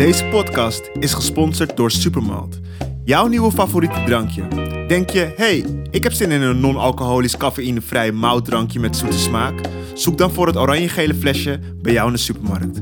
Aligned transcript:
Deze 0.00 0.24
podcast 0.24 0.90
is 0.98 1.14
gesponsord 1.14 1.76
door 1.76 1.90
Supermalt. 1.90 2.60
Jouw 3.04 3.26
nieuwe 3.26 3.50
favoriete 3.50 4.02
drankje. 4.06 4.48
Denk 4.88 5.10
je, 5.10 5.32
hey, 5.36 5.64
ik 5.90 6.02
heb 6.02 6.12
zin 6.12 6.30
in 6.30 6.42
een 6.42 6.60
non-alcoholisch 6.60 7.36
cafeïnevrij 7.36 8.12
moutdrankje 8.12 8.80
met 8.80 8.96
zoete 8.96 9.18
smaak? 9.18 9.60
Zoek 9.94 10.18
dan 10.18 10.32
voor 10.32 10.46
het 10.46 10.56
oranje-gele 10.56 11.14
flesje 11.14 11.60
bij 11.82 11.92
jou 11.92 12.06
in 12.06 12.12
de 12.12 12.18
supermarkt. 12.18 12.80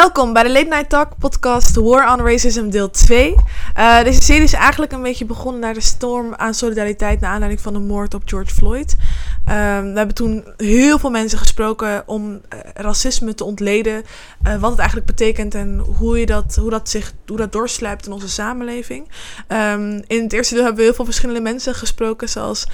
Welkom 0.00 0.32
bij 0.32 0.42
de 0.42 0.50
Late 0.50 0.68
Night 0.68 0.88
Talk 0.88 1.18
podcast 1.18 1.76
War 1.76 2.12
on 2.12 2.26
Racism 2.26 2.68
deel 2.68 2.90
2. 2.90 3.34
Uh, 3.78 4.02
deze 4.02 4.22
serie 4.22 4.42
is 4.42 4.52
eigenlijk 4.52 4.92
een 4.92 5.02
beetje 5.02 5.24
begonnen 5.24 5.60
naar 5.60 5.74
de 5.74 5.80
storm 5.80 6.34
aan 6.34 6.54
solidariteit 6.54 7.20
naar 7.20 7.30
aanleiding 7.30 7.60
van 7.60 7.72
de 7.72 7.78
moord 7.78 8.14
op 8.14 8.22
George 8.24 8.54
Floyd. 8.54 8.96
Um, 9.48 9.92
we 9.92 9.96
hebben 9.96 10.14
toen 10.14 10.44
heel 10.56 10.98
veel 10.98 11.10
mensen 11.10 11.38
gesproken 11.38 12.02
om 12.06 12.32
uh, 12.32 12.40
racisme 12.74 13.34
te 13.34 13.44
ontleden, 13.44 14.02
uh, 14.46 14.56
wat 14.56 14.70
het 14.70 14.78
eigenlijk 14.78 15.08
betekent 15.08 15.54
en 15.54 15.78
hoe, 15.78 16.18
je 16.18 16.26
dat, 16.26 16.56
hoe, 16.60 16.70
dat, 16.70 16.88
zich, 16.88 17.12
hoe 17.26 17.36
dat 17.36 17.52
doorsluipt 17.52 18.06
in 18.06 18.12
onze 18.12 18.28
samenleving. 18.28 19.08
Um, 19.48 20.02
in 20.06 20.22
het 20.22 20.32
eerste 20.32 20.54
deel 20.54 20.62
hebben 20.64 20.80
we 20.80 20.86
heel 20.86 20.96
veel 20.96 21.04
verschillende 21.04 21.40
mensen 21.40 21.74
gesproken, 21.74 22.28
zoals 22.28 22.66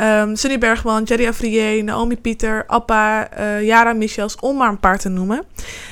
um, 0.00 0.36
Sunny 0.36 0.58
Bergman, 0.58 1.04
Jerry 1.04 1.26
Afrier, 1.26 1.84
Naomi 1.84 2.16
Pieter, 2.16 2.64
Appa, 2.66 3.28
uh, 3.38 3.62
Yara 3.62 3.92
Michels, 3.92 4.36
om 4.36 4.56
maar 4.56 4.68
een 4.68 4.80
paar 4.80 4.98
te 4.98 5.08
noemen. 5.08 5.36
En 5.36 5.44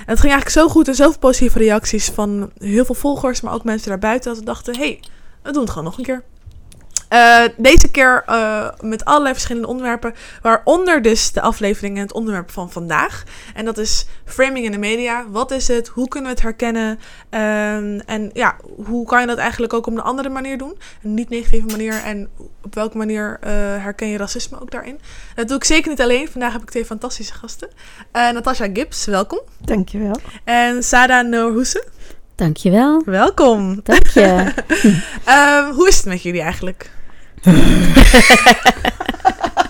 het 0.07 0.21
ging 0.21 0.33
eigenlijk 0.33 0.51
zo 0.51 0.69
goed 0.69 0.89
en 0.89 0.95
zoveel 0.95 1.19
positieve 1.19 1.59
reacties 1.59 2.09
van 2.09 2.51
heel 2.59 2.85
veel 2.85 2.95
volgers, 2.95 3.41
maar 3.41 3.55
ook 3.55 3.65
mensen 3.65 3.89
daarbuiten, 3.89 4.31
dat 4.31 4.39
we 4.39 4.45
dachten, 4.45 4.77
hé, 4.77 4.81
hey, 4.81 5.01
we 5.43 5.53
doen 5.53 5.63
het 5.63 5.71
gewoon 5.71 5.85
nog 5.85 5.99
een 5.99 6.05
keer. 6.05 6.23
Uh, 7.13 7.43
deze 7.57 7.91
keer 7.91 8.25
uh, 8.29 8.69
met 8.81 9.05
allerlei 9.05 9.33
verschillende 9.35 9.69
onderwerpen, 9.69 10.15
waaronder 10.43 11.03
dus 11.03 11.33
de 11.33 11.41
aflevering 11.41 11.97
en 11.97 12.03
het 12.03 12.13
onderwerp 12.13 12.51
van 12.51 12.71
vandaag. 12.71 13.25
En 13.55 13.65
dat 13.65 13.79
is 13.79 14.07
framing 14.25 14.65
in 14.65 14.73
de 14.73 14.79
media. 14.79 15.25
Wat 15.29 15.51
is 15.51 15.69
het? 15.69 15.89
Hoe 15.89 16.09
kunnen 16.09 16.31
we 16.31 16.35
het 16.35 16.45
herkennen? 16.45 16.91
Um, 16.91 18.01
en 18.01 18.31
ja, 18.33 18.57
hoe 18.85 19.07
kan 19.07 19.21
je 19.21 19.27
dat 19.27 19.39
eigenlijk 19.39 19.73
ook 19.73 19.87
op 19.87 19.93
een 19.93 20.03
andere 20.03 20.29
manier 20.29 20.59
doen? 20.59 20.79
Een 21.03 21.15
niet 21.15 21.29
negatieve 21.29 21.67
manier. 21.67 22.03
En 22.05 22.29
op 22.63 22.75
welke 22.75 22.97
manier 22.97 23.39
uh, 23.45 23.51
herken 23.83 24.09
je 24.09 24.17
racisme 24.17 24.61
ook 24.61 24.71
daarin? 24.71 25.01
Dat 25.35 25.49
doe 25.49 25.57
ik 25.57 25.65
zeker 25.65 25.91
niet 25.91 26.01
alleen. 26.01 26.29
Vandaag 26.29 26.53
heb 26.53 26.63
ik 26.63 26.71
twee 26.71 26.85
fantastische 26.85 27.35
gasten. 27.35 27.69
Natasha 28.13 28.69
Gibbs, 28.73 29.05
welkom. 29.05 29.41
Dankjewel. 29.59 30.17
En 30.45 30.83
Sada 30.83 31.23
Noorhoesen. 31.23 31.85
Dankjewel. 32.35 33.03
Welkom. 33.05 33.81
Dank 33.83 34.07
je. 34.07 34.53
um, 35.29 35.73
hoe 35.77 35.89
is 35.89 35.97
het 35.97 36.07
met 36.07 36.23
jullie 36.23 36.43
eigenlijk? 36.43 36.91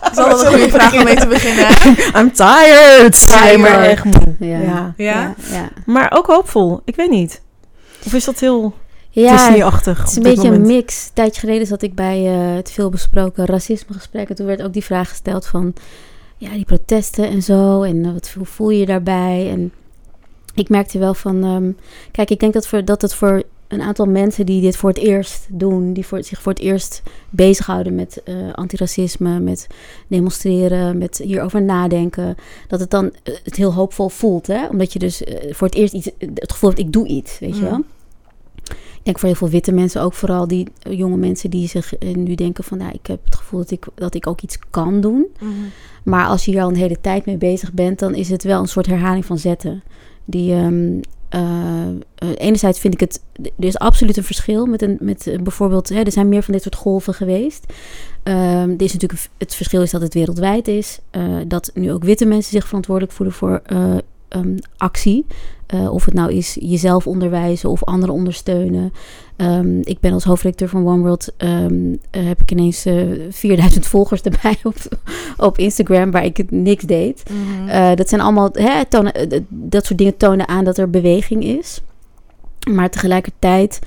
Dat 0.03 0.13
is 0.13 0.33
altijd 0.33 0.53
een 0.53 0.59
goede 0.59 0.79
vraag 0.79 0.95
om 0.95 1.05
mee 1.05 1.17
te 1.17 1.27
beginnen. 1.27 1.67
I'm 2.21 2.33
tired. 2.33 3.27
Tired. 3.27 3.59
maar 3.59 3.81
echt 3.81 4.05
moe. 4.05 4.37
Ja. 4.39 4.59
Ja. 4.59 4.95
Ja? 4.97 5.35
ja. 5.51 5.69
Maar 5.87 6.13
ook 6.15 6.27
hoopvol. 6.27 6.81
Ik 6.85 6.97
weet 6.97 7.11
niet. 7.11 7.41
Of 8.07 8.15
is 8.15 8.25
dat 8.25 8.41
heel 8.41 8.75
Ja, 9.11 9.33
Disney-achtig 9.33 9.99
het 9.99 10.11
is 10.11 10.17
een 10.17 10.23
beetje 10.23 10.51
moment? 10.51 10.69
een 10.69 10.75
mix. 10.75 11.05
Een 11.05 11.11
tijdje 11.15 11.41
geleden 11.41 11.67
zat 11.67 11.83
ik 11.83 11.95
bij 11.95 12.27
eh, 12.27 12.55
het 12.55 12.71
veelbesproken 12.71 13.47
racismegesprek. 13.47 14.29
En 14.29 14.35
toen 14.35 14.47
werd 14.47 14.63
ook 14.63 14.73
die 14.73 14.85
vraag 14.85 15.09
gesteld 15.09 15.47
van... 15.47 15.75
Ja, 16.37 16.51
die 16.51 16.65
protesten 16.65 17.29
en 17.29 17.43
zo. 17.43 17.83
En 17.83 18.05
eh, 18.05 18.13
wat, 18.13 18.31
hoe 18.37 18.47
voel 18.47 18.71
je 18.71 18.79
je 18.79 18.87
daarbij? 18.87 19.49
En 19.51 19.73
ik 20.55 20.69
merkte 20.69 20.99
wel 20.99 21.15
van... 21.15 21.45
ehm, 21.45 21.71
kijk, 22.11 22.31
ik 22.31 22.41
denk 22.41 22.53
dat, 22.53 22.67
voor, 22.67 22.85
dat 22.85 23.03
het 23.03 23.15
voor 23.15 23.43
een 23.69 23.83
aantal 23.83 24.07
mensen 24.07 24.47
die 24.47 24.61
dit 24.61 24.77
voor 24.77 24.89
het 24.89 24.99
eerst 24.99 25.47
doen... 25.51 25.93
die 25.93 26.07
voor, 26.07 26.25
zich 26.25 26.43
voor 26.43 26.53
het 26.53 26.61
eerst 26.61 27.03
bezighouden 27.31 27.95
met 27.95 28.23
eh, 28.23 28.35
antiracisme... 28.53 29.41
met 29.41 29.67
demonstreren, 30.07 30.99
met 30.99 31.19
hierover 31.19 31.63
nadenken... 31.63 32.37
dat 32.69 32.81
het 32.81 32.91
dan 32.91 33.13
eh, 33.23 33.35
het 33.43 33.57
heel 33.57 33.75
hoopvol 33.75 34.09
voelt. 34.09 34.47
Hè? 34.47 34.67
Omdat 34.67 34.93
je 34.93 34.99
dus 34.99 35.25
eh, 35.25 35.55
voor 35.55 35.67
het 35.67 35.77
eerst 35.77 35.95
iets, 35.95 36.11
het 36.19 36.53
gevoel 36.53 36.71
hebt... 36.71 36.83
ik 36.83 36.93
doe 36.93 37.07
iets, 37.07 37.39
weet 37.39 37.57
je 37.57 37.63
wel? 37.63 37.85
Ik 38.69 39.05
denk 39.15 39.19
voor 39.19 39.29
heel 39.29 39.39
veel 39.39 39.49
witte 39.49 39.73
mensen 39.73 40.03
ook 40.03 40.15
vooral 40.15 40.49
die 40.49 40.67
jonge 40.91 41.17
mensen 41.17 41.51
die 41.51 41.69
zich 41.69 41.93
nu 41.99 42.35
denken 42.35 42.65
van... 42.65 42.79
Nou, 42.79 42.93
ik 42.93 43.07
heb 43.07 43.25
het 43.25 43.37
gevoel 43.37 43.61
dat 43.61 43.71
ik, 43.71 43.87
dat 43.95 44.15
ik 44.15 44.27
ook 44.27 44.41
iets 44.41 44.59
kan 44.71 45.01
doen. 45.01 45.27
Mhm. 45.41 45.53
Maar 46.03 46.27
als 46.27 46.45
je 46.45 46.51
hier 46.51 46.63
al 46.63 46.69
een 46.69 46.77
hele 46.77 47.01
tijd 47.01 47.27
mee 47.27 47.37
bezig 47.37 47.73
bent, 47.73 47.99
dan 47.99 48.15
is 48.15 48.29
het 48.29 48.45
wel 48.45 48.61
een 48.61 48.69
soort 48.69 48.87
herhaling 48.87 49.25
van 49.25 49.39
zetten. 49.39 49.83
Die, 50.25 50.53
ehm, 50.53 51.01
eh, 51.29 51.89
eh, 51.89 52.29
enerzijds 52.35 52.79
vind 52.81 52.95
ik 52.95 53.01
het, 53.01 53.23
er 53.43 53.65
is 53.65 53.79
absoluut 53.79 54.17
een 54.17 54.25
verschil 54.25 54.67
met, 54.67 54.83
een, 54.83 54.97
met 55.01 55.27
eh, 55.27 55.39
bijvoorbeeld, 55.39 55.89
hè, 55.89 56.03
er 56.03 56.13
zijn 56.13 56.29
meer 56.29 56.43
van 56.43 56.53
dit 56.53 56.63
soort 56.63 56.75
golven 56.75 57.15
geweest. 57.15 57.73
Ehm, 58.23 58.75
is 58.77 58.93
natuurlijk, 58.93 59.29
het 59.39 59.55
verschil 59.55 59.83
is 59.83 59.91
dat 59.91 60.01
het 60.01 60.15
wereldwijd 60.15 60.69
is. 60.69 60.99
dat 61.47 61.71
nu 61.75 61.93
ook 61.93 62.05
witte 62.05 62.25
mensen 62.25 62.53
zich 62.53 62.67
verantwoordelijk 62.67 63.15
voelen 63.15 63.35
voor 63.35 63.63
eh, 64.29 64.41
ehm, 64.41 64.57
actie. 64.77 65.27
Eh, 65.67 65.93
of 65.93 66.05
het 66.05 66.15
nou 66.15 66.33
is 66.33 66.57
jezelf 66.61 67.07
onderwijzen 67.07 67.71
of 67.71 67.85
anderen 67.85 68.15
ondersteunen. 68.15 68.93
Ehm, 69.37 69.81
ik 69.81 70.01
ben 70.01 70.13
als 70.13 70.25
hoofdredacteur 70.25 70.69
van 70.69 70.87
One 70.87 71.03
World, 71.03 71.33
ehm, 71.37 71.95
eh, 72.11 72.27
heb 72.27 72.41
ik 72.41 72.51
ineens 72.51 72.85
eh 72.85 73.03
4000 73.31 73.87
volgers 73.97 74.23
erbij 74.23 74.59
op, 74.65 74.75
op 75.37 75.59
Instagram, 75.59 76.11
waar 76.11 76.25
ik 76.25 76.37
het 76.37 76.51
niks 76.51 76.85
deed. 76.85 77.23
Mhm. 77.31 77.97
Dat 77.97 78.09
zijn 78.09 78.21
allemaal, 78.21 78.49
hè, 78.53 78.85
tonen, 78.85 79.13
dat 79.49 79.87
soort 79.87 79.99
dingen 79.99 80.17
tonen 80.17 80.49
aan 80.49 80.65
dat 80.65 80.79
er 80.79 80.91
beweging 80.91 81.45
is. 81.45 81.81
Maar 82.71 82.91
tegelijkertijd, 82.91 83.79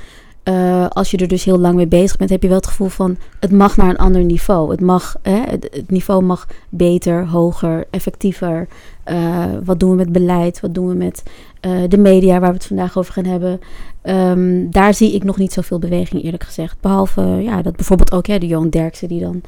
eh, 0.43 0.87
als 0.87 1.11
je 1.11 1.17
er 1.17 1.27
dus 1.27 1.43
heel 1.43 1.59
lang 1.59 1.75
mee 1.75 1.87
bezig 1.87 2.17
bent, 2.17 2.29
heb 2.29 2.41
je 2.41 2.47
wel 2.47 2.57
het 2.57 2.67
gevoel 2.67 2.87
van 2.87 3.17
het 3.39 3.51
mag 3.51 3.77
naar 3.77 3.89
een 3.89 3.97
ander 3.97 4.23
niveau. 4.23 4.71
Het 4.71 4.81
mag, 4.81 5.15
hè, 5.21 5.41
het, 5.45 5.83
niveau 5.87 6.23
mag 6.23 6.47
beter, 6.69 7.27
hoger, 7.27 7.85
effectiever. 7.89 8.67
Eh, 9.03 9.45
wat 9.63 9.79
doen 9.79 9.89
we 9.89 9.95
met 9.95 10.11
beleid? 10.11 10.59
Wat 10.59 10.73
doen 10.73 10.87
we 10.87 10.93
met 10.93 11.23
eh, 11.59 11.71
de 11.87 11.97
media, 11.97 12.39
waar 12.39 12.49
we 12.49 12.57
het 12.57 12.65
vandaag 12.65 12.97
over 12.97 13.13
gaan 13.13 13.25
hebben? 13.25 13.59
Ehm, 14.01 14.69
daar 14.69 14.93
zie 14.93 15.13
ik 15.13 15.23
nog 15.23 15.37
niet 15.37 15.53
zoveel 15.53 15.79
beweging, 15.79 16.23
eerlijk 16.23 16.43
gezegd. 16.43 16.77
Behalve 16.81 17.21
ja, 17.21 17.61
dat 17.61 17.75
bijvoorbeeld 17.75 18.11
ook 18.11 18.27
hè, 18.27 18.37
de 18.37 18.47
Johan 18.47 18.69
Derksen 18.69 19.07
die 19.07 19.21
dan. 19.21 19.41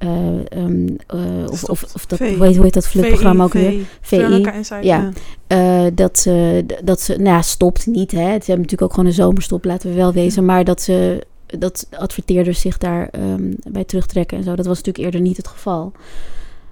Eh, 0.00 0.58
ehm, 0.58 0.88
eh, 1.06 1.50
of, 1.50 1.64
of, 1.64 1.84
of 1.94 2.06
dat, 2.06 2.18
hoe 2.18 2.44
heet, 2.44 2.54
hoe 2.56 2.64
heet 2.64 2.74
dat 2.74 2.88
flutprogramma 2.88 3.44
ook 3.44 3.52
weer? 3.52 3.86
VI. 4.00 4.44
Ja. 4.80 5.10
Eh, 5.46 5.86
dat, 5.94 6.18
ze, 6.18 6.64
dat 6.84 7.00
ze, 7.00 7.12
nou 7.12 7.28
ja, 7.28 7.42
stopt 7.42 7.86
niet. 7.86 8.10
Hè. 8.10 8.18
Ze 8.18 8.24
hebben 8.24 8.46
natuurlijk 8.46 8.82
ook 8.82 8.90
gewoon 8.90 9.06
een 9.06 9.12
zomerstop, 9.12 9.64
laten 9.64 9.88
we 9.90 9.96
wel 9.96 10.12
wezen. 10.12 10.44
Maar 10.44 10.64
dat 10.64 10.82
ze, 10.82 11.26
dat 11.46 11.86
adverteerders 11.90 12.60
zich 12.60 12.78
daar 12.78 13.08
ehm, 13.08 13.52
bij 13.68 13.84
terugtrekken 13.84 14.38
en 14.38 14.44
zo. 14.44 14.54
Dat 14.54 14.66
was 14.66 14.76
natuurlijk 14.76 15.04
eerder 15.04 15.20
niet 15.20 15.36
het 15.36 15.48
geval. 15.48 15.92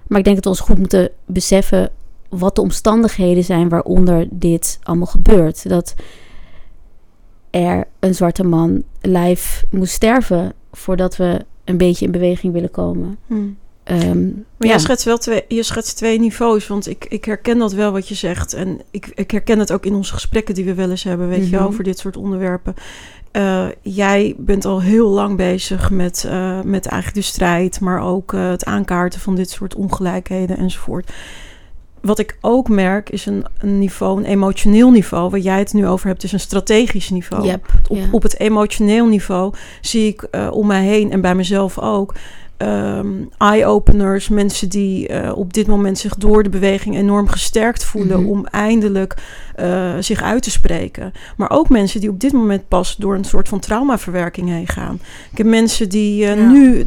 Maar 0.07 0.17
ik 0.17 0.23
denk 0.23 0.35
dat 0.35 0.43
we 0.43 0.49
ons 0.49 0.59
goed 0.59 0.77
moeten 0.77 1.09
beseffen 1.25 1.89
wat 2.29 2.55
de 2.55 2.61
omstandigheden 2.61 3.43
zijn 3.43 3.69
waaronder 3.69 4.27
dit 4.29 4.79
allemaal 4.83 5.07
gebeurt. 5.07 5.69
Dat 5.69 5.93
er 7.49 7.87
een 7.99 8.15
zwarte 8.15 8.43
man 8.43 8.83
live 9.01 9.65
moest 9.69 9.93
sterven 9.93 10.53
voordat 10.71 11.15
we 11.15 11.45
een 11.69 11.77
beetje 11.77 12.05
in 12.05 12.11
beweging 12.11 12.53
willen 12.53 12.71
komen. 12.71 13.17
Hm. 13.27 13.35
Ehm, 13.83 14.23
Maar 14.25 14.33
ja. 14.57 14.67
jij 14.67 14.79
schetst 14.79 15.05
wel 15.05 15.17
twee, 15.17 15.43
je 15.47 15.63
schetst 15.63 15.97
twee 15.97 16.19
niveaus, 16.19 16.67
want 16.67 16.87
ik, 16.87 17.05
ik 17.09 17.25
herken 17.25 17.57
dat 17.57 17.73
wel 17.73 17.91
wat 17.91 18.07
je 18.07 18.15
zegt. 18.15 18.53
En 18.53 18.81
ik, 18.91 19.11
ik 19.15 19.31
herken 19.31 19.59
het 19.59 19.71
ook 19.71 19.85
in 19.85 19.93
onze 19.93 20.13
gesprekken 20.13 20.55
die 20.55 20.65
we 20.65 20.73
wel 20.73 20.89
eens 20.89 21.03
hebben, 21.03 21.27
weet 21.27 21.49
je 21.49 21.55
Mhm. 21.55 21.65
over 21.65 21.83
dit 21.83 21.99
soort 21.99 22.17
onderwerpen. 22.17 22.73
Eh, 23.31 23.67
jij 23.81 24.35
bent 24.37 24.65
al 24.65 24.81
heel 24.81 25.09
lang 25.09 25.37
bezig 25.37 25.89
met, 25.91 26.23
eh, 26.27 26.61
met 26.61 26.85
eigenlijk 26.85 27.25
de 27.25 27.31
strijd, 27.31 27.79
maar 27.79 28.01
ook 28.01 28.33
eh, 28.33 28.49
het 28.49 28.65
aankaarten 28.65 29.19
van 29.19 29.35
dit 29.35 29.49
soort 29.49 29.75
ongelijkheden 29.75 30.57
enzovoort. 30.57 31.11
Wat 32.01 32.19
ik 32.19 32.37
ook 32.41 32.69
merk 32.69 33.09
is 33.09 33.25
een, 33.25 33.45
een 33.57 33.79
niveau, 33.79 34.17
een 34.17 34.25
emotioneel 34.25 34.91
niveau, 34.91 35.29
waar 35.29 35.39
jij 35.39 35.59
het 35.59 35.73
nu 35.73 35.87
over 35.87 36.07
hebt, 36.07 36.23
is 36.23 36.31
een 36.31 36.39
strategisch 36.39 37.09
niveau. 37.09 37.45
Yep, 37.45 37.65
Op, 37.87 37.99
op 38.11 38.23
het 38.23 38.39
emotioneel 38.39 39.07
niveau 39.07 39.53
zie 39.81 40.07
ik 40.07 40.21
eh, 40.21 40.47
om 40.51 40.67
mij 40.67 40.83
heen 40.83 41.11
en 41.11 41.21
bij 41.21 41.35
mezelf 41.35 41.79
ook 41.79 42.13
ehm, 42.59 43.07
eye-openers, 43.37 44.29
mensen 44.29 44.69
die 44.69 45.07
eh, 45.07 45.37
op 45.37 45.53
dit 45.53 45.67
moment 45.67 45.97
zich 45.97 46.15
door 46.15 46.43
de 46.43 46.49
beweging 46.49 46.95
enorm 46.95 47.27
gesterkt 47.27 47.83
voelen 47.83 48.19
Mhm. 48.21 48.29
om 48.29 48.45
eindelijk 48.45 49.15
eh, 49.55 49.93
zich 49.99 50.21
uit 50.21 50.43
te 50.43 50.51
spreken. 50.51 51.11
Maar 51.37 51.49
ook 51.51 51.69
mensen 51.69 51.99
die 51.99 52.09
op 52.09 52.19
dit 52.19 52.31
moment 52.33 52.67
pas 52.67 52.95
door 52.95 53.15
een 53.15 53.23
soort 53.23 53.49
van 53.49 53.59
traumaverwerking 53.59 54.49
heen 54.49 54.67
gaan. 54.67 54.99
Ik 55.31 55.37
heb 55.37 55.47
mensen 55.47 55.89
die 55.89 56.25
eh, 56.25 56.35
Ja. 56.37 56.49
nu 56.51 56.79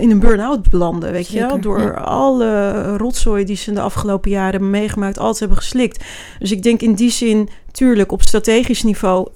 in 0.00 0.10
een 0.10 0.18
burn-out 0.20 0.68
belanden, 0.70 1.12
weet 1.12 1.28
je 1.28 1.38
wel, 1.40 1.60
door 1.60 1.80
ja. 1.80 1.90
alle 1.90 2.82
rotzooi 2.96 3.44
die 3.44 3.56
ze 3.56 3.68
in 3.68 3.74
de 3.74 3.80
afgelopen 3.80 4.30
jaren 4.30 4.50
hebben 4.50 4.70
meegemaakt, 4.70 5.18
altijd 5.18 5.38
hebben 5.38 5.56
geslikt. 5.58 6.04
Dus 6.38 6.52
ik 6.52 6.62
denk 6.62 6.80
in 6.82 6.94
die 6.94 7.10
zin, 7.10 7.48
tuurlijk, 7.70 8.12
op 8.12 8.22
strategisch 8.22 8.82
niveau 8.82 9.28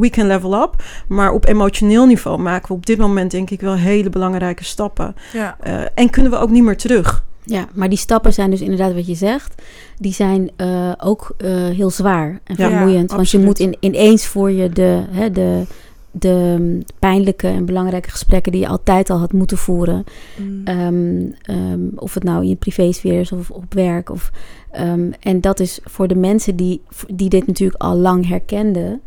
we 0.00 0.10
can 0.10 0.26
level 0.26 0.62
up. 0.62 0.82
Maar 1.08 1.32
op 1.32 1.46
emotioneel 1.46 2.06
niveau 2.06 2.38
maken 2.38 2.68
we 2.68 2.74
op 2.74 2.86
dit 2.86 2.98
moment 2.98 3.30
denk 3.30 3.50
ik 3.50 3.60
wel 3.60 3.74
hele 3.74 4.10
belangrijke 4.10 4.64
stappen. 4.64 5.14
Ja. 5.32 5.56
Eh, 5.60 5.82
en 5.94 6.10
kunnen 6.10 6.32
we 6.32 6.38
ook 6.38 6.50
niet 6.50 6.62
meer 6.62 6.76
terug. 6.76 7.24
Ja, 7.44 7.68
maar 7.72 7.88
die 7.88 7.98
stappen 7.98 8.32
zijn 8.32 8.50
dus 8.50 8.60
inderdaad 8.60 8.94
wat 8.94 9.06
je 9.06 9.14
zegt. 9.14 9.62
Die 9.98 10.12
zijn 10.12 10.50
eh, 10.56 10.92
ook 10.98 11.34
eh, 11.36 11.50
heel 11.50 11.90
zwaar 11.90 12.40
en 12.44 12.54
Ja, 12.58 12.68
vermoeiend. 12.68 13.10
want 13.10 13.30
je 13.30 13.38
moet 13.38 13.58
in, 13.58 13.76
ineens 13.80 14.26
voor 14.26 14.50
je 14.50 14.68
de, 14.68 15.04
hè, 15.10 15.30
de 15.30 15.66
de 16.10 16.78
pijnlijke 16.98 17.46
en 17.46 17.64
belangrijke 17.64 18.10
gesprekken 18.10 18.52
die 18.52 18.60
je 18.60 18.68
altijd 18.68 19.10
al 19.10 19.18
had 19.18 19.32
moeten 19.32 19.58
voeren. 19.58 20.04
Mm. 20.36 20.60
Ehm, 20.64 21.26
ehm, 21.42 21.80
of 21.94 22.14
het 22.14 22.22
nou 22.22 22.42
in 22.42 22.48
je 22.48 22.56
privésfeer 22.56 23.20
is 23.20 23.32
of 23.32 23.50
op 23.50 23.74
werk. 23.74 24.10
Of, 24.10 24.30
ehm, 24.70 25.10
en 25.20 25.40
dat 25.40 25.60
is 25.60 25.80
voor 25.84 26.08
de 26.08 26.14
mensen 26.14 26.56
die, 26.56 26.82
die 27.14 27.28
dit 27.28 27.46
natuurlijk 27.46 27.82
al 27.82 27.96
lang 27.96 28.28
herkenden, 28.28 29.00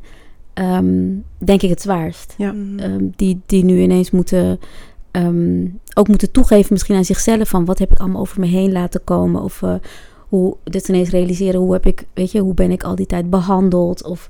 ehm, 0.53 1.09
denk 1.37 1.61
ik 1.61 1.69
het 1.69 1.81
zwaarst. 1.81 2.33
Ja. 2.37 2.51
Mhm. 2.51 2.79
Ehm, 2.79 3.07
die, 3.15 3.41
die 3.45 3.63
nu 3.63 3.81
ineens 3.81 4.11
moeten, 4.11 4.59
ehm, 5.11 5.65
ook 5.93 6.07
moeten 6.07 6.31
toegeven 6.31 6.73
misschien 6.73 6.95
aan 6.95 7.05
zichzelf 7.05 7.49
van 7.49 7.65
wat 7.65 7.79
heb 7.79 7.91
ik 7.91 7.99
allemaal 7.99 8.21
over 8.21 8.39
me 8.39 8.45
heen 8.45 8.71
laten 8.71 9.03
komen. 9.03 9.41
Of 9.41 9.61
eh, 9.61 9.75
hoe 10.29 10.57
dit 10.63 10.87
ineens 10.87 11.09
realiseren, 11.09 11.59
hoe 11.59 11.73
heb 11.73 11.85
ik, 11.85 12.05
weet 12.13 12.31
je, 12.31 12.39
hoe 12.39 12.53
ben 12.53 12.71
ik 12.71 12.83
al 12.83 12.95
die 12.95 13.05
tijd 13.05 13.29
behandeld. 13.29 14.03
Of 14.03 14.27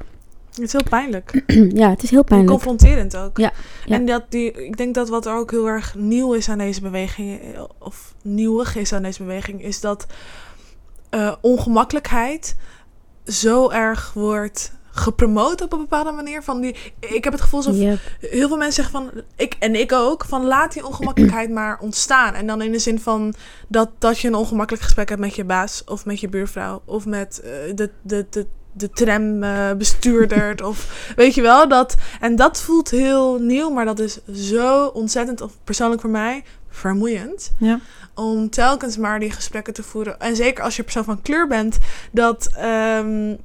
Het 0.49 0.59
is 0.59 0.71
heel 0.71 0.83
pijnlijk. 0.89 1.43
ja, 1.81 1.89
het 1.89 2.03
is 2.03 2.09
heel 2.09 2.19
En 2.19 2.25
pijnlijk. 2.25 2.51
confronterend 2.51 3.17
ook. 3.17 3.37
Ja, 3.37 3.51
ja. 3.85 3.95
En 3.95 4.05
dat 4.05 4.23
die, 4.29 4.51
ik 4.51 4.77
denk 4.77 4.95
dat 4.95 5.09
wat 5.09 5.25
er 5.25 5.35
ook 5.35 5.51
heel 5.51 5.67
erg 5.67 5.95
nieuw 5.95 6.33
is 6.33 6.49
aan 6.49 6.57
deze 6.57 6.81
beweging, 6.81 7.39
eh, 7.41 7.63
of 7.79 8.13
nieuwig 8.21 8.75
is 8.75 8.93
aan 8.93 9.03
deze 9.03 9.23
beweging, 9.23 9.63
is 9.63 9.81
dat 9.81 10.07
eh, 11.09 11.33
ongemakkelijkheid 11.41 12.55
zo 13.25 13.69
erg 13.69 14.13
wordt 14.13 14.73
gepromoot 14.93 15.61
op 15.61 15.73
een 15.73 15.79
bepaalde 15.79 16.11
manier. 16.11 16.43
Van 16.43 16.61
die, 16.61 16.75
ik 16.99 17.23
heb 17.23 17.33
het 17.33 17.41
gevoel 17.41 17.59
alsof 17.59 17.75
Yep. 17.75 17.99
heel 18.19 18.47
veel 18.47 18.57
mensen 18.57 18.83
zeggen 18.83 18.93
van, 18.93 19.23
ik 19.35 19.55
en 19.59 19.75
ik 19.75 19.91
ook, 19.91 20.25
van 20.25 20.45
laat 20.45 20.73
die 20.73 20.85
ongemakkelijkheid 20.85 21.49
maar 21.59 21.79
ontstaan. 21.79 22.33
En 22.33 22.47
dan 22.47 22.61
in 22.61 22.71
de 22.71 22.79
zin 22.79 22.99
van 22.99 23.33
dat, 23.67 23.89
dat 23.97 24.19
je 24.19 24.27
een 24.27 24.35
ongemakkelijk 24.35 24.83
gesprek 24.83 25.09
hebt 25.09 25.21
met 25.21 25.35
je 25.35 25.43
baas 25.43 25.83
of 25.83 26.05
met 26.05 26.19
je 26.19 26.29
buurvrouw 26.29 26.81
of 26.85 27.05
met 27.05 27.41
eh, 27.41 27.49
de, 27.75 27.89
de, 28.01 28.25
de, 28.29 28.45
de 28.71 28.89
trambestuurder 28.89 30.63
of 30.69 31.11
weet 31.15 31.35
je 31.35 31.41
wel. 31.41 31.67
Dat, 31.67 31.95
en 32.19 32.35
dat 32.35 32.61
voelt 32.61 32.89
heel 32.89 33.39
nieuw, 33.39 33.69
maar 33.69 33.85
dat 33.85 33.99
is 33.99 34.19
zo 34.33 34.85
ontzettend, 34.85 35.41
of 35.41 35.51
persoonlijk 35.63 36.01
voor 36.01 36.09
mij, 36.09 36.43
vermoeiend. 36.69 37.51
Ja. 37.57 37.79
Om 38.15 38.49
telkens 38.49 38.97
maar 38.97 39.19
die 39.19 39.31
gesprekken 39.31 39.73
te 39.73 39.83
voeren. 39.83 40.19
En 40.19 40.35
zeker 40.35 40.63
als 40.63 40.75
je 40.75 40.83
persoon 40.83 41.03
van 41.03 41.21
kleur 41.21 41.47
bent, 41.47 41.77
dat 42.11 42.49
ehm, 42.55 43.35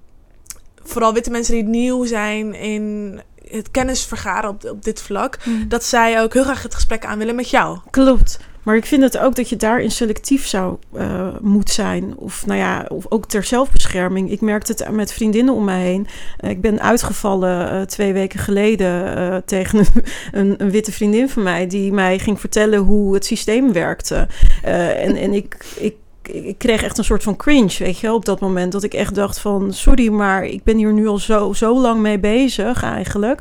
vooral 0.88 1.12
witte 1.12 1.30
mensen 1.30 1.54
die 1.54 1.64
nieuw 1.64 2.04
zijn 2.04 2.54
in 2.54 3.20
het 3.50 3.70
kennis 3.70 4.04
vergaren 4.04 4.50
op, 4.50 4.64
op 4.64 4.84
dit 4.84 5.02
vlak, 5.02 5.38
dat 5.68 5.84
zij 5.84 6.22
ook 6.22 6.32
heel 6.32 6.42
graag 6.42 6.62
het 6.62 6.74
gesprek 6.74 7.04
aan 7.04 7.18
willen 7.18 7.34
met 7.34 7.50
jou. 7.50 7.78
Klopt. 7.90 8.38
Maar 8.68 8.76
ik 8.76 8.86
vind 8.86 9.02
het 9.02 9.18
ook 9.18 9.34
dat 9.34 9.48
je 9.48 9.56
daarin 9.56 9.90
selectief 9.90 10.46
zou 10.46 10.76
uh, 10.96 11.28
moet 11.40 11.70
zijn. 11.70 12.16
Of 12.16 12.46
nou 12.46 12.58
ja, 12.58 12.84
of 12.88 13.06
ook 13.08 13.26
ter 13.26 13.44
zelfbescherming. 13.44 14.30
Ik 14.30 14.40
merkte 14.40 14.72
het 14.72 14.90
met 14.90 15.12
vriendinnen 15.12 15.54
om 15.54 15.64
mij 15.64 15.80
heen. 15.80 16.06
Uh, 16.40 16.50
ik 16.50 16.60
ben 16.60 16.80
uitgevallen 16.80 17.74
uh, 17.74 17.80
twee 17.82 18.12
weken 18.12 18.38
geleden 18.38 19.16
eh, 19.16 19.36
tegen 19.36 19.78
een, 19.78 19.86
een, 20.40 20.54
een, 20.58 20.70
witte 20.70 20.92
vriendin 20.92 21.28
van 21.28 21.42
mij. 21.42 21.66
Die 21.66 21.92
mij 21.92 22.18
ging 22.18 22.40
vertellen 22.40 22.78
hoe 22.78 23.14
het 23.14 23.24
systeem 23.24 23.72
werkte. 23.72 24.28
Eh, 24.62 25.04
en, 25.04 25.16
en 25.16 25.32
ik. 25.32 25.56
ik 25.76 25.94
ik 26.32 26.58
kreeg 26.58 26.82
echt 26.82 26.98
een 26.98 27.04
soort 27.04 27.22
van 27.22 27.36
cringe, 27.36 27.74
weet 27.78 27.98
je, 27.98 28.12
op 28.12 28.24
dat 28.24 28.40
moment. 28.40 28.72
Dat 28.72 28.82
ik 28.82 28.94
echt 28.94 29.14
dacht 29.14 29.38
van, 29.38 29.72
sorry, 29.72 30.08
maar 30.08 30.44
ik 30.44 30.62
ben 30.62 30.76
hier 30.76 30.92
nu 30.92 31.06
al 31.06 31.18
zo, 31.18 31.52
zo 31.52 31.80
lang 31.80 32.00
mee 32.00 32.18
bezig 32.18 32.82
eigenlijk. 32.82 33.40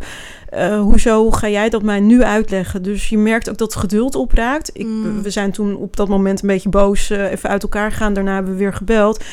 Uh, 0.53 0.79
hoezo 0.79 1.31
ga 1.31 1.49
jij 1.49 1.69
dat 1.69 1.81
mij 1.81 1.99
nu 1.99 2.23
uitleggen? 2.23 2.83
Dus 2.83 3.09
je 3.09 3.17
merkt 3.17 3.49
ook 3.49 3.57
dat 3.57 3.73
het 3.73 3.81
geduld 3.81 4.15
opraakt. 4.15 4.69
Ik, 4.73 4.85
mm. 4.85 5.21
We 5.21 5.29
zijn 5.29 5.51
toen 5.51 5.75
op 5.75 5.95
dat 5.95 6.07
moment 6.07 6.41
een 6.41 6.47
beetje 6.47 6.69
boos 6.69 7.11
uh, 7.11 7.31
even 7.31 7.49
uit 7.49 7.63
elkaar 7.63 7.91
gegaan. 7.91 8.13
Daarna 8.13 8.33
hebben 8.33 8.51
we 8.51 8.57
weer 8.57 8.73
gebeld. 8.73 9.23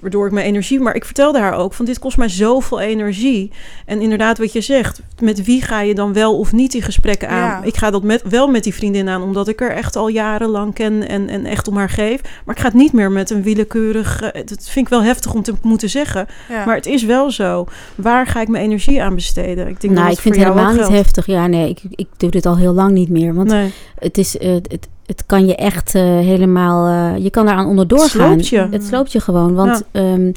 Waardoor 0.00 0.26
ik 0.26 0.32
mijn 0.32 0.46
energie... 0.46 0.80
Maar 0.80 0.94
ik 0.94 1.04
vertelde 1.04 1.38
haar 1.38 1.56
ook 1.56 1.72
van 1.72 1.84
dit 1.84 1.98
kost 1.98 2.16
mij 2.16 2.28
zoveel 2.28 2.80
energie. 2.80 3.50
En 3.86 4.00
inderdaad 4.00 4.38
wat 4.38 4.52
je 4.52 4.60
zegt. 4.60 5.00
Met 5.20 5.44
wie 5.44 5.62
ga 5.62 5.80
je 5.80 5.94
dan 5.94 6.12
wel 6.12 6.38
of 6.38 6.52
niet 6.52 6.72
die 6.72 6.82
gesprekken 6.82 7.28
aan? 7.28 7.36
Ja. 7.36 7.62
Ik 7.62 7.76
ga 7.76 7.90
dat 7.90 8.02
met, 8.02 8.22
wel 8.28 8.48
met 8.48 8.64
die 8.64 8.74
vriendin 8.74 9.08
aan. 9.08 9.22
Omdat 9.22 9.48
ik 9.48 9.60
er 9.60 9.70
echt 9.70 9.96
al 9.96 10.08
jarenlang 10.08 10.74
ken 10.74 11.08
en, 11.08 11.28
en 11.28 11.44
echt 11.46 11.68
om 11.68 11.76
haar 11.76 11.90
geef. 11.90 12.20
Maar 12.44 12.54
ik 12.54 12.60
ga 12.60 12.66
het 12.66 12.76
niet 12.76 12.92
meer 12.92 13.12
met 13.12 13.30
een 13.30 13.42
willekeurig... 13.42 14.18
Dat 14.20 14.68
vind 14.68 14.86
ik 14.86 14.88
wel 14.88 15.02
heftig 15.02 15.34
om 15.34 15.42
te 15.42 15.54
moeten 15.62 15.90
zeggen. 15.90 16.26
Ja. 16.48 16.64
Maar 16.64 16.76
het 16.76 16.86
is 16.86 17.04
wel 17.04 17.30
zo. 17.30 17.66
Waar 17.94 18.26
ga 18.26 18.40
ik 18.40 18.48
mijn 18.48 18.64
energie 18.64 19.02
aan 19.02 19.14
besteden? 19.14 19.68
Ik 19.68 19.80
denk 19.80 19.94
nou, 19.94 20.06
dat 20.06 20.16
ik 20.16 20.22
vind 20.22 20.36
het 20.36 20.44
helemaal 20.44 20.72
niet 20.72 20.88
heftig. 20.88 21.26
Ja, 21.26 21.46
nee, 21.46 21.68
ik, 21.68 21.80
ik 21.90 22.08
doe 22.16 22.30
dit 22.30 22.46
al 22.46 22.56
heel 22.56 22.72
lang 22.72 22.92
niet 22.92 23.08
meer. 23.08 23.34
Want 23.34 23.48
nee. 23.48 23.72
het 23.98 24.18
is... 24.18 24.36
Uh, 24.36 24.52
het, 24.52 24.88
het 25.10 25.26
kan 25.26 25.46
je 25.46 25.54
echt 25.54 25.94
uh, 25.94 26.02
helemaal... 26.02 26.88
Uh, 26.88 27.22
je 27.24 27.30
kan 27.30 27.46
daaraan 27.46 27.66
onderdoor 27.66 28.02
het 28.02 28.10
gaan. 28.10 28.38
Je. 28.38 28.66
Het 28.70 28.84
sloopt 28.84 29.12
je 29.12 29.20
gewoon. 29.20 29.54
Want 29.54 29.82
ja. 29.92 30.12
um, 30.12 30.32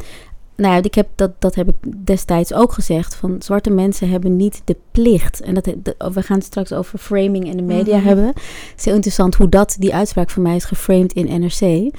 nou 0.56 0.74
ja, 0.75 0.84
ik 0.84 0.96
heb 0.96 1.08
dat, 1.16 1.31
dat 1.40 1.56
heb 1.56 1.68
ik 1.68 1.75
destijds 2.06 2.54
ook 2.54 2.72
gezegd. 2.72 3.16
Van 3.16 3.36
zwarte 3.40 3.70
mensen 3.70 4.10
hebben 4.10 4.36
niet 4.36 4.62
de 4.66 4.75
plicht. 4.92 5.42
En 5.42 5.54
dat, 5.54 5.64
de, 5.64 5.96
we 6.14 6.22
gaan 6.22 6.38
het 6.38 6.46
straks 6.46 6.74
over 6.74 7.00
framing 7.00 7.50
en 7.50 7.58
de 7.58 7.64
media 7.64 7.94
mm-hmm. 7.94 8.08
hebben. 8.08 8.25
Het 8.25 8.74
is 8.78 8.86
heel 8.86 8.94
interessant 8.94 9.36
hoe 9.36 9.50
dat, 9.50 9.75
die 9.80 9.96
uitspraak 9.96 10.30
van 10.30 10.44
mij 10.44 10.56
is 10.56 10.66
geframed 10.66 11.14
in 11.14 11.42
NRC. 11.42 11.92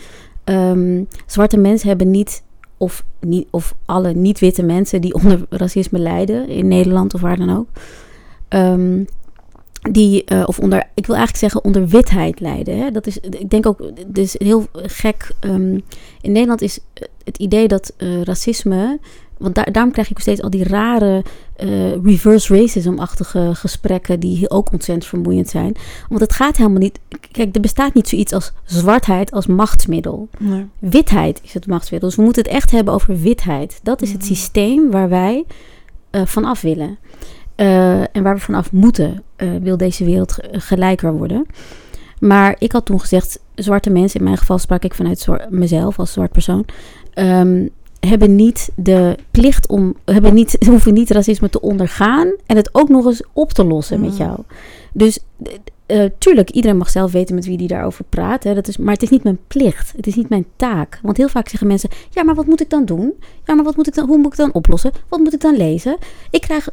Um, 0.45 1.09
zwarte 1.27 1.57
mensen 1.57 1.89
hebben 1.89 2.11
niet 2.11 2.43
of, 2.77 3.05
niet, 3.21 3.47
of 3.51 3.75
alle 3.85 4.13
niet-witte 4.13 4.63
mensen 4.63 5.01
die 5.01 5.15
onder 5.15 5.47
racisme 5.51 5.99
lijden 5.99 6.49
in 6.49 6.69
Nederland 6.69 7.15
of 7.15 7.21
waar 7.21 7.37
dan 7.37 7.57
ook. 7.57 7.67
Um, 8.49 9.07
die, 9.91 10.25
uh, 10.33 10.43
of 10.47 10.59
onder, 10.59 10.79
ik 10.95 11.07
wil 11.07 11.17
eigenlijk 11.17 11.37
zeggen, 11.37 11.65
onder 11.65 11.89
witheid 11.89 12.41
lijden. 12.41 12.79
Hè? 12.79 12.91
Dat 12.91 13.07
is, 13.07 13.19
ik 13.19 13.51
denk 13.51 13.67
ook, 13.67 13.91
dus 14.07 14.35
heel 14.39 14.67
gek. 14.73 15.31
Um, 15.41 15.83
in 16.21 16.33
Nederland 16.33 16.63
is 16.63 16.79
het 17.25 17.39
idee 17.39 17.69
dat 17.69 17.93
uh, 17.99 18.23
racisme. 18.23 18.99
Want 19.39 19.55
daar, 19.55 19.73
daarom 19.73 19.93
krijg 19.93 20.11
ook 20.11 20.21
steeds 20.21 20.43
al 20.43 20.51
die 20.51 20.65
rare 20.65 21.25
uh, 21.65 22.05
reverse 22.05 22.57
racism-achtige 22.57 23.51
gesprekken, 23.55 24.21
die 24.21 24.51
ook 24.51 24.73
ontzettend 24.73 25.07
vermoeiend 25.07 25.49
zijn. 25.49 25.75
Want 26.09 26.21
het 26.21 26.33
gaat 26.33 26.57
helemaal 26.57 26.79
niet. 26.79 27.01
Kijk, 27.31 27.55
er 27.55 27.61
bestaat 27.61 27.95
niet 27.95 28.09
zoiets 28.09 28.33
als 28.33 28.53
zwartheid 28.65 29.33
als 29.33 29.47
machtsmiddel. 29.47 30.29
Nee. 30.39 30.67
Witheid 30.79 31.41
is 31.43 31.55
het 31.55 31.67
machtsmiddel. 31.67 32.09
Dus 32.09 32.19
we 32.19 32.25
moeten 32.25 32.43
het 32.43 32.53
echt 32.53 32.71
hebben 32.71 32.95
over 32.95 33.21
witheid. 33.21 33.81
Dat 33.83 34.03
is 34.03 34.13
het 34.13 34.21
Mhm. 34.21 34.27
systeem 34.27 34.91
waar 34.91 35.09
wij 35.09 35.45
vanaf 36.25 36.61
willen. 36.61 36.99
Uh, 37.57 38.01
en 38.01 38.23
waar 38.23 38.35
we 38.35 38.41
vanaf 38.41 38.73
moeten, 38.73 39.23
uh, 39.37 39.49
wil 39.63 39.77
deze 39.77 40.05
wereld 40.05 40.33
ge 40.33 40.49
gelijker 40.53 41.13
worden. 41.13 41.47
Maar 42.19 42.57
ik 42.59 42.73
had 42.73 42.85
toen 42.85 43.01
gezegd, 43.01 43.41
zwarte 43.55 43.91
mensen, 43.91 44.19
in 44.19 44.25
mijn 44.25 44.37
geval 44.37 44.59
sprak 44.59 44.85
ik 44.85 44.95
vanuit 44.95 45.27
mezelf 45.49 45.99
als 45.99 46.13
zwart 46.13 46.33
persoon, 46.33 46.65
um, 47.15 47.71
hebben 48.01 48.35
niet 48.35 48.71
de 48.75 49.17
plicht 49.31 49.69
om, 49.69 49.95
hebben 50.05 50.35
niet, 50.35 50.57
hoeven 50.69 50.95
niet 50.95 51.11
racisme 51.11 51.51
te 51.51 51.61
ondergaan 51.61 52.33
en 52.47 52.57
het 52.57 52.69
ook 52.73 52.89
nog 52.89 53.07
eens 53.07 53.23
op 53.33 53.53
te 53.53 53.65
lossen 53.65 53.99
mm. 53.99 54.05
met 54.05 54.17
jou. 54.17 54.39
Dus 54.93 55.19
uh, 55.87 56.05
tuurlijk, 56.19 56.51
iedereen 56.51 56.77
mag 56.77 56.91
zelf 56.91 57.13
weten 57.13 57.35
met 57.35 57.47
wie 57.47 57.57
die 57.57 57.69
daarover 57.69 58.05
praat. 58.09 58.45
Hè, 58.45 58.55
dat 58.55 58.69
is, 58.69 58.77
maar 58.77 58.93
het 58.93 59.03
is 59.03 59.11
niet 59.11 59.23
mijn 59.23 59.39
plicht. 59.47 59.93
Het 59.97 60.07
is 60.07 60.15
niet 60.15 60.29
mijn 60.29 60.47
taak. 60.57 60.99
Want 61.03 61.17
heel 61.17 61.29
vaak 61.29 61.49
zeggen 61.49 61.67
mensen: 61.67 61.91
Ja, 62.11 62.23
maar 62.23 62.35
wat 62.35 62.47
moet 62.47 62.61
ik 62.61 62.71
dan 62.71 62.85
doen? 62.85 63.13
Ja, 63.45 63.55
maar 63.55 63.65
wat 63.65 63.77
moet 63.77 63.87
ik 63.87 63.95
dan, 63.95 64.07
hoe 64.07 64.19
moet 64.19 64.33
ik 64.33 64.39
dan 64.39 64.53
oplossen? 64.53 64.93
Wat 65.09 65.19
moet 65.19 65.35
ik 65.35 65.41
dan 65.41 65.57
lezen? 65.57 65.97
Ik 66.31 66.41
krijg 66.41 66.69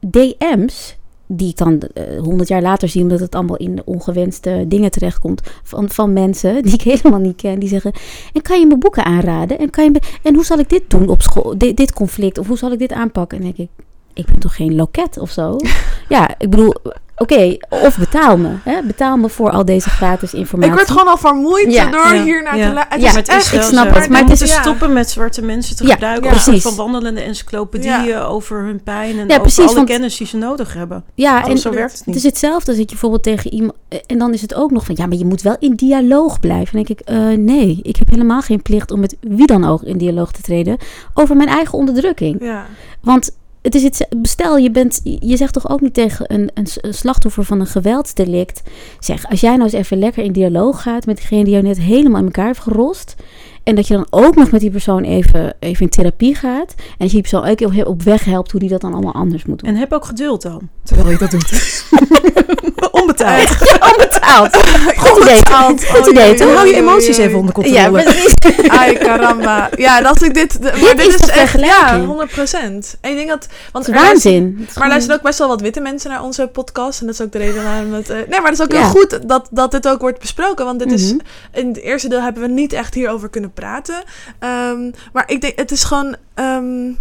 DM's, 0.00 0.96
die 1.26 1.48
ik 1.48 1.56
dan 1.56 1.82
honderd 2.18 2.50
uh, 2.50 2.56
jaar 2.56 2.62
later 2.62 2.88
zie, 2.88 3.02
omdat 3.02 3.20
het 3.20 3.34
allemaal 3.34 3.56
in 3.56 3.82
ongewenste 3.84 4.64
dingen 4.68 4.90
terechtkomt, 4.90 5.42
van, 5.62 5.90
van 5.90 6.12
mensen 6.12 6.62
die 6.62 6.72
ik 6.72 6.82
helemaal 6.92 7.20
niet 7.20 7.36
ken, 7.36 7.58
die 7.58 7.68
zeggen: 7.68 7.92
En 8.32 8.42
kan 8.42 8.60
je 8.60 8.66
me 8.66 8.78
boeken 8.78 9.04
aanraden? 9.04 9.58
En, 9.58 9.70
kan 9.70 9.84
je 9.84 9.90
me, 9.90 10.00
en 10.22 10.34
hoe 10.34 10.44
zal 10.44 10.58
ik 10.58 10.68
dit 10.68 10.90
doen 10.90 11.08
op 11.08 11.22
school, 11.22 11.58
dit, 11.58 11.76
dit 11.76 11.92
conflict? 11.92 12.38
Of 12.38 12.46
hoe 12.46 12.58
zal 12.58 12.72
ik 12.72 12.78
dit 12.78 12.92
aanpakken? 12.92 13.38
En 13.38 13.44
denk 13.44 13.56
ik: 13.56 13.68
Ik 14.14 14.26
ben 14.26 14.38
toch 14.38 14.56
geen 14.56 14.74
loket 14.74 15.18
of 15.18 15.30
zo? 15.30 15.56
ja, 16.08 16.38
ik 16.38 16.50
bedoel. 16.50 16.74
Oké, 17.20 17.32
okay, 17.32 17.60
of 17.68 17.98
betaal 17.98 18.36
me. 18.36 18.48
Hè? 18.64 18.82
Betaal 18.82 19.16
me 19.16 19.28
voor 19.28 19.50
al 19.50 19.64
deze 19.64 19.90
gratis 19.90 20.34
informatie. 20.34 20.72
Ik 20.72 20.78
word 20.78 20.90
gewoon 20.90 21.08
al 21.08 21.16
vermoeid 21.16 21.72
ja, 21.72 21.90
door 21.90 22.14
ja, 22.14 22.22
hier 22.22 22.42
naar 22.42 22.56
ja. 22.56 22.68
te 22.68 22.74
luisteren. 22.74 23.00
Ja, 23.00 23.12
het 23.12 23.28
is 23.28 23.34
echt, 23.34 23.52
ik 23.52 23.62
snap 23.62 23.94
het. 23.94 24.08
Maar 24.08 24.24
het 24.24 24.40
is 24.40 24.52
stoppen 24.52 24.92
met 24.92 25.10
zwarte 25.10 25.42
mensen 25.42 25.76
te 25.76 25.86
gebruiken. 25.86 26.24
Ja, 26.24 26.30
precies. 26.30 26.62
Van 26.62 26.74
wandelende 26.74 27.20
encyclopedieën 27.20 28.18
over 28.18 28.64
hun 28.64 28.82
pijn 28.82 29.10
en 29.10 29.16
ja, 29.16 29.24
over 29.24 29.40
precies, 29.40 29.64
alle 29.64 29.74
want, 29.74 29.88
kennis 29.88 30.16
die 30.16 30.26
ze 30.26 30.36
nodig 30.36 30.74
hebben. 30.74 31.04
Ja, 31.14 31.46
en 31.46 31.58
zo 31.58 31.70
werkt 31.70 31.98
het 31.98 32.06
niet. 32.06 32.14
Het 32.14 32.24
is 32.24 32.30
hetzelfde 32.30 32.66
als 32.66 32.76
dat 32.76 32.78
je 32.78 32.84
bijvoorbeeld 32.84 33.22
tegen 33.22 33.52
iemand... 33.52 33.74
En 34.06 34.18
dan 34.18 34.32
is 34.32 34.42
het 34.42 34.54
ook 34.54 34.70
nog 34.70 34.84
van... 34.84 34.94
Ja, 34.98 35.06
maar 35.06 35.18
je 35.18 35.24
moet 35.24 35.42
wel 35.42 35.56
in 35.58 35.74
dialoog 35.74 36.40
blijven. 36.40 36.76
Dan 36.76 36.84
denk 36.84 37.00
ik, 37.00 37.10
uh, 37.10 37.38
nee, 37.38 37.78
ik 37.82 37.96
heb 37.96 38.10
helemaal 38.10 38.40
geen 38.40 38.62
plicht 38.62 38.90
om 38.90 39.00
met 39.00 39.16
wie 39.20 39.46
dan 39.46 39.64
ook 39.64 39.82
in 39.82 39.98
dialoog 39.98 40.32
te 40.32 40.42
treden... 40.42 40.76
over 41.14 41.36
mijn 41.36 41.48
eigen 41.48 41.78
onderdrukking. 41.78 42.36
Ja. 42.40 42.66
Want 43.00 43.30
het 43.62 43.74
is 43.74 43.82
het, 43.82 44.06
stel, 44.22 44.56
je, 44.56 44.70
bent, 44.70 45.00
je 45.02 45.36
zegt 45.36 45.52
toch 45.52 45.70
ook 45.70 45.80
niet 45.80 45.94
tegen 45.94 46.34
een, 46.34 46.50
een, 46.54 46.94
slachtoffer 46.94 47.44
van 47.44 47.60
een 47.60 47.66
geweldsdelict. 47.66 48.62
Zeg, 48.98 49.28
als 49.28 49.40
jij 49.40 49.50
nou 49.50 49.62
eens 49.62 49.72
even 49.72 49.98
lekker 49.98 50.24
in 50.24 50.32
dialoog 50.32 50.82
gaat 50.82 51.06
met 51.06 51.16
degene 51.16 51.44
die 51.44 51.52
jou 51.52 51.64
net 51.64 51.80
helemaal 51.80 52.18
in 52.18 52.26
elkaar 52.26 52.46
heeft 52.46 52.60
gerost. 52.60 53.14
En 53.64 53.74
dat 53.74 53.86
je 53.86 53.94
dan 53.94 54.06
ook 54.10 54.34
nog 54.36 54.50
met 54.50 54.60
die 54.60 54.70
persoon 54.70 55.02
even, 55.04 55.54
even 55.58 55.82
in 55.82 55.88
therapie 55.88 56.34
gaat. 56.34 56.74
En 56.76 56.84
dat 56.98 57.06
je 57.06 57.12
die 57.12 57.20
persoon 57.20 57.44
ook 57.48 57.60
heel 57.72 57.84
op 57.84 58.02
weg 58.02 58.24
helpt 58.24 58.50
hoe 58.50 58.60
die 58.60 58.68
dat 58.68 58.80
dan 58.80 58.92
allemaal 58.92 59.14
anders 59.14 59.44
moet 59.44 59.58
doen. 59.60 59.68
En 59.68 59.76
heb 59.76 59.92
ook 59.92 60.04
geduld 60.04 60.42
dan, 60.42 60.68
terwijl 60.84 61.10
je 61.10 61.18
dat 61.18 61.30
doet. 61.30 61.50
Onbetaald. 62.90 63.48
Onbetaald. 63.92 64.56
Goed 64.96 65.22
idee. 65.22 65.34
Onbetaald. 65.34 65.84
Goed 65.86 66.06
idee. 66.06 66.36
Dan 66.36 66.48
hou 66.54 66.66
je 66.68 66.74
emoties 66.74 67.16
even 67.16 67.38
onder 67.38 67.54
controle. 67.54 67.78
Ja, 67.78 67.90
precies. 67.90 68.34
Ai, 68.68 68.96
caramba. 68.98 69.70
Ja, 69.76 70.00
als 70.02 70.22
ik 70.22 70.34
dit... 70.34 70.60
Maar 70.60 70.96
dit, 70.96 71.06
is 71.06 71.14
echt... 71.14 71.26
Ja, 71.34 71.46
vergelijking. 71.46 72.06
100 72.06 72.30
procent. 72.30 72.96
En 73.00 73.10
ik 73.10 73.16
denk 73.16 73.28
dat... 73.28 73.48
Want 73.72 73.86
Het 73.86 73.94
is 73.94 74.00
er 74.00 74.06
waanzin. 74.06 74.32
luisteren- 74.42 74.66
Maar 74.74 74.82
er 74.82 74.88
luisteren 74.88 75.16
ook 75.16 75.22
best 75.22 75.38
wel 75.38 75.48
wat 75.48 75.60
witte 75.60 75.80
mensen 75.80 76.10
naar 76.10 76.22
onze 76.22 76.46
podcast. 76.52 77.00
En 77.00 77.06
dat 77.06 77.14
is 77.14 77.20
ook 77.20 77.32
de 77.32 77.38
reden 77.38 77.62
waarom 77.64 77.92
het... 77.92 78.08
eh, 78.10 78.16
nee, 78.16 78.40
maar 78.40 78.50
dat 78.50 78.52
is 78.52 78.62
ook 78.62 78.72
Ja. 78.72 78.78
heel 78.80 78.88
goed 78.88 79.28
dat, 79.28 79.48
dat 79.50 79.70
dit 79.70 79.88
ook 79.88 80.00
wordt 80.00 80.18
besproken. 80.20 80.64
Want 80.64 80.78
dit 80.78 80.92
is... 80.92 81.12
Mhm. 81.12 81.18
In 81.52 81.68
het 81.68 81.76
eerste 81.80 82.08
deel 82.08 82.20
hebben 82.22 82.42
we 82.42 82.48
niet 82.48 82.72
echt 82.72 82.94
hierover 82.94 83.28
kunnen 83.28 83.49
praten. 83.50 84.02
Ehm, 84.38 84.90
maar 85.12 85.24
ik 85.30 85.40
denk, 85.40 85.58
het 85.58 85.70
is 85.70 85.84
gewoon... 85.84 86.16
ehm, 86.34 86.92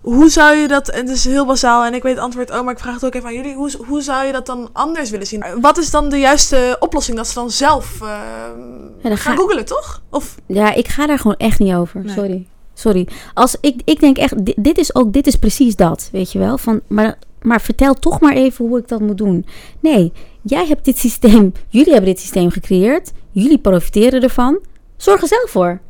hoe 0.00 0.28
zou 0.28 0.56
je 0.56 0.68
dat... 0.68 0.86
Het 0.94 1.08
is 1.08 1.24
heel 1.24 1.46
bazaal 1.46 1.84
en 1.84 1.94
ik 1.94 2.02
weet 2.02 2.14
het 2.14 2.24
antwoord 2.24 2.52
ook, 2.52 2.64
maar 2.64 2.72
ik 2.72 2.78
vraag 2.80 2.94
het 2.94 3.04
ook 3.04 3.14
even 3.14 3.28
aan 3.28 3.34
jullie. 3.34 3.54
Hoe, 3.54 3.70
hoe 3.86 4.02
zou 4.02 4.26
je 4.26 4.32
dat 4.32 4.46
dan 4.46 4.68
anders 4.72 5.10
willen 5.10 5.26
zien? 5.26 5.44
Wat 5.60 5.78
is 5.78 5.90
dan 5.90 6.08
de 6.08 6.18
juiste 6.18 6.76
oplossing? 6.80 7.16
Dat 7.16 7.26
ze 7.28 7.34
dan 7.34 7.50
zelf 7.50 8.00
ehm, 8.00 8.58
dan 9.02 9.16
gaan 9.16 9.16
ga- 9.16 9.36
googelen, 9.36 9.64
toch? 9.64 10.02
Of... 10.10 10.34
Ja, 10.46 10.72
ik 10.74 10.88
ga 10.88 11.06
daar 11.06 11.18
gewoon 11.18 11.36
echt 11.36 11.58
niet 11.58 11.74
over. 11.74 12.04
Nee. 12.04 12.14
Sorry. 12.14 12.46
Sorry. 12.74 13.08
Als 13.34 13.56
ik, 13.60 13.80
ik 13.84 14.00
denk 14.00 14.16
echt, 14.16 14.44
di- 14.44 14.54
dit 14.56 14.78
is 14.78 14.94
ook, 14.94 15.12
dit 15.12 15.26
is 15.26 15.36
precies 15.36 15.76
dat, 15.76 16.08
weet 16.12 16.32
je 16.32 16.38
wel. 16.38 16.58
Van, 16.58 16.80
maar, 16.86 17.18
maar 17.42 17.60
vertel 17.60 17.94
toch 17.94 18.20
maar 18.20 18.34
even 18.34 18.66
hoe 18.66 18.78
ik 18.78 18.88
dat 18.88 19.00
moet 19.00 19.18
doen. 19.18 19.46
Nee, 19.80 20.12
jij 20.42 20.66
hebt 20.66 20.84
dit 20.84 20.98
systeem, 20.98 21.52
jullie 21.68 21.92
hebben 21.92 22.10
dit 22.10 22.20
systeem 22.20 22.50
gecreëerd. 22.50 23.12
Jullie 23.30 23.58
profiteren 23.58 24.22
ervan. 24.22 24.58
Zorg 24.96 25.20
er 25.22 25.28
zelf 25.28 25.50
voor. 25.50 25.80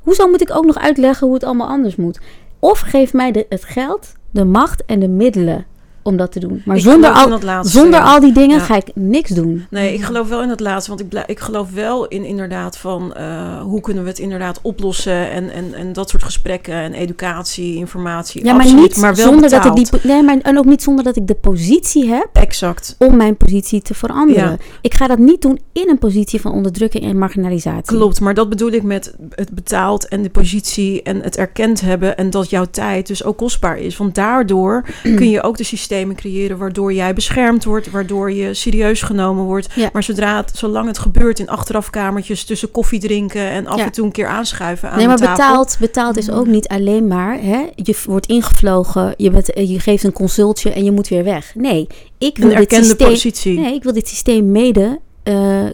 Hoezo 0.00 0.28
moet 0.28 0.40
ik 0.40 0.56
ook 0.56 0.64
nog 0.64 0.78
uitleggen 0.78 1.26
hoe 1.26 1.34
het 1.34 1.44
allemaal 1.44 1.68
anders 1.68 1.96
moet? 1.96 2.20
Of 2.58 2.78
geef 2.80 3.12
mij 3.12 3.32
de, 3.32 3.46
het 3.48 3.64
geld, 3.64 4.12
de 4.30 4.44
macht 4.44 4.84
en 4.84 5.00
de 5.00 5.08
middelen 5.08 5.66
om 6.04 6.16
dat 6.16 6.32
te 6.32 6.40
doen. 6.40 6.62
Maar 6.64 6.76
Ik 6.76 6.82
zonder, 6.82 7.10
al, 7.10 7.28
dat 7.28 7.42
laatste, 7.42 7.78
zonder 7.78 8.00
al 8.00 8.20
die 8.20 8.32
dingen 8.32 8.56
Ja. 8.58 8.62
ga 8.64 8.76
ik 8.76 8.90
niks 8.94 9.30
doen. 9.30 9.66
Nee, 9.70 9.94
ik 9.94 10.02
geloof 10.02 10.28
wel 10.28 10.42
in 10.42 10.48
het 10.48 10.60
laatste. 10.60 10.90
Want 10.96 11.00
ik, 11.12 11.24
ik 11.26 11.40
geloof 11.40 11.70
wel 11.70 12.06
in 12.08 12.24
inderdaad 12.24 12.78
van 12.78 13.14
eh, 13.14 13.60
hoe 13.60 13.80
kunnen 13.80 14.02
we 14.02 14.08
het 14.08 14.18
inderdaad 14.18 14.58
oplossen. 14.62 15.30
En, 15.30 15.50
en, 15.50 15.74
en 15.74 15.92
dat 15.92 16.10
soort 16.10 16.22
gesprekken 16.22 16.74
en 16.74 16.92
educatie, 16.92 17.76
informatie. 17.76 18.44
Ja, 18.44 18.52
maar 18.52 18.60
absoluut, 18.62 18.82
niet 18.82 18.96
maar 18.96 19.14
wel 19.14 19.24
zonder 19.26 19.50
dat 19.50 19.64
ik 19.64 19.72
betaald. 19.72 19.90
die. 19.90 20.00
po- 20.00 20.08
Nee, 20.08 20.22
maar 20.22 20.38
en 20.42 20.58
ook 20.58 20.64
niet 20.64 20.82
zonder 20.82 21.04
dat 21.04 21.16
ik 21.16 21.26
de 21.26 21.34
positie 21.34 22.08
heb 22.08 22.28
Exact. 22.32 22.94
om 22.98 23.16
mijn 23.16 23.36
positie 23.36 23.82
te 23.82 23.94
veranderen. 23.94 24.50
Ja. 24.50 24.56
Ik 24.80 24.94
ga 24.94 25.06
dat 25.06 25.18
niet 25.18 25.42
doen 25.42 25.58
in 25.72 25.88
een 25.88 25.98
positie 25.98 26.40
van 26.40 26.52
onderdrukking 26.52 27.04
en 27.04 27.18
marginalisatie. 27.18 27.96
Klopt, 27.96 28.20
maar 28.20 28.34
dat 28.34 28.48
bedoel 28.48 28.70
ik 28.72 28.82
met 28.82 29.14
het 29.30 29.50
betaald 29.50 30.08
en 30.08 30.22
de 30.22 30.30
positie 30.30 31.02
en 31.02 31.20
het 31.22 31.36
erkend 31.36 31.80
hebben 31.80 32.16
en 32.16 32.30
dat 32.30 32.50
jouw 32.50 32.64
tijd 32.70 33.06
dus 33.06 33.24
ook 33.24 33.36
kostbaar 33.36 33.78
is. 33.78 33.96
Want 33.96 34.14
daardoor 34.14 34.84
kun 35.16 35.30
je 35.30 35.42
ook 35.42 35.56
de 35.56 35.64
systemen 35.94 36.16
creëren 36.16 36.58
waardoor 36.58 36.92
jij 36.92 37.14
beschermd 37.14 37.64
wordt, 37.64 37.90
waardoor 37.90 38.32
je 38.32 38.54
serieus 38.54 39.02
genomen 39.02 39.44
wordt. 39.44 39.68
Ja. 39.74 39.90
Maar 39.92 40.02
zodra 40.02 40.36
het, 40.36 40.52
zolang 40.54 40.86
het 40.86 40.98
gebeurt 40.98 41.38
in 41.38 41.48
achterafkamertjes 41.48 42.44
tussen 42.44 42.70
koffie 42.70 43.00
drinken 43.00 43.40
en 43.50 43.66
af 43.66 43.78
Ja. 43.78 43.84
en 43.84 43.92
toe 43.92 44.04
een 44.04 44.12
keer 44.12 44.26
aanschuiven 44.26 44.90
aan 44.90 44.96
Nee, 44.98 45.06
maar 45.06 45.16
de 45.16 45.22
tafel. 45.22 45.46
betaald, 45.46 45.76
betaald 45.80 46.16
is 46.16 46.30
ook 46.30 46.46
niet 46.46 46.68
alleen 46.68 47.06
maar. 47.06 47.38
Hè, 47.40 47.66
je 47.74 47.96
wordt 48.06 48.26
ingevlogen, 48.26 49.14
je, 49.16 49.30
bent, 49.30 49.52
eh, 49.52 49.70
je 49.70 49.80
geeft 49.80 50.04
een 50.04 50.12
consultje 50.12 50.72
en 50.72 50.84
je 50.84 50.90
moet 50.90 51.08
weer 51.08 51.24
weg. 51.24 51.54
Nee, 51.54 51.86
ik 52.18 52.36
wil 52.38 52.50
Een 52.50 52.56
dit 52.56 52.72
systeem. 52.74 53.08
positie. 53.08 53.58
Nee, 53.58 53.74
ik 53.74 53.82
wil 53.82 53.92
dit 53.92 54.08
systeem 54.08 54.50
mede 54.52 54.98
eh, 55.24 55.66
eh, 55.66 55.72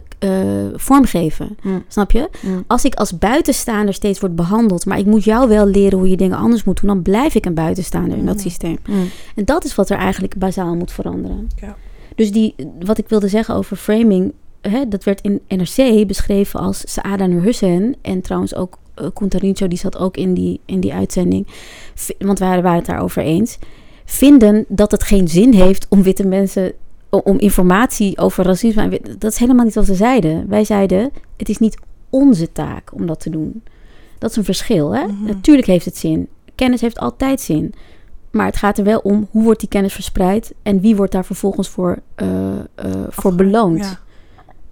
vormgeven. 0.75 1.57
Hm, 1.63 1.69
Snap 1.89 2.11
je? 2.11 2.29
hm. 2.41 2.47
Als 2.67 2.85
ik 2.85 2.95
als 2.95 3.19
buitenstaander 3.19 3.95
steeds 3.95 4.21
word 4.21 4.37
behandeld, 4.37 4.87
maar 4.87 4.99
ik 4.99 5.07
moet 5.07 5.25
jou 5.25 5.49
wel 5.49 5.67
leren 5.67 5.99
hoe 5.99 6.09
je 6.11 6.17
dingen 6.17 6.37
anders 6.39 6.65
moet 6.65 6.81
doen, 6.81 6.89
dan 6.91 7.03
blijf 7.03 7.35
ik 7.35 7.47
een 7.47 7.55
buitenstaander 7.55 8.19
in 8.19 8.27
dat 8.27 8.35
Mhm. 8.35 8.45
systeem. 8.45 8.79
En 9.35 9.45
dat 9.45 9.65
is 9.65 9.75
wat 9.75 9.91
er 9.91 9.97
eigenlijk 9.99 10.37
bazaal 10.39 10.75
moet 10.75 10.93
veranderen. 10.93 11.49
Ja. 11.61 11.77
Dus 12.15 12.33
die, 12.33 12.55
wat 12.81 12.99
ik 12.99 13.09
wilde 13.09 13.29
zeggen 13.29 13.55
over 13.55 13.77
framing, 13.77 14.33
hè, 14.61 14.89
dat 14.89 15.05
werd 15.05 15.21
in 15.21 15.41
NRC 15.49 16.07
beschreven 16.07 16.61
als 16.61 16.83
Saada 16.93 17.27
Nurhussein. 17.27 17.97
En 18.03 18.21
trouwens 18.21 18.55
ook 18.55 18.79
uh, 19.01 19.07
Kuntarincho, 19.15 19.69
die 19.69 19.79
zat 19.79 19.99
ook 19.99 20.17
in 20.17 20.35
die, 20.35 20.61
in 20.67 20.81
die 20.81 20.93
uitzending. 20.93 21.47
Want 22.19 22.39
we 22.39 22.45
waren 22.45 22.75
het 22.75 22.87
daarover 22.87 23.23
eens. 23.23 23.59
Vinden 24.05 24.65
dat 24.69 24.91
het 24.91 25.03
geen 25.03 25.29
zin 25.29 25.53
heeft 25.53 25.87
om 25.89 26.03
witte 26.03 26.27
mensen, 26.27 26.73
om 27.11 27.39
informatie 27.39 28.19
over 28.19 28.45
racisme. 28.45 29.01
Dat 29.19 29.33
is 29.33 29.39
helemaal 29.39 29.65
niet 29.65 29.75
wat 29.75 29.87
ze 29.87 29.95
zeiden. 29.95 30.49
Wij 30.49 30.65
zeiden, 30.65 31.11
het 31.37 31.49
is 31.49 31.59
niet 31.59 31.79
onze 32.11 32.53
taak 32.53 32.95
om 32.95 33.07
dat 33.07 33.21
te 33.21 33.31
doen. 33.31 33.63
Dat 34.19 34.31
is 34.31 34.37
een 34.37 34.45
verschil. 34.45 34.95
Hè? 34.95 35.07
Mhm. 35.07 35.25
Natuurlijk 35.25 35.67
heeft 35.67 35.85
het 35.85 35.97
zin. 35.97 36.29
Kennis 36.55 36.81
heeft 36.81 36.99
altijd 36.99 37.41
zin. 37.41 37.75
Maar 38.31 38.47
het 38.47 38.57
gaat 38.57 38.79
er 38.79 38.85
wel 38.85 38.99
om 38.99 39.29
hoe 39.31 39.43
wordt 39.43 39.61
die 39.61 39.69
kennis 39.69 39.93
verspreid 39.93 40.55
en 40.63 40.81
wie 40.81 40.97
wordt 40.97 41.13
daar 41.13 41.25
vervolgens 41.25 41.69
voor, 41.69 41.99
eh, 42.15 42.59
eh, 42.59 42.63
voor 43.09 43.35
beloond. 43.35 43.79
Ja. 43.79 43.99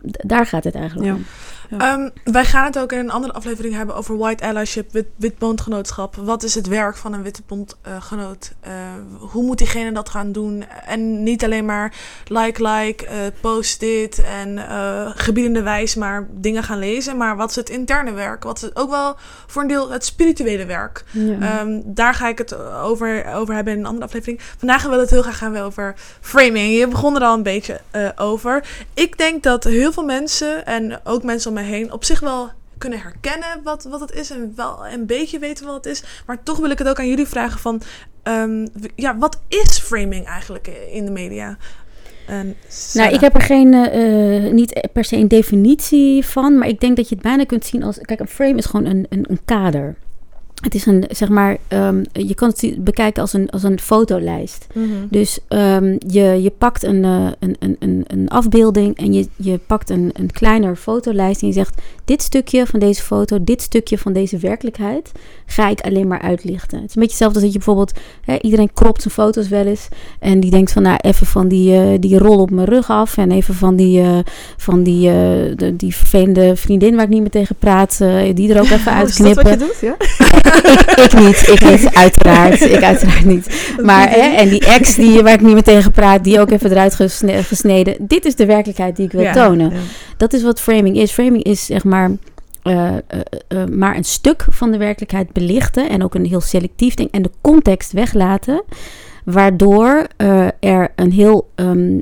Daar 0.03 0.47
gaat 0.47 0.65
het 0.65 0.75
eigenlijk 0.75 1.07
Ja. 1.07 1.15
om. 1.15 1.25
Ehm, 1.71 2.09
wij 2.25 2.45
gaan 2.45 2.65
het 2.65 2.79
ook 2.79 2.93
in 2.93 2.99
een 2.99 3.11
andere 3.11 3.33
aflevering 3.33 3.75
hebben 3.75 3.95
over 3.95 4.19
white 4.19 4.45
allyship, 4.45 5.05
wit, 5.17 5.39
bondgenootschap. 5.39 6.17
Wat 6.17 6.43
is 6.43 6.55
het 6.55 6.67
werk 6.67 6.97
van 6.97 7.13
een 7.13 7.23
witte 7.23 7.43
bondgenoot? 7.47 8.55
Eh, 8.61 8.73
hoe 9.19 9.43
moet 9.43 9.59
diegene 9.59 9.93
dat 9.93 10.09
gaan 10.09 10.33
doen? 10.33 10.65
En 10.87 11.23
niet 11.23 11.45
alleen 11.45 11.65
maar 11.65 11.95
like, 12.27 12.69
like, 12.69 13.07
eh, 13.07 13.17
post 13.41 13.81
dit 13.81 14.23
en 14.23 14.59
eh 14.59 15.11
gebiedende 15.15 15.63
wijs 15.63 15.95
maar 15.95 16.29
dingen 16.31 16.63
gaan 16.63 16.79
lezen. 16.79 17.17
Maar 17.17 17.37
wat 17.37 17.51
is 17.51 17.57
het 17.57 17.71
interne 17.71 18.13
werk? 18.13 18.43
Wat 18.43 18.57
is 18.57 18.63
het 18.63 18.77
ook 18.77 18.91
wel 18.91 19.17
voor 19.47 19.63
een 19.63 19.69
deel 19.69 19.91
het 19.91 20.05
spirituele 20.05 20.67
werk? 20.67 21.05
Ehm, 21.41 21.81
daar 21.85 22.15
ga 22.15 22.29
ik 22.29 22.39
het 22.39 22.59
over, 22.83 23.35
over 23.35 23.55
hebben 23.55 23.73
in 23.73 23.79
een 23.79 23.87
andere 23.87 24.05
aflevering. 24.05 24.41
Vandaag 24.59 24.83
willen 24.83 24.97
we 24.97 25.03
het 25.03 25.13
heel 25.13 25.23
graag 25.23 25.39
gaan 25.39 25.57
over 25.57 25.95
framing. 26.21 26.79
Je 26.79 26.89
begon 26.89 27.17
er 27.17 27.23
al 27.23 27.35
een 27.35 27.43
beetje 27.43 27.81
over. 28.17 28.65
Ik 28.95 29.19
denk 29.19 29.43
dat 29.43 29.65
heel 29.65 29.93
veel 29.93 30.05
mensen 30.05 30.67
en 30.67 31.01
ook 31.05 31.23
mensen 31.23 31.51
om 31.51 31.57
me 31.59 31.65
heen 31.65 31.93
op 31.93 32.05
zich 32.05 32.21
wel 32.21 32.51
kunnen 32.79 33.01
herkennen 33.01 33.61
wat, 33.65 33.85
wat 33.85 34.01
het 34.01 34.13
is 34.13 34.31
en 34.31 34.53
wel 34.57 34.87
een 34.87 35.07
beetje 35.07 35.39
weten 35.39 35.67
wat 35.67 35.75
het 35.75 35.87
is. 35.87 36.05
Maar 36.27 36.43
toch 36.43 36.59
wil 36.59 36.71
ik 36.71 36.79
het 36.79 36.89
ook 36.89 36.99
aan 36.99 37.09
jullie 37.09 37.27
vragen 37.27 37.61
van, 37.61 37.83
ehm, 38.23 38.67
ja, 38.95 39.19
wat 39.19 39.41
is 39.49 39.79
framing 39.79 40.27
eigenlijk 40.27 40.67
in 40.93 41.05
de 41.05 41.11
media? 41.11 41.57
En 42.27 42.57
Nou, 42.93 43.13
ik 43.13 43.21
heb 43.21 43.35
er 43.35 43.41
geen, 43.41 43.75
eh, 43.75 44.53
niet 44.53 44.89
per 44.93 45.05
se 45.05 45.17
een 45.17 45.29
definitie 45.29 46.25
van, 46.25 46.59
maar 46.59 46.69
ik 46.69 46.81
denk 46.81 46.97
dat 46.97 47.09
je 47.09 47.15
het 47.15 47.25
bijna 47.25 47.45
kunt 47.45 47.65
zien 47.65 47.83
als, 47.83 47.99
kijk, 47.99 48.21
een 48.21 48.29
frame 48.29 48.57
is 48.57 48.67
gewoon 48.67 48.87
een, 48.87 49.07
een, 49.09 49.25
een 49.29 49.41
kader. 49.45 49.97
Het 50.61 50.75
is 50.75 50.87
een, 50.87 51.05
zeg 51.11 51.29
maar, 51.29 51.57
ehm, 51.69 52.05
je 52.13 52.35
kan 52.35 52.49
het 52.49 52.85
bekijken 52.85 53.23
als 53.23 53.33
een, 53.33 53.51
als 53.51 53.63
een 53.63 53.81
fotolijst. 53.81 54.67
Mhm. 54.75 54.87
Dus 55.11 55.39
ehm, 55.49 55.97
je, 56.07 56.23
je 56.43 56.53
pakt 56.59 56.83
een, 56.83 57.05
eh, 57.05 57.27
een, 57.39 57.57
een, 57.59 57.77
een, 57.79 58.05
een 58.07 58.29
afbeelding 58.29 58.97
en 58.97 59.13
je, 59.13 59.29
je 59.37 59.61
pakt 59.67 59.91
een, 59.91 60.11
een 60.13 60.31
kleiner 60.31 60.77
fotolijst 60.77 61.43
en 61.43 61.47
je 61.47 61.53
zegt: 61.53 61.83
Dit 62.05 62.23
stukje 62.23 62.67
van 62.67 62.81
deze 62.81 63.03
foto, 63.03 63.45
dit 63.45 63.63
stukje 63.63 63.99
van 63.99 64.13
deze 64.13 64.39
werkelijkheid 64.39 65.13
ga 65.47 65.69
ik 65.69 65.81
alleen 65.81 66.07
maar 66.07 66.21
uitlichten. 66.21 66.81
Het 66.81 66.89
is 66.89 66.97
een 66.97 67.03
beetje 67.03 67.25
hetzelfde 67.25 67.35
als 67.35 67.45
dat 67.45 67.53
je 67.53 67.59
bijvoorbeeld, 67.59 67.99
hè, 68.25 68.39
iedereen 68.41 68.73
kropt 68.73 69.03
zijn 69.03 69.15
foto's 69.15 69.49
wel 69.49 69.67
eens 69.67 69.89
en 70.19 70.41
die 70.41 70.51
denkt 70.51 70.73
van, 70.73 70.83
nou, 70.83 70.97
even 71.01 71.27
van 71.27 71.49
die, 71.49 71.75
eh, 71.75 71.99
die 72.01 72.19
rol 72.19 72.39
op 72.39 72.51
mijn 72.51 72.69
rug 72.69 72.91
af 72.91 73.17
en 73.17 73.31
even 73.31 73.55
van 73.55 73.77
die, 73.77 74.01
eh, 74.01 74.19
van 74.57 74.83
die, 74.83 75.11
de, 75.55 75.75
die 75.77 75.95
vervelende 75.95 76.57
vriendin 76.57 76.95
waar 76.95 77.05
ik 77.05 77.11
niet 77.11 77.21
meer 77.21 77.31
tegen 77.31 77.57
praat, 77.57 77.99
die 78.35 78.55
er 78.55 78.61
ook 78.61 78.71
even 78.71 78.93
Oh, 78.99 79.03
is 79.03 79.17
dat 79.17 79.27
uitknippen. 79.27 79.45
wat 79.45 79.53
je 79.53 79.67
doet? 79.67 79.81
Ja? 79.81 79.97
ik, 81.05 81.19
niet, 81.19 81.49
ik 81.49 81.65
niet, 81.71 81.95
uiteraard. 81.95 82.61
Ik 82.61 82.83
uiteraard 82.83 83.25
niet. 83.25 83.73
Maar, 83.83 84.11
hè, 84.11 84.37
en 84.37 84.49
die 84.49 84.67
ex 84.67 84.95
die, 84.95 85.23
waar 85.23 85.33
ik 85.33 85.41
niet 85.41 85.53
meer 85.55 85.63
tegen 85.63 85.91
praat, 85.93 86.25
die 86.25 86.41
ook 86.41 86.51
even 86.51 86.71
eruit 86.71 86.95
gesne- 86.95 87.43
gesneden. 87.43 87.95
Dit 87.99 88.25
is 88.25 88.35
de 88.35 88.47
werkelijkheid 88.47 88.97
die 88.97 89.05
ik 89.05 89.13
wil 89.13 89.23
Ja. 89.23 89.33
tonen. 89.33 89.71
Ja. 89.71 89.79
Dat 90.17 90.33
is 90.33 90.43
wat 90.43 90.61
framing 90.61 90.97
is. 90.97 91.11
Framing 91.13 91.43
is 91.43 91.67
zeg 91.67 91.85
maar, 91.85 92.11
eh, 92.63 92.93
maar 93.71 93.97
een 93.97 94.05
stuk 94.05 94.45
van 94.49 94.71
de 94.71 94.79
werkelijkheid 94.79 95.33
belichten. 95.33 95.89
En 95.89 96.05
ook 96.05 96.15
een 96.15 96.27
heel 96.27 96.41
selectief 96.41 96.95
ding. 96.95 97.09
En 97.11 97.23
de 97.23 97.31
context 97.41 97.93
weglaten. 97.93 98.63
Waardoor 99.25 100.07
er 100.61 100.89
een 100.97 101.13
heel... 101.13 101.49
ehm, 101.55 101.99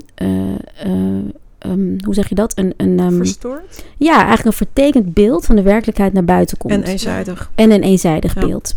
eh, 1.67 1.73
eh, 1.73 1.79
ehm, 1.79 2.05
hoe 2.05 2.15
zeg 2.15 2.29
je 2.29 2.35
dat? 2.35 2.59
Een, 2.59 2.75
een, 2.77 2.99
ehm, 2.99 3.17
Verstoord? 3.17 3.85
ja, 3.97 4.15
eigenlijk 4.17 4.45
een 4.47 4.53
vertekend 4.67 5.15
beeld 5.15 5.45
van 5.47 5.57
de 5.57 5.63
werkelijkheid 5.63 6.13
naar 6.13 6.25
buiten 6.25 6.59
komt. 6.59 6.73
En 6.73 6.83
eenzijdig. 6.83 7.51
En 7.55 7.71
een 7.71 7.83
eenzijdig 7.83 8.35
Ja. 8.35 8.41
beeld. 8.47 8.75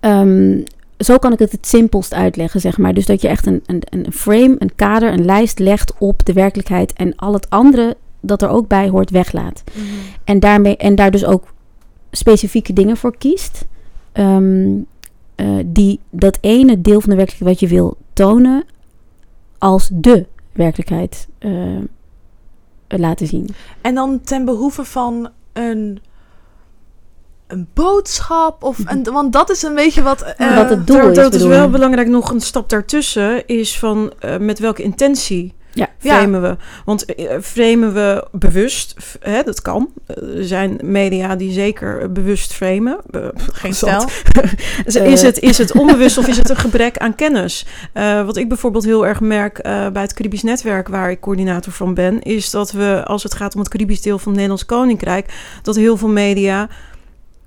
Ehm, 0.00 0.60
zo 0.98 1.16
kan 1.18 1.32
ik 1.32 1.38
het 1.38 1.52
het 1.52 1.66
simpelst 1.66 2.14
uitleggen, 2.14 2.60
zeg 2.60 2.78
maar. 2.78 2.94
Dus 2.94 3.06
dat 3.06 3.20
je 3.22 3.28
echt 3.28 3.46
een, 3.46 3.62
een, 3.66 3.82
een 3.90 4.12
frame, 4.12 4.56
een 4.58 4.74
kader, 4.74 5.12
een 5.12 5.24
lijst 5.24 5.58
legt 5.58 5.92
op 5.98 6.24
de 6.26 6.32
werkelijkheid 6.32 6.92
en 6.92 7.16
al 7.16 7.32
het 7.32 7.50
andere 7.50 7.96
dat 8.20 8.42
er 8.42 8.48
ook 8.48 8.68
bij 8.68 8.88
hoort 8.88 9.10
weglaat. 9.10 9.62
En, 10.24 10.40
daarmee, 10.40 10.76
en 10.76 10.94
daar 10.94 11.10
dus 11.10 11.24
ook 11.24 11.44
specifieke 12.10 12.72
dingen 12.72 12.96
voor 12.96 13.16
kiest. 13.18 13.64
eh, 15.34 15.48
die 15.66 16.00
dat 16.10 16.38
ene 16.40 16.80
deel 16.80 17.00
van 17.00 17.10
de 17.10 17.16
werkelijkheid 17.16 17.50
wat 17.60 17.60
je 17.60 17.76
wil 17.76 17.96
tonen 18.12 18.64
als 19.58 19.90
de 19.92 20.26
werkelijkheid 20.52 21.28
eh, 21.38 21.50
laten 22.88 23.26
zien. 23.26 23.48
En 23.80 23.94
dan 23.94 24.20
ten 24.20 24.44
behoeve 24.44 24.84
van 24.84 25.30
een 25.52 26.00
een 27.46 27.68
boodschap? 27.74 28.62
Of 28.62 28.78
een, 28.84 29.02
want 29.02 29.32
dat 29.32 29.50
is 29.50 29.62
een 29.62 29.74
beetje 29.74 30.02
wat... 30.02 30.22
eh, 30.22 30.56
Wat 30.56 30.70
het 30.70 30.86
doel 30.86 30.96
dat, 30.96 31.08
is, 31.10 31.16
dat 31.16 31.34
is 31.34 31.42
wel 31.42 31.70
belangrijk. 31.70 32.08
Nog 32.08 32.30
een 32.30 32.40
stap 32.40 32.68
daartussen 32.68 33.46
is 33.46 33.78
van 33.78 34.12
eh, 34.18 34.38
met 34.38 34.58
welke 34.58 34.82
intentie 34.82 35.54
Ja. 35.74 35.88
framen 35.98 36.42
we. 36.42 36.56
Want 36.84 37.04
eh, 37.04 37.36
framen 37.40 37.94
we 37.94 38.26
bewust, 38.32 38.94
hè, 39.20 39.42
dat 39.42 39.62
kan. 39.62 39.88
Er 40.06 40.44
zijn 40.44 40.78
media 40.82 41.36
die 41.36 41.52
zeker 41.52 42.00
eh, 42.00 42.08
bewust 42.08 42.52
framen. 42.52 42.98
Eh, 43.10 43.20
Geen 43.52 43.74
stijl. 43.74 44.04
Is, 44.84 45.22
het, 45.22 45.38
is 45.38 45.58
het 45.58 45.72
onbewust 45.72 46.18
of 46.18 46.26
is 46.26 46.36
het 46.36 46.50
een 46.50 46.56
gebrek 46.56 46.98
aan 46.98 47.14
kennis? 47.14 47.66
Wat 48.24 48.36
ik 48.36 48.48
bijvoorbeeld 48.48 48.84
heel 48.84 49.06
erg 49.06 49.20
merk 49.20 49.62
bij 49.62 50.02
het 50.02 50.14
Caribisch 50.14 50.42
Netwerk, 50.42 50.88
waar 50.88 51.10
ik 51.10 51.20
coördinator 51.20 51.72
van 51.72 51.94
ben, 51.94 52.22
is 52.22 52.50
dat 52.50 52.72
we, 52.72 53.02
als 53.04 53.22
het 53.22 53.34
gaat 53.34 53.54
om 53.54 53.60
het 53.60 53.68
Caribisch 53.68 54.00
deel 54.00 54.18
van 54.18 54.26
het 54.26 54.40
Nederlands 54.40 54.66
Koninkrijk, 54.66 55.34
dat 55.62 55.76
heel 55.76 55.96
veel 55.96 56.08
media 56.08 56.68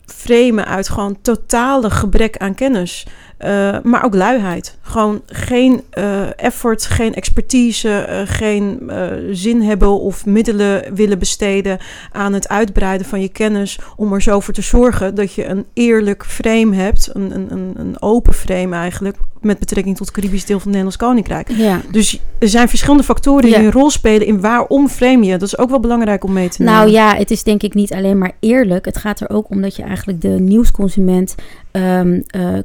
framen 0.05 0.65
uit 0.65 0.89
gewoon 0.89 1.17
totale 1.21 1.89
gebrek 1.89 2.37
aan 2.37 2.55
kennis. 2.55 3.05
Eh, 3.37 3.77
maar 3.83 4.03
ook 4.03 4.15
luiheid. 4.15 4.77
Gewoon 4.81 5.21
geen 5.25 5.81
eh, 5.89 6.39
effort, 6.39 6.85
geen 6.85 7.13
expertise, 7.13 7.89
eh, 7.89 8.21
geen 8.25 8.91
zin 9.31 9.61
hebben 9.61 9.99
of 9.99 10.25
middelen 10.25 10.95
willen 10.95 11.19
besteden 11.19 11.77
aan 12.11 12.33
het 12.33 12.47
uitbreiden 12.47 13.07
van 13.07 13.21
je 13.21 13.29
kennis. 13.29 13.79
Om 13.95 14.13
er 14.13 14.21
zo 14.21 14.39
voor 14.39 14.53
te 14.53 14.61
zorgen 14.61 15.15
dat 15.15 15.33
je 15.33 15.45
een 15.45 15.65
eerlijk 15.73 16.25
frame 16.25 16.75
hebt, 16.75 17.09
een, 17.13 17.35
een, 17.35 17.73
een, 17.77 18.01
open 18.01 18.33
frame 18.33 18.75
eigenlijk, 18.75 19.17
met 19.41 19.59
betrekking 19.59 19.97
tot 19.97 20.07
het 20.07 20.15
Caribisch 20.15 20.45
deel 20.45 20.59
van 20.59 20.71
het 20.71 20.77
Nederlands 20.77 20.97
Koninkrijk. 20.97 21.51
Ja. 21.51 21.81
Dus 21.91 22.19
er 22.39 22.49
zijn 22.49 22.69
verschillende 22.69 23.03
factoren 23.03 23.49
Ja. 23.49 23.57
die 23.57 23.65
een 23.65 23.71
rol 23.71 23.89
spelen 23.89 24.27
in 24.27 24.41
waarom 24.41 24.89
frame 24.89 25.25
je. 25.25 25.37
Dat 25.37 25.47
is 25.47 25.57
ook 25.57 25.69
wel 25.69 25.79
belangrijk 25.79 26.23
om 26.23 26.33
mee 26.33 26.49
te 26.49 26.61
nemen. 26.61 26.77
Nou 26.77 26.89
ja, 26.91 27.15
het 27.15 27.31
is 27.31 27.43
denk 27.43 27.63
ik 27.63 27.73
niet 27.73 27.93
alleen 27.93 28.17
maar 28.17 28.31
eerlijk. 28.39 28.85
Het 28.85 28.97
gaat 28.97 29.19
er 29.19 29.29
ook 29.29 29.49
om 29.49 29.61
dat 29.61 29.75
je 29.75 29.83
eigenlijk 29.95 30.21
de 30.21 30.27
nieuwsconsument 30.29 31.35
eh, 31.71 32.01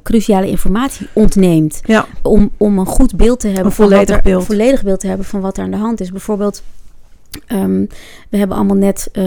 cruciale 0.02 0.48
informatie 0.48 1.06
ontneemt. 1.12 1.80
Ja. 1.84 2.06
Om, 2.22 2.50
om 2.56 2.78
een 2.78 2.86
goed 2.86 3.16
beeld 3.16 3.40
te 3.40 3.46
hebben. 3.46 3.64
Een 3.66 3.72
van 3.72 3.84
wat 3.84 3.92
volledig 3.94 4.16
er- 4.16 4.22
beeld. 4.22 4.44
Volledig 4.44 4.82
beeld 4.82 5.00
te 5.00 5.06
hebben 5.06 5.26
van 5.26 5.40
wat 5.40 5.56
er 5.58 5.64
aan 5.64 5.70
de 5.70 5.76
hand 5.76 6.00
is. 6.00 6.10
Bijvoorbeeld, 6.10 6.62
ehm, 7.46 7.84
we 8.28 8.36
hebben 8.36 8.56
allemaal 8.56 8.76
net 8.76 9.08
eh, 9.12 9.24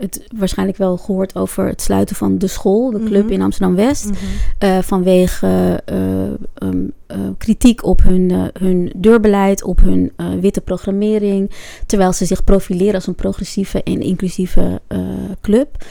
het 0.00 0.26
waarschijnlijk 0.36 0.78
wel 0.78 0.96
gehoord 0.96 1.34
over 1.34 1.66
het 1.66 1.82
sluiten 1.82 2.16
van 2.16 2.38
de 2.38 2.46
school, 2.46 2.90
de 2.90 3.02
club 3.04 3.24
Mhm. 3.24 3.32
in 3.32 3.42
Amsterdam-West. 3.42 4.04
Mhm. 4.04 4.14
eh, 4.58 4.78
vanwege 4.78 5.82
eh, 5.84 6.22
ehm, 6.24 6.78
eh, 7.06 7.18
kritiek 7.38 7.84
op 7.84 8.02
hun, 8.02 8.50
hun 8.58 8.92
deurbeleid, 8.96 9.62
op 9.64 9.80
hun 9.80 10.12
witte 10.40 10.60
programmering, 10.60 11.50
terwijl 11.86 12.12
ze 12.12 12.24
zich 12.24 12.44
profileren 12.44 12.94
als 12.94 13.06
een 13.06 13.14
progressieve 13.14 13.82
en 13.82 14.00
inclusieve 14.00 14.80
club. 15.40 15.84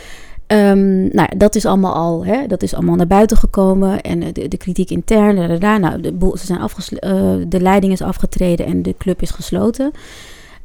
Ehm, 0.49 1.15
nou, 1.15 1.37
dat 1.37 1.55
is 1.55 1.65
allemaal 1.65 1.93
al, 1.93 2.25
hè, 2.25 2.47
dat 2.47 2.63
is 2.63 2.73
allemaal 2.73 2.95
naar 2.95 3.07
buiten 3.07 3.37
gekomen 3.37 4.01
en 4.01 4.23
eh, 4.23 4.33
de, 4.33 4.47
de 4.47 4.57
kritiek 4.57 4.89
intern, 4.89 5.59
nou, 5.59 6.01
de, 6.01 6.31
ze 6.37 6.45
zijn 6.45 6.59
eh, 6.59 7.35
de 7.47 7.61
leiding 7.61 7.93
is 7.93 8.01
afgetreden 8.01 8.65
en 8.65 8.81
de 8.81 8.95
club 8.97 9.21
is 9.21 9.31
gesloten. 9.31 9.91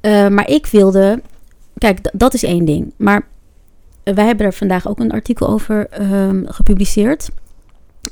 Eh, 0.01 0.29
maar 0.29 0.49
ik 0.49 0.67
wilde, 0.67 1.23
kijk, 1.79 2.11
dat 2.13 2.35
is 2.35 2.43
één 2.43 2.65
ding. 2.65 2.93
Maar 2.97 3.27
wij 4.05 4.25
hebben 4.27 4.47
er 4.47 4.53
vandaag 4.53 4.89
ook 4.89 4.99
een 4.99 5.13
artikel 5.13 5.49
over 5.49 5.87
ehm, 5.87 6.45
gepubliceerd. 6.47 7.29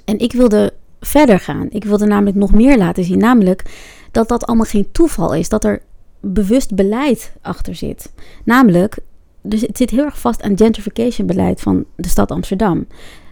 En 0.05 0.19
ik 0.19 0.33
wilde 0.33 0.73
verder 1.01 1.41
gaan. 1.41 1.67
Ik 1.71 1.85
wilde 1.85 2.07
namelijk 2.07 2.37
nog 2.37 2.53
meer 2.53 2.79
laten 2.79 3.05
zien. 3.05 3.19
Namelijk 3.19 3.63
dat 4.11 4.29
dat 4.29 4.47
allemaal 4.47 4.67
geen 4.67 4.89
toeval 4.93 5.35
is. 5.35 5.49
Dat 5.49 5.65
er 5.65 5.83
bewust 6.21 6.75
beleid 6.75 7.33
achter 7.41 7.75
zit. 7.75 8.13
Namelijk, 8.45 8.99
dus 9.43 9.61
het 9.61 9.77
zit 9.77 9.91
heel 9.91 10.05
erg 10.05 10.19
vast 10.19 10.43
aan 10.43 10.57
gentrification 10.57 11.27
beleid 11.27 11.61
van 11.61 11.85
de 11.97 12.09
stad 12.09 12.31
Amsterdam. 12.31 12.87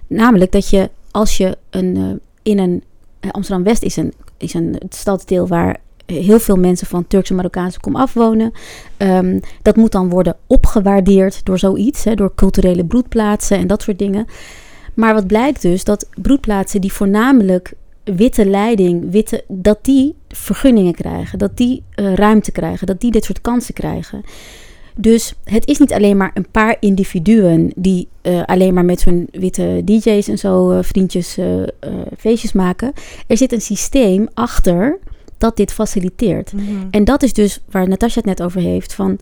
Namelijk 0.06 0.52
dat 0.52 0.70
je 0.70 0.90
als 1.10 1.36
je 1.36 1.58
een, 1.70 1.96
eh, 1.96 2.52
in 2.52 2.58
een... 2.58 2.82
eh, 3.20 3.30
Amsterdam-West 3.30 3.82
is 3.82 3.96
een, 3.96 4.12
is 4.36 4.54
een 4.54 4.80
stadsdeel 4.88 5.46
waar 5.46 5.80
heel 6.06 6.38
veel 6.38 6.56
mensen 6.56 6.86
van 6.86 7.06
Turkse 7.06 7.34
Marokkaanse 7.34 7.80
kom 7.80 7.96
afwonen. 7.96 8.52
Ehm, 8.96 9.38
dat 9.62 9.76
moet 9.76 9.92
dan 9.92 10.08
worden 10.08 10.36
opgewaardeerd 10.46 11.44
door 11.44 11.58
zoiets, 11.58 12.04
hè, 12.04 12.14
door 12.14 12.34
culturele 12.34 12.84
broedplaatsen 12.84 13.58
en 13.58 13.66
dat 13.66 13.82
soort 13.82 13.98
dingen. 13.98 14.26
Maar 14.94 15.14
wat 15.14 15.26
blijkt 15.26 15.62
dus, 15.62 15.84
dat 15.84 16.08
broedplaatsen 16.22 16.80
die 16.80 16.92
voornamelijk 16.92 17.72
witte 18.04 18.46
leiding, 18.46 19.10
witte, 19.10 19.44
dat 19.48 19.78
die 19.82 20.14
vergunningen 20.28 20.94
krijgen, 20.94 21.38
dat 21.38 21.56
die 21.56 21.82
eh, 21.94 22.14
ruimte 22.14 22.52
krijgen, 22.52 22.86
dat 22.86 23.00
die 23.00 23.10
dit 23.10 23.24
soort 23.24 23.40
kansen 23.40 23.74
krijgen. 23.74 24.22
Dus 25.00 25.34
het 25.44 25.66
is 25.66 25.78
niet 25.78 25.92
alleen 25.92 26.16
maar 26.16 26.30
een 26.34 26.50
paar 26.50 26.76
individuen 26.80 27.72
die 27.76 28.08
eh, 28.20 28.42
alleen 28.44 28.74
maar 28.74 28.84
met 28.84 29.04
hun 29.04 29.28
witte 29.30 29.82
DJ's 29.84 30.28
en 30.28 30.38
zo 30.38 30.70
eh, 30.70 30.78
vriendjes 30.82 31.38
eh, 31.38 31.46
feestjes 32.18 32.52
maken. 32.52 32.92
Er 33.26 33.36
zit 33.36 33.52
een 33.52 33.60
systeem 33.60 34.28
achter 34.34 34.98
dat 35.38 35.56
dit 35.56 35.72
faciliteert. 35.72 36.52
Mhm. 36.52 36.64
En 36.90 37.04
dat 37.04 37.22
is 37.22 37.32
dus 37.32 37.60
waar 37.70 37.88
Natasja 37.88 38.16
het 38.16 38.38
net 38.38 38.42
over 38.42 38.60
heeft. 38.60 38.94
Van 38.94 39.18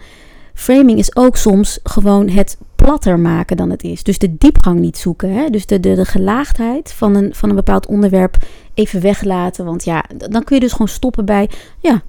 framing 0.54 0.98
is 0.98 1.16
ook 1.16 1.36
soms 1.36 1.78
gewoon 1.82 2.28
het 2.28 2.58
platter 2.76 3.18
maken 3.18 3.56
dan 3.56 3.70
het 3.70 3.82
is. 3.82 4.02
Dus 4.02 4.18
de 4.18 4.36
diepgang 4.38 4.80
niet 4.80 4.98
zoeken. 4.98 5.32
Hè? 5.32 5.48
Dus 5.50 5.66
de, 5.66 5.80
de, 5.80 5.94
de 5.94 6.04
gelaagdheid 6.04 6.92
van 6.92 7.14
een, 7.14 7.34
van 7.34 7.48
een 7.48 7.56
bepaald 7.56 7.86
onderwerp 7.86 8.36
even 8.74 9.00
weglaten. 9.00 9.64
Want 9.64 9.84
ja, 9.84 10.04
dan 10.28 10.44
kun 10.44 10.56
je 10.56 10.62
dus 10.62 10.72
gewoon 10.72 10.88
stoppen 10.88 11.24
bij. 11.24 11.50
Ja, 11.80 12.02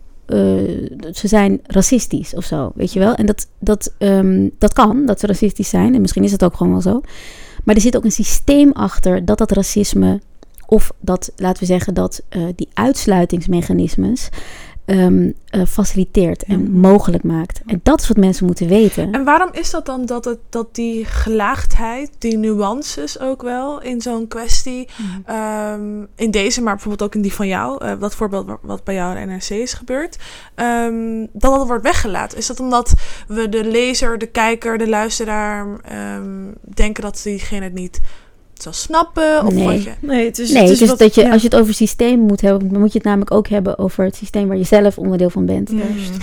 ze 1.11 1.27
zijn 1.27 1.59
racistisch 1.63 2.35
of 2.35 2.45
zo. 2.45 2.71
Weet 2.75 2.93
je 2.93 2.99
wel? 2.99 3.15
En 3.15 3.25
dat, 3.25 3.47
dat, 3.59 3.93
ehm, 3.97 4.49
dat 4.57 4.73
kan, 4.73 5.05
dat 5.05 5.19
ze 5.19 5.27
racistisch 5.27 5.69
zijn. 5.69 5.95
En 5.95 6.01
misschien 6.01 6.23
is 6.23 6.31
het 6.31 6.43
ook 6.43 6.55
gewoon 6.55 6.71
wel 6.71 6.81
zo. 6.81 7.01
Maar 7.63 7.75
er 7.75 7.81
zit 7.81 7.97
ook 7.97 8.03
een 8.03 8.11
systeem 8.11 8.71
achter 8.71 9.25
dat 9.25 9.37
dat 9.37 9.51
racisme. 9.51 10.21
Of 10.65 10.91
dat, 10.99 11.31
laten 11.35 11.59
we 11.59 11.65
zeggen, 11.65 11.93
dat 11.93 12.21
eh, 12.29 12.43
die 12.55 12.67
uitsluitingsmechanismes 12.73 14.29
ehm, 14.89 15.31
eh, 15.49 15.65
faciliteert 15.65 16.43
en 16.43 16.61
Ja. 16.61 16.69
mogelijk 16.79 17.23
maakt. 17.23 17.61
En 17.65 17.79
dat 17.83 18.01
is 18.01 18.07
wat 18.07 18.17
mensen 18.17 18.45
moeten 18.45 18.67
weten. 18.67 19.11
En 19.11 19.23
waarom 19.23 19.49
is 19.51 19.69
dat 19.69 19.85
dan 19.85 20.05
dat, 20.05 20.25
het, 20.25 20.37
dat 20.49 20.75
die 20.75 21.05
gelaagdheid, 21.05 22.11
die 22.17 22.37
nuances 22.37 23.19
ook 23.19 23.41
wel 23.41 23.81
in 23.81 24.01
zo'n 24.01 24.27
kwestie, 24.27 24.87
ehm, 25.25 26.05
in 26.15 26.31
deze, 26.31 26.61
maar 26.61 26.73
bijvoorbeeld 26.73 27.03
ook 27.09 27.15
in 27.15 27.21
die 27.21 27.33
van 27.33 27.47
jou, 27.47 27.85
eh, 27.85 27.99
dat 27.99 28.15
voorbeeld 28.15 28.45
wa- 28.45 28.57
wat 28.61 28.83
bij 28.83 28.95
jou 28.95 29.17
in 29.17 29.27
NRC 29.27 29.49
is 29.49 29.73
gebeurd, 29.73 30.17
ehm, 30.55 31.19
dat 31.33 31.53
dat 31.55 31.67
wordt 31.67 31.83
weggelaten? 31.83 32.37
Is 32.37 32.47
dat 32.47 32.59
omdat 32.59 32.93
we 33.27 33.49
de 33.49 33.63
lezer, 33.65 34.17
de 34.17 34.27
kijker, 34.27 34.77
de 34.77 34.89
luisteraar 34.89 35.67
denken 36.73 37.03
dat 37.03 37.21
diegene 37.23 37.63
het 37.63 37.73
niet 37.73 37.99
zal 38.63 38.73
snappen? 38.73 39.45
Of 39.45 39.53
Nee. 39.53 39.65
wat 39.65 39.83
je... 39.83 39.91
Nee, 39.99 40.25
het 40.25 40.39
is, 40.39 40.51
Nee, 40.51 40.61
het 40.61 40.71
het 40.71 40.81
is 40.81 40.87
wat- 40.89 40.99
dat 40.99 41.15
je, 41.15 41.21
ja. 41.21 41.31
als 41.31 41.41
je 41.41 41.47
het 41.47 41.59
over 41.59 41.73
systeem 41.73 42.19
moet 42.19 42.41
hebben, 42.41 42.69
dan 42.71 42.79
moet 42.79 42.91
je 42.91 42.97
het 42.97 43.07
namelijk 43.07 43.31
ook 43.31 43.47
hebben 43.47 43.77
over 43.79 44.03
het 44.03 44.15
systeem 44.15 44.47
waar 44.47 44.57
je 44.57 44.63
zelf 44.63 44.97
onderdeel 44.97 45.29
van 45.29 45.45
bent. 45.45 45.71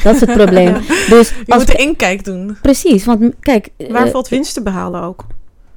Dat 0.03 0.15
is 0.15 0.21
het 0.21 0.33
probleem. 0.33 0.75
Dus 1.09 1.29
Je 1.47 1.53
als 1.53 1.65
moet 1.65 1.67
de 1.77 1.83
inkijk 1.83 2.25
doen. 2.25 2.57
precies, 2.63 3.05
want 3.05 3.33
kijk, 3.41 3.69
Waar 3.91 4.05
eh, 4.07 4.11
valt 4.13 4.29
winst 4.29 4.55
te 4.55 4.63
behalen 4.63 5.03
ook? 5.03 5.25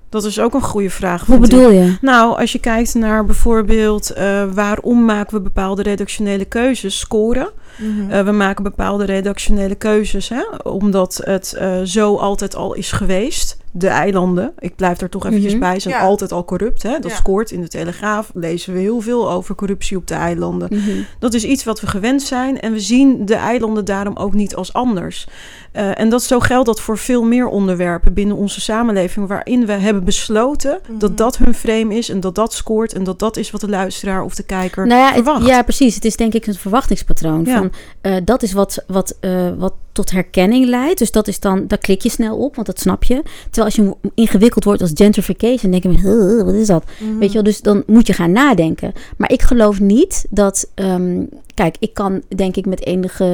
Dat 0.09 0.23
is 0.23 0.39
ook 0.39 0.53
een 0.53 0.61
goede 0.61 0.89
vraag. 0.89 1.25
hoe 1.25 1.35
ik. 1.35 1.41
bedoel 1.41 1.69
je? 1.71 1.97
Nou, 2.01 2.39
als 2.39 2.51
je 2.51 2.59
kijkt 2.59 2.93
naar 2.93 3.25
bijvoorbeeld 3.25 4.09
eh, 4.11 4.43
waarom 4.53 5.05
maken 5.05 5.37
we 5.37 5.41
bepaalde 5.43 5.81
redactionele 5.81 6.45
keuzes, 6.45 6.99
scoren. 6.99 7.49
Mhm. 7.77 8.11
Eh, 8.11 8.23
we 8.23 8.31
maken 8.31 8.63
bepaalde 8.63 9.05
redactionele 9.05 9.75
keuzes, 9.75 10.29
hè, 10.29 10.41
omdat 10.63 11.21
het 11.23 11.53
eh, 11.53 11.81
zo 11.83 12.15
altijd 12.15 12.55
al 12.55 12.73
is 12.73 12.91
geweest. 12.91 13.57
De 13.71 13.87
eilanden, 13.87 14.51
ik 14.59 14.75
blijf 14.75 15.01
er 15.01 15.09
toch 15.09 15.25
eventjes 15.25 15.51
Mhm. 15.51 15.61
bij, 15.61 15.79
zijn 15.79 15.93
Ja. 15.95 16.01
altijd 16.01 16.31
al 16.31 16.45
corrupt. 16.45 16.83
Hè? 16.83 16.99
Dat 16.99 17.11
Ja. 17.11 17.17
scoort 17.17 17.51
in 17.51 17.61
de 17.61 17.67
Telegraaf. 17.67 18.31
Lezen 18.33 18.73
we 18.73 18.79
heel 18.79 19.01
veel 19.01 19.31
over 19.31 19.55
corruptie 19.55 19.97
op 19.97 20.07
de 20.07 20.13
eilanden. 20.13 20.67
Mhm. 20.71 20.89
Dat 21.19 21.33
is 21.33 21.43
iets 21.43 21.63
wat 21.63 21.81
we 21.81 21.87
gewend 21.87 22.21
zijn 22.21 22.59
en 22.59 22.71
we 22.73 22.79
zien 22.79 23.25
de 23.25 23.35
eilanden 23.35 23.85
daarom 23.85 24.15
ook 24.17 24.33
niet 24.33 24.55
als 24.55 24.73
anders. 24.73 25.27
Eh, 25.71 25.99
en 25.99 26.09
dat 26.09 26.23
zo 26.23 26.39
geldt 26.39 26.65
dat 26.65 26.81
voor 26.81 26.97
veel 26.97 27.23
meer 27.23 27.47
onderwerpen 27.47 28.13
binnen 28.13 28.35
onze 28.35 28.61
samenleving, 28.61 29.27
waarin 29.27 29.65
we 29.65 29.71
hebben 29.73 30.03
besloten 30.03 30.79
dat 30.91 31.17
dat 31.17 31.37
hun 31.37 31.53
frame 31.53 31.95
is 31.95 32.09
en 32.09 32.19
dat 32.19 32.35
dat 32.35 32.53
scoort 32.53 32.93
en 32.93 33.03
dat 33.03 33.19
dat 33.19 33.37
is 33.37 33.51
wat 33.51 33.61
de 33.61 33.69
luisteraar 33.69 34.23
of 34.23 34.35
de 34.35 34.43
kijker 34.43 34.87
Nou 34.87 34.99
ja, 34.99 35.05
het- 35.05 35.13
verwacht. 35.23 35.45
ja, 35.45 35.61
precies. 35.61 35.95
Het 35.95 36.05
is 36.05 36.15
denk 36.15 36.33
ik 36.33 36.47
een 36.47 36.53
verwachtingspatroon. 36.55 37.43
Ja. 37.45 37.58
Eh, 38.01 38.15
dat 38.23 38.43
is 38.43 38.51
wat, 38.53 38.83
wat, 38.87 39.17
eh, 39.19 39.49
wat 39.57 39.73
tot 39.91 40.11
herkenning 40.11 40.65
leidt. 40.65 40.99
Dus 40.99 41.11
dat 41.11 41.27
is 41.27 41.39
dan, 41.39 41.67
daar 41.67 41.77
klik 41.77 42.01
je 42.01 42.09
snel 42.09 42.37
op, 42.37 42.55
want 42.55 42.67
dat 42.67 42.79
snap 42.79 43.03
je. 43.03 43.21
Terwijl 43.49 43.65
als 43.65 43.75
je 43.75 44.09
ingewikkeld 44.15 44.63
wordt 44.63 44.81
als 44.81 44.91
gentrification, 44.93 45.71
denk 45.71 45.83
je, 45.83 45.89
"Huh, 45.89 46.43
wat 46.43 46.53
is 46.53 46.67
dat? 46.67 46.83
Mhm. 46.99 47.17
Weet 47.17 47.27
je 47.27 47.33
wel, 47.33 47.43
dus 47.43 47.61
dan 47.61 47.83
moet 47.87 48.07
je 48.07 48.13
gaan 48.13 48.31
nadenken. 48.31 48.93
Maar 49.17 49.31
ik 49.31 49.41
geloof 49.41 49.79
niet 49.79 50.25
dat. 50.29 50.69
ehm, 50.75 51.23
kijk, 51.53 51.75
ik 51.79 51.93
kan 51.93 52.21
denk 52.35 52.55
ik 52.55 52.65
met 52.65 52.85
enige 52.85 53.25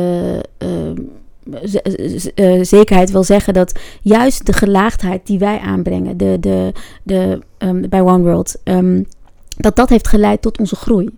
ehm, 0.58 0.96
eh, 2.36 2.60
zekerheid 2.62 3.12
wel 3.12 3.24
zeggen 3.24 3.54
dat 3.54 3.80
juist 4.02 4.46
de 4.46 4.54
gelaagdheid 4.54 5.28
die 5.28 5.40
wij 5.40 5.60
aanbrengen, 5.60 6.18
de, 6.18 6.38
de, 6.40 6.72
de, 7.04 7.40
ehm, 7.58 7.90
bij 7.90 8.02
One 8.02 8.24
World, 8.24 8.56
dat 9.58 9.76
dat 9.76 9.90
heeft 9.90 10.08
geleid 10.08 10.42
tot 10.42 10.60
onze 10.60 10.76
groei. 10.76 11.10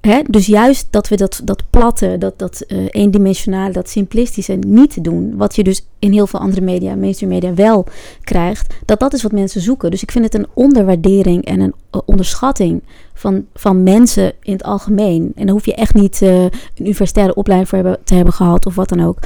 Hè? 0.00 0.20
Dus 0.28 0.46
juist 0.46 0.86
dat 0.90 1.08
we 1.08 1.16
dat, 1.16 1.40
dat 1.44 1.62
platte, 1.70 2.18
dat, 2.18 2.38
dat 2.38 2.64
uh, 2.68 2.78
eendimensionale, 2.90 3.72
dat 3.72 3.88
simplistische 3.88 4.52
niet 4.52 5.04
doen. 5.04 5.36
Wat 5.36 5.56
je 5.56 5.64
dus 5.64 5.86
in 5.98 6.12
heel 6.12 6.26
veel 6.26 6.40
andere 6.40 6.60
media, 6.60 6.94
mainstream 6.94 7.32
media, 7.32 7.54
wel 7.54 7.86
krijgt. 8.22 8.74
Dat 8.84 9.00
dat 9.00 9.12
is 9.12 9.22
wat 9.22 9.32
mensen 9.32 9.60
zoeken. 9.60 9.90
Dus 9.90 10.02
ik 10.02 10.10
vind 10.10 10.24
het 10.24 10.34
een 10.34 10.46
onderwaardering 10.54 11.44
en 11.44 11.60
een 11.60 11.74
uh, 11.94 12.00
onderschatting 12.04 12.82
van, 13.14 13.46
van 13.54 13.82
mensen 13.82 14.32
in 14.42 14.52
het 14.52 14.62
algemeen. 14.62 15.32
En 15.34 15.46
dan 15.46 15.54
hoef 15.54 15.66
je 15.66 15.74
echt 15.74 15.94
niet 15.94 16.20
uh, 16.20 16.42
een 16.42 16.50
universitaire 16.78 17.34
opleiding 17.34 17.70
voor 17.70 17.78
hebben, 17.78 18.04
te 18.04 18.14
hebben 18.14 18.34
gehad 18.34 18.66
of 18.66 18.74
wat 18.74 18.88
dan 18.88 19.04
ook. 19.04 19.18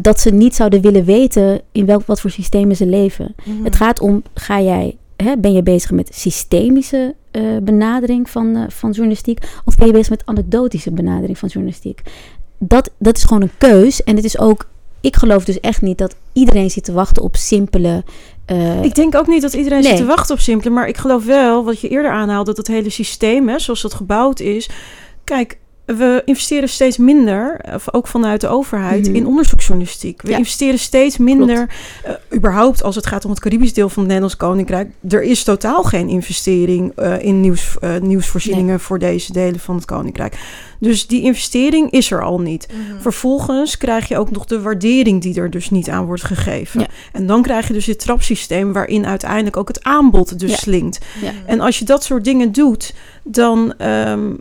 Dat 0.00 0.20
ze 0.20 0.30
niet 0.30 0.54
zouden 0.54 0.80
willen 0.80 1.04
weten 1.04 1.60
in 1.72 1.86
welk 1.86 2.06
wat 2.06 2.20
voor 2.20 2.30
systemen 2.30 2.76
ze 2.76 2.86
leven. 2.86 3.34
Mm-hmm. 3.44 3.64
Het 3.64 3.76
gaat 3.76 4.00
om, 4.00 4.22
ga 4.34 4.60
jij, 4.60 4.96
hè, 5.24 5.36
ben 5.36 5.52
je 5.52 5.62
bezig 5.62 5.90
met 5.90 6.14
systemische 6.14 7.14
uh, 7.32 7.56
benadering 7.62 8.30
van, 8.30 8.56
uh, 8.56 8.62
van 8.68 8.90
journalistiek? 8.90 9.38
Of 9.64 9.76
ben 9.76 9.86
je 9.86 9.92
bezig 9.92 10.10
met 10.10 10.22
anekdotische 10.24 10.90
benadering 10.90 11.38
van 11.38 11.48
journalistiek? 11.48 12.02
Dat, 12.58 12.90
dat 12.98 13.16
is 13.16 13.24
gewoon 13.24 13.42
een 13.42 13.58
keus. 13.58 14.02
En 14.02 14.16
het 14.16 14.24
is 14.24 14.38
ook, 14.38 14.68
ik 15.00 15.16
geloof 15.16 15.44
dus 15.44 15.60
echt 15.60 15.82
niet 15.82 15.98
dat 15.98 16.16
iedereen 16.32 16.70
zit 16.70 16.84
te 16.84 16.92
wachten 16.92 17.22
op 17.22 17.36
simpele 17.36 18.04
uh, 18.52 18.82
ik 18.82 18.94
denk 18.94 19.14
ook 19.14 19.26
niet 19.26 19.42
dat 19.42 19.54
iedereen 19.54 19.80
nee. 19.80 19.88
zit 19.88 19.96
te 19.96 20.04
wachten 20.04 20.34
op 20.34 20.40
simpele. 20.40 20.70
Maar 20.74 20.88
ik 20.88 20.96
geloof 20.96 21.24
wel, 21.24 21.64
wat 21.64 21.80
je 21.80 21.88
eerder 21.88 22.10
aanhaalde, 22.10 22.44
dat 22.44 22.56
het 22.56 22.66
hele 22.66 22.90
systeem, 22.90 23.48
hè, 23.48 23.58
zoals 23.58 23.82
dat 23.82 23.94
gebouwd 23.94 24.40
is. 24.40 24.70
Kijk, 25.24 25.58
we 25.96 26.22
investeren 26.24 26.68
steeds 26.68 26.96
minder, 26.96 27.60
ook 27.90 28.06
vanuit 28.06 28.40
de 28.40 28.48
overheid, 28.48 28.98
mm-hmm. 28.98 29.14
in 29.14 29.26
onderzoeksjournalistiek. 29.26 30.22
We 30.22 30.30
ja. 30.30 30.36
investeren 30.36 30.78
steeds 30.78 31.16
minder, 31.18 31.68
uh, 32.06 32.12
überhaupt 32.34 32.82
als 32.82 32.94
het 32.94 33.06
gaat 33.06 33.24
om 33.24 33.30
het 33.30 33.40
Caribisch 33.40 33.72
deel 33.72 33.88
van 33.88 33.98
het 33.98 34.06
Nederlands 34.06 34.36
Koninkrijk. 34.36 34.90
Er 35.08 35.22
is 35.22 35.44
totaal 35.44 35.82
geen 35.82 36.08
investering 36.08 36.92
uh, 36.98 37.22
in 37.22 37.40
nieuws, 37.40 37.76
uh, 37.80 37.96
nieuwsvoorzieningen 37.96 38.66
nee. 38.66 38.78
voor 38.78 38.98
deze 38.98 39.32
delen 39.32 39.60
van 39.60 39.74
het 39.74 39.84
Koninkrijk. 39.84 40.38
Dus 40.80 41.06
die 41.06 41.22
investering 41.22 41.90
is 41.90 42.10
er 42.10 42.22
al 42.22 42.40
niet. 42.40 42.68
Mm-hmm. 42.72 43.00
Vervolgens 43.00 43.76
krijg 43.76 44.08
je 44.08 44.18
ook 44.18 44.30
nog 44.30 44.44
de 44.44 44.60
waardering 44.60 45.22
die 45.22 45.40
er 45.40 45.50
dus 45.50 45.70
niet 45.70 45.90
aan 45.90 46.04
wordt 46.04 46.24
gegeven. 46.24 46.80
Ja. 46.80 46.86
En 47.12 47.26
dan 47.26 47.42
krijg 47.42 47.66
je 47.66 47.72
dus 47.72 47.84
dit 47.84 47.98
trapsysteem 47.98 48.72
waarin 48.72 49.06
uiteindelijk 49.06 49.56
ook 49.56 49.68
het 49.68 49.84
aanbod 49.84 50.38
dus 50.38 50.50
ja. 50.50 50.56
slinkt. 50.56 50.98
En 51.46 51.60
als 51.60 51.78
je 51.78 51.84
dat 51.84 52.04
soort 52.04 52.24
dingen 52.24 52.52
doet, 52.52 52.94
dan 53.22 53.74
um, 53.82 54.38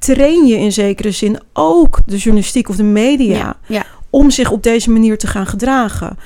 train 0.00 0.46
je 0.46 0.56
in 0.56 0.72
zekere 0.72 1.10
zin 1.10 1.40
ook 1.52 1.98
de 2.06 2.16
journalistiek 2.16 2.68
of 2.68 2.76
de 2.76 2.82
media 2.82 3.36
ja, 3.36 3.56
ja. 3.66 3.86
om 4.10 4.30
zich 4.30 4.50
op 4.50 4.62
deze 4.62 4.90
manier 4.90 5.18
te 5.18 5.26
gaan 5.26 5.46
gedragen. 5.46 6.18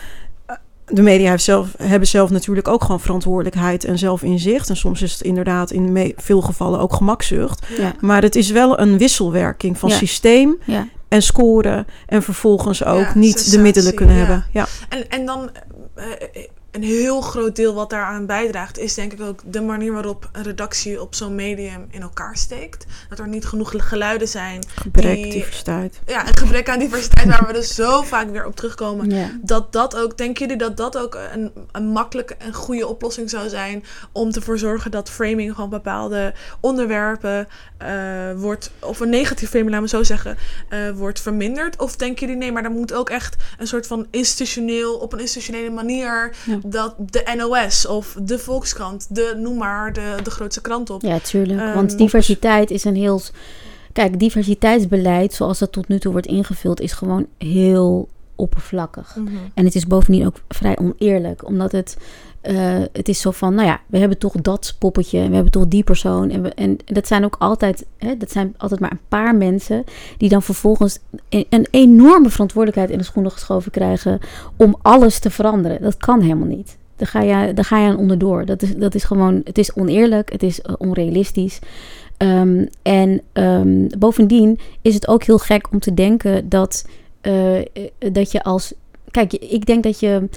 De 0.86 1.02
media 1.02 1.30
heeft 1.30 1.42
zelf, 1.44 1.74
hebben 1.78 2.08
zelf 2.08 2.30
natuurlijk 2.30 2.68
ook 2.68 2.82
gewoon 2.84 3.00
verantwoordelijkheid 3.00 3.84
en 3.84 3.98
zelfinzicht. 3.98 4.68
En 4.68 4.76
soms 4.76 5.02
is 5.02 5.12
het 5.12 5.20
inderdaad 5.20 5.70
in 5.70 6.14
veel 6.16 6.40
gevallen 6.40 6.80
ook 6.80 6.94
gemakzucht. 6.94 7.66
Ja. 7.78 7.94
Maar 8.00 8.22
het 8.22 8.34
is 8.34 8.50
wel 8.50 8.78
een 8.78 8.98
wisselwerking 8.98 9.78
van 9.78 9.90
systeem 9.90 10.58
en 11.08 11.22
scoren. 11.22 11.86
En 12.06 12.22
vervolgens 12.22 12.84
ook 12.84 13.14
niet 13.14 13.50
de 13.50 13.58
middelen 13.58 13.94
kunnen 13.94 14.16
hebben. 14.16 14.44
Ja. 14.52 14.66
En, 14.88 15.08
en 15.08 15.26
dan 15.26 15.50
uh, 15.96 16.04
een 16.74 16.82
heel 16.82 17.20
groot 17.20 17.56
deel 17.56 17.74
wat 17.74 17.90
daaraan 17.90 18.26
bijdraagt, 18.26 18.78
is 18.78 18.94
denk 18.94 19.12
ik 19.12 19.20
ook 19.20 19.40
de 19.44 19.60
manier 19.60 19.92
waarop 19.92 20.28
een 20.32 20.42
redactie 20.42 21.00
op 21.00 21.14
zo'n 21.14 21.34
medium 21.34 21.86
in 21.90 22.02
elkaar 22.02 22.36
steekt. 22.36 22.86
Dat 23.08 23.18
er 23.18 23.28
niet 23.28 23.46
genoeg 23.46 23.72
geluiden 23.76 24.28
zijn. 24.28 24.64
Gebrek 24.74 25.14
die, 25.14 25.32
diversiteit. 25.32 26.00
Ja, 26.06 26.28
een 26.28 26.36
gebrek 26.36 26.68
aan 26.68 26.78
diversiteit 26.78 27.28
waar 27.28 27.46
we 27.46 27.52
dus 27.52 27.74
zo 27.74 28.02
vaak 28.02 28.30
weer 28.30 28.46
op 28.46 28.56
terugkomen. 28.56 29.40
Dat 29.42 29.72
dat 29.72 29.96
ook, 29.96 30.18
denken 30.18 30.42
jullie 30.42 30.62
dat 30.62 30.76
dat 30.76 30.98
ook 30.98 31.18
een, 31.32 31.52
een 31.72 31.86
makkelijke 31.86 32.34
en 32.34 32.52
goede 32.52 32.86
oplossing 32.86 33.30
zou 33.30 33.48
zijn 33.48 33.84
om 34.12 34.32
ervoor 34.32 34.58
zorgen 34.58 34.90
dat 34.90 35.10
framing 35.10 35.54
van 35.54 35.70
bepaalde 35.70 36.34
onderwerpen 36.60 37.48
uh, 37.84 38.40
wordt, 38.40 38.70
of 38.78 39.00
een 39.00 39.08
negatief 39.08 39.48
framing, 39.48 39.70
laten 39.70 39.84
we 39.84 39.96
zo 39.96 40.02
zeggen, 40.02 40.36
uh, 40.70 40.90
wordt 40.90 41.20
verminderd? 41.20 41.80
Of 41.80 41.96
denken 41.96 42.26
jullie 42.26 42.42
nee, 42.42 42.52
maar 42.52 42.64
er 42.64 42.70
moet 42.70 42.92
ook 42.92 43.10
echt 43.10 43.36
een 43.58 43.66
soort 43.66 43.86
van 43.86 44.06
institutioneel, 44.10 44.94
op 44.94 45.12
een 45.12 45.20
institutionele 45.20 45.70
manier. 45.70 46.36
Ja 46.46 46.62
dat 46.74 46.94
de 46.98 47.32
NOS 47.36 47.86
of 47.86 48.16
de 48.22 48.38
Volkskrant, 48.38 49.14
de, 49.14 49.34
noem 49.36 49.56
maar, 49.56 49.92
de, 49.92 50.14
de 50.22 50.30
grootste 50.30 50.60
krant 50.60 50.90
op. 50.90 51.02
Ja, 51.02 51.18
tuurlijk. 51.18 51.60
Um, 51.60 51.74
want 51.74 51.98
diversiteit 51.98 52.70
is 52.70 52.84
een 52.84 52.96
heel... 52.96 53.20
Kijk, 53.92 54.18
diversiteitsbeleid, 54.18 55.32
zoals 55.32 55.58
dat 55.58 55.72
tot 55.72 55.88
nu 55.88 55.98
toe 55.98 56.12
wordt 56.12 56.26
ingevuld, 56.26 56.80
is 56.80 56.92
gewoon 56.92 57.26
heel 57.38 58.08
oppervlakkig. 58.36 59.16
Mm-hmm. 59.16 59.38
En 59.54 59.64
het 59.64 59.74
is 59.74 59.86
bovendien 59.86 60.26
ook 60.26 60.36
vrij 60.48 60.78
oneerlijk, 60.78 61.46
omdat 61.46 61.72
het... 61.72 61.96
Uh, 62.50 62.82
het 62.92 63.08
is 63.08 63.20
zo 63.20 63.30
van, 63.30 63.54
nou 63.54 63.66
ja, 63.66 63.80
we 63.86 63.98
hebben 63.98 64.18
toch 64.18 64.32
dat 64.32 64.76
poppetje 64.78 65.18
en 65.18 65.28
we 65.28 65.34
hebben 65.34 65.52
toch 65.52 65.68
die 65.68 65.84
persoon. 65.84 66.30
En, 66.30 66.42
we, 66.42 66.48
en 66.48 66.76
dat 66.84 67.06
zijn 67.06 67.24
ook 67.24 67.36
altijd, 67.38 67.86
hè, 67.98 68.16
dat 68.16 68.30
zijn 68.30 68.54
altijd 68.56 68.80
maar 68.80 68.90
een 68.90 69.08
paar 69.08 69.34
mensen 69.34 69.84
die 70.16 70.28
dan 70.28 70.42
vervolgens 70.42 70.98
een, 71.28 71.46
een, 71.48 71.66
enorme 71.70 72.30
verantwoordelijkheid 72.30 72.90
in 72.90 72.98
de 72.98 73.04
schoenen 73.04 73.32
geschoven 73.32 73.70
krijgen 73.70 74.18
om 74.56 74.76
alles 74.82 75.18
te 75.18 75.30
veranderen. 75.30 75.82
Dat 75.82 75.96
kan 75.96 76.20
helemaal 76.20 76.46
niet. 76.46 76.76
Daar 76.96 77.08
ga 77.08 77.20
je, 77.20 77.54
daar 77.54 77.64
ga 77.64 77.78
je 77.78 77.88
aan 77.88 77.96
onderdoor. 77.96 78.44
Dat 78.44 78.62
is, 78.62 78.76
dat 78.76 78.94
is 78.94 79.04
gewoon, 79.04 79.40
het 79.44 79.58
is 79.58 79.74
oneerlijk, 79.74 80.32
het 80.32 80.42
is 80.42 80.60
uh, 80.60 80.74
onrealistisch. 80.78 81.58
Um, 82.18 82.68
en 82.82 83.20
um, 83.32 83.88
bovendien 83.98 84.58
is 84.82 84.94
het 84.94 85.08
ook 85.08 85.22
heel 85.22 85.38
gek 85.38 85.72
om 85.72 85.78
te 85.78 85.94
denken 85.94 86.48
dat, 86.48 86.84
dat 88.12 88.32
je 88.32 88.42
als. 88.42 88.72
Kijk, 89.10 89.32
ik 89.32 89.66
denk 89.66 89.82
dat 89.82 90.00
je 90.00 90.28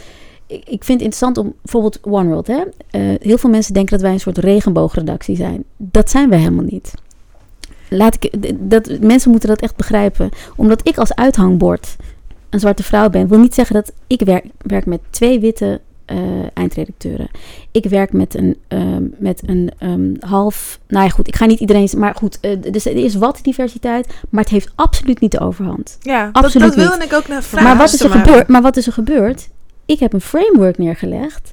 ik 0.47 0.83
vind 0.83 0.87
het 0.87 1.01
interessant 1.01 1.37
om 1.37 1.53
bijvoorbeeld 1.61 1.99
One 2.03 2.27
World. 2.27 2.47
Hè? 2.47 2.63
Uh, 2.91 3.15
heel 3.21 3.37
veel 3.37 3.49
mensen 3.49 3.73
denken 3.73 3.91
dat 3.91 4.01
wij 4.01 4.11
een 4.11 4.19
soort 4.19 4.37
regenboogredactie 4.37 5.35
zijn. 5.35 5.63
Dat 5.77 6.09
zijn 6.09 6.29
we 6.29 6.35
helemaal 6.35 6.63
niet. 6.63 6.93
Laat 7.89 8.23
ik, 8.23 8.53
dat, 8.69 8.99
mensen 8.99 9.31
moeten 9.31 9.49
dat 9.49 9.61
echt 9.61 9.75
begrijpen. 9.75 10.29
Omdat 10.55 10.87
ik 10.87 10.97
als 10.97 11.15
uithangbord 11.15 11.95
een 12.49 12.59
zwarte 12.59 12.83
vrouw 12.83 13.09
ben, 13.09 13.27
wil 13.27 13.39
niet 13.39 13.53
zeggen 13.53 13.75
dat 13.75 13.93
ik 14.07 14.21
werk, 14.21 14.45
werk 14.57 14.85
met 14.85 14.99
twee 15.09 15.39
witte 15.39 15.81
uh, 16.11 16.19
eindredacteuren. 16.53 17.29
Ik 17.71 17.85
werk 17.85 18.13
met 18.13 18.35
een, 18.35 18.57
um, 18.67 19.13
met 19.17 19.41
een 19.45 19.71
um, 19.79 20.15
half. 20.19 20.79
Nou 20.87 21.03
ja, 21.03 21.09
goed, 21.09 21.27
ik 21.27 21.35
ga 21.35 21.45
niet 21.45 21.59
iedereen. 21.59 21.89
Maar 21.97 22.15
goed, 22.15 22.37
uh, 22.41 22.61
dus 22.71 22.85
er 22.85 22.95
is 22.95 23.15
wat 23.15 23.39
diversiteit, 23.41 24.07
maar 24.29 24.41
het 24.43 24.51
heeft 24.51 24.71
absoluut 24.75 25.19
niet 25.19 25.31
de 25.31 25.39
overhand. 25.39 25.97
Ja, 26.01 26.29
absoluut 26.31 26.67
dat, 26.67 26.77
dat 26.77 26.89
wilde 26.89 27.05
ik 27.05 27.13
ook 27.13 27.27
naar 27.27 27.43
vragen. 27.43 27.67
Maar 27.67 27.77
wat, 27.77 27.93
is 27.93 28.01
er 28.01 28.09
gebeurd, 28.09 28.47
maar 28.47 28.61
wat 28.61 28.77
is 28.77 28.87
er 28.87 28.93
gebeurd? 28.93 29.49
Ik 29.85 29.99
heb 29.99 30.13
een 30.13 30.21
framework 30.21 30.77
neergelegd. 30.77 31.51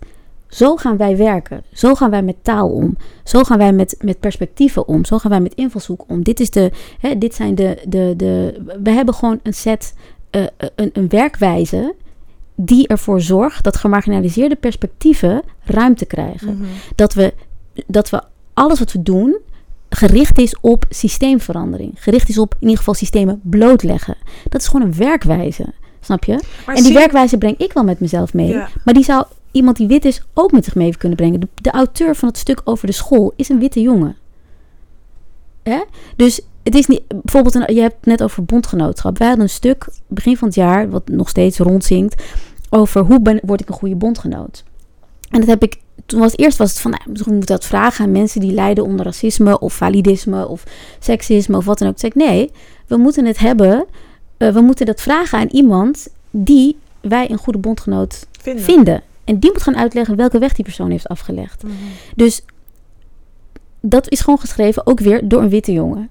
Zo 0.49 0.77
gaan 0.77 0.97
wij 0.97 1.17
werken. 1.17 1.63
Zo 1.73 1.95
gaan 1.95 2.11
wij 2.11 2.23
met 2.23 2.37
taal 2.43 2.69
om. 2.69 2.97
Zo 3.25 3.43
gaan 3.43 3.59
wij 3.59 3.73
met, 3.73 3.97
met 3.99 4.21
perspectieven 4.21 4.89
om. 4.89 5.05
Zo 5.05 5.19
gaan 5.19 5.31
wij 5.31 5.41
met 5.41 5.55
invalshoek 5.55 6.05
om. 6.09 6.23
Dit, 6.23 6.41
is 6.41 6.51
de, 6.51 6.71
hè, 7.01 7.19
dit 7.19 7.35
zijn 7.35 7.55
de, 7.55 7.79
de, 7.89 8.15
de. 8.17 8.63
We 8.83 8.91
hebben 8.91 9.15
gewoon 9.15 9.41
een 9.43 9.55
set. 9.55 9.95
Uh, 10.31 10.45
een, 10.75 10.91
een 10.93 11.09
werkwijze 11.09 11.95
die 12.55 12.87
ervoor 12.87 13.21
zorgt 13.21 13.65
dat 13.65 13.77
gemarginaliseerde 13.77 14.57
perspectieven 14.57 15.43
ruimte 15.65 16.05
krijgen. 16.05 16.55
Mm-hmm. 16.55 16.69
Dat, 16.95 17.15
we, 17.15 17.35
dat 17.87 18.11
we 18.11 18.23
alles 18.53 18.79
wat 18.79 18.93
we 18.93 19.03
doen 19.03 19.39
gericht 19.89 20.39
is 20.39 20.57
op 20.61 20.85
systeemverandering. 20.89 21.93
Gericht 21.95 22.29
is 22.29 22.39
op 22.39 22.55
in 22.55 22.61
ieder 22.61 22.79
geval 22.79 22.95
systemen 22.95 23.41
blootleggen. 23.43 24.17
Dat 24.49 24.61
is 24.61 24.67
gewoon 24.67 24.87
een 24.87 24.97
werkwijze. 24.97 25.73
Snap 26.01 26.25
je? 26.25 26.43
Maar 26.67 26.75
en 26.75 26.83
die 26.83 26.93
werkwijze 26.93 27.39
breng 27.39 27.57
ik 27.59 27.73
wel 27.73 27.85
met 27.85 28.01
mezelf 28.01 28.35
mee. 28.35 28.49
Ja. 28.49 28.69
Maar 28.85 28.95
die 28.95 29.05
zou 29.05 29.25
iemand 29.51 29.77
die 29.77 29.87
wit 29.87 30.05
is 30.05 30.23
ook 30.35 30.53
met 30.53 30.65
zich 30.65 30.75
mee 30.75 30.97
kunnen 30.97 31.17
brengen. 31.17 31.41
De, 31.41 31.49
de 31.55 31.71
auteur 31.71 32.17
van 32.17 32.29
het 32.29 32.39
stuk 32.39 32.61
over 32.65 32.87
de 32.87 32.93
school 32.93 33.33
is 33.37 33.49
een 33.49 33.59
witte 33.59 33.81
jongen. 33.81 34.17
Hè? 35.63 35.81
Dus 36.17 36.41
het 36.65 36.75
is 36.75 36.87
niet... 36.87 37.03
Bijvoorbeeld, 37.09 37.55
een, 37.55 37.75
je 37.75 37.81
hebt 37.81 37.97
het 37.97 38.07
net 38.07 38.23
over 38.23 38.45
bondgenootschap. 38.45 39.19
Wij 39.19 39.27
hadden 39.27 39.45
een 39.45 39.51
stuk 39.51 39.87
begin 40.07 40.37
van 40.37 40.49
het 40.49 40.57
jaar, 40.57 40.91
wat 40.91 41.09
nog 41.09 41.29
steeds 41.29 41.59
rondzinkt... 41.59 42.23
over 42.71 43.01
hoe 43.03 43.21
ben, 43.21 43.41
word 43.43 43.61
ik 43.61 43.69
een 43.69 43.75
goede 43.75 43.97
bondgenoot. 43.97 44.65
En 45.31 45.41
dat 45.41 45.49
heb 45.49 45.63
ik... 45.63 45.83
Toen 46.07 46.21
was 46.21 46.37
eerst 46.37 46.59
was 46.59 46.71
het 46.71 46.81
van, 46.81 46.91
nou, 46.91 47.03
misschien 47.09 47.35
moet 47.35 47.47
dat 47.47 47.65
vragen 47.65 48.05
aan 48.05 48.13
mensen 48.13 48.41
die 48.41 48.53
lijden 48.53 48.85
onder 48.85 49.05
racisme 49.05 49.59
of 49.59 49.75
validisme 49.75 50.49
of 50.49 50.65
seksisme 50.99 51.57
of 51.57 51.65
wat 51.65 51.79
dan 51.79 51.89
ook. 51.89 51.97
Toen 51.97 52.11
zei 52.11 52.27
ik, 52.27 52.33
nee, 52.33 52.51
we 52.87 52.97
moeten 52.97 53.25
het 53.25 53.39
hebben 53.39 53.87
uh, 54.39 54.53
we 54.53 54.61
moeten 54.61 54.87
dat 54.87 55.01
vragen 55.01 55.39
aan 55.39 55.49
iemand 55.49 56.09
die 56.31 56.77
wij 57.01 57.31
een 57.31 57.39
goede 57.39 57.59
bondgenoot 57.59 58.27
Vinden. 58.41 58.65
vinden. 58.65 59.03
En 59.25 59.39
die 59.39 59.53
moet 59.53 59.63
gaan 59.63 59.77
uitleggen 59.77 60.17
welke 60.17 60.39
weg 60.39 60.55
die 60.55 60.65
persoon 60.65 60.91
heeft 60.91 61.09
afgelegd. 61.09 61.63
Mhm. 61.63 61.73
Dus 62.17 62.43
dat 63.81 64.11
is 64.11 64.21
gewoon 64.21 64.39
geschreven 64.39 64.87
ook 64.87 65.01
weer 65.01 65.29
door 65.29 65.43
een 65.43 65.49
witte 65.49 65.73
jongen. 65.73 66.11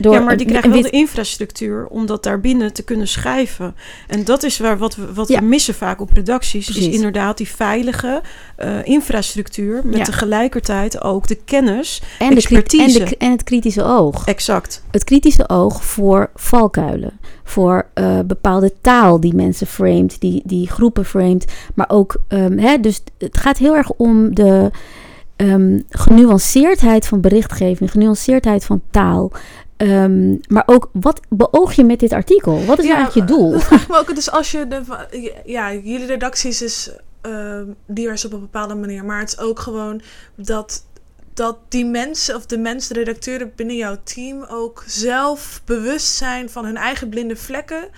Door 0.00 0.12
ja, 0.14 0.20
maar 0.20 0.36
die 0.36 0.46
krijgen 0.46 0.70
wel 0.70 0.82
de 0.82 0.90
infrastructuur 0.90 1.86
om 1.86 2.06
dat 2.06 2.22
daarbinnen 2.22 2.72
te 2.72 2.82
kunnen 2.82 3.08
schrijven. 3.08 3.74
En 4.06 4.24
dat 4.24 4.42
is 4.42 4.58
waar 4.58 4.78
wat 4.78 4.96
we, 4.96 5.12
wat 5.14 5.28
Ja. 5.28 5.38
we 5.38 5.44
missen 5.44 5.74
vaak 5.74 6.00
op 6.00 6.12
redacties. 6.12 6.68
Is 6.68 6.74
Precies. 6.74 6.94
inderdaad 6.94 7.36
die 7.36 7.48
veilige 7.48 8.22
eh, 8.56 8.84
infrastructuur 8.84 9.80
met 9.84 9.96
Ja. 9.98 10.04
tegelijkertijd 10.04 11.02
ook 11.02 11.26
de 11.26 11.34
kennis. 11.44 12.02
en, 12.02 12.08
de, 12.18 12.24
en, 12.24 12.36
expertise. 12.36 12.98
de, 13.04 13.16
en 13.16 13.30
het 13.30 13.44
kritische 13.44 13.84
oog. 13.84 14.24
Exact. 14.26 14.82
Het 14.90 15.04
kritische 15.04 15.48
oog 15.48 15.84
voor 15.84 16.30
valkuilen. 16.34 17.18
Voor 17.44 17.86
eh, 17.94 18.18
bepaalde 18.26 18.72
taal 18.80 19.20
die 19.20 19.34
mensen 19.34 19.66
framed, 19.66 20.20
die, 20.20 20.42
die 20.44 20.68
groepen 20.68 21.04
framed. 21.04 21.52
Maar 21.74 21.88
ook, 21.90 22.16
ehm, 22.28 22.58
hè, 22.58 22.80
dus 22.80 23.00
het 23.18 23.38
gaat 23.38 23.58
heel 23.58 23.76
erg 23.76 23.90
om 23.92 24.34
de 24.34 24.70
ehm, 25.36 25.80
genuanceerdheid 25.88 27.06
van 27.06 27.20
berichtgeving, 27.20 27.90
genuanceerdheid 27.90 28.64
van 28.64 28.82
taal. 28.90 29.32
Ehm, 29.80 30.36
maar 30.48 30.62
ook, 30.66 30.88
wat 30.92 31.20
beoog 31.28 31.72
je 31.72 31.84
met 31.84 32.00
dit 32.00 32.12
artikel? 32.12 32.64
Wat 32.64 32.78
is 32.78 32.84
Ja, 32.84 32.94
eigenlijk 32.96 33.28
je 33.28 33.34
doel? 33.34 33.50
Dat 33.50 33.64
vraag 33.64 33.82
ik 33.82 33.88
me 33.88 33.98
ook. 33.98 34.14
Dus 34.14 34.30
als 34.30 34.50
je 34.50 34.68
de, 34.68 34.82
ja, 35.44 35.72
jullie 35.72 36.06
redacties 36.06 36.62
is 36.62 36.90
ehm, 37.20 37.66
divers 37.86 38.24
op 38.24 38.32
een 38.32 38.40
bepaalde 38.40 38.74
manier, 38.74 39.04
maar 39.04 39.20
het 39.20 39.28
is 39.28 39.38
ook 39.38 39.58
gewoon 39.58 40.00
dat 40.34 40.84
dat 41.34 41.56
die 41.68 41.84
mensen 41.84 42.36
of 42.36 42.46
de 42.46 42.58
mensen, 42.58 42.94
de 42.94 43.00
redacteuren 43.00 43.52
binnen 43.56 43.76
jouw 43.76 43.96
team 44.04 44.44
ook 44.48 44.84
zelf 44.86 45.62
bewust 45.64 46.14
zijn 46.14 46.50
van 46.50 46.64
hun 46.64 46.76
eigen 46.76 47.08
blinde 47.08 47.36
vlekken. 47.36 47.88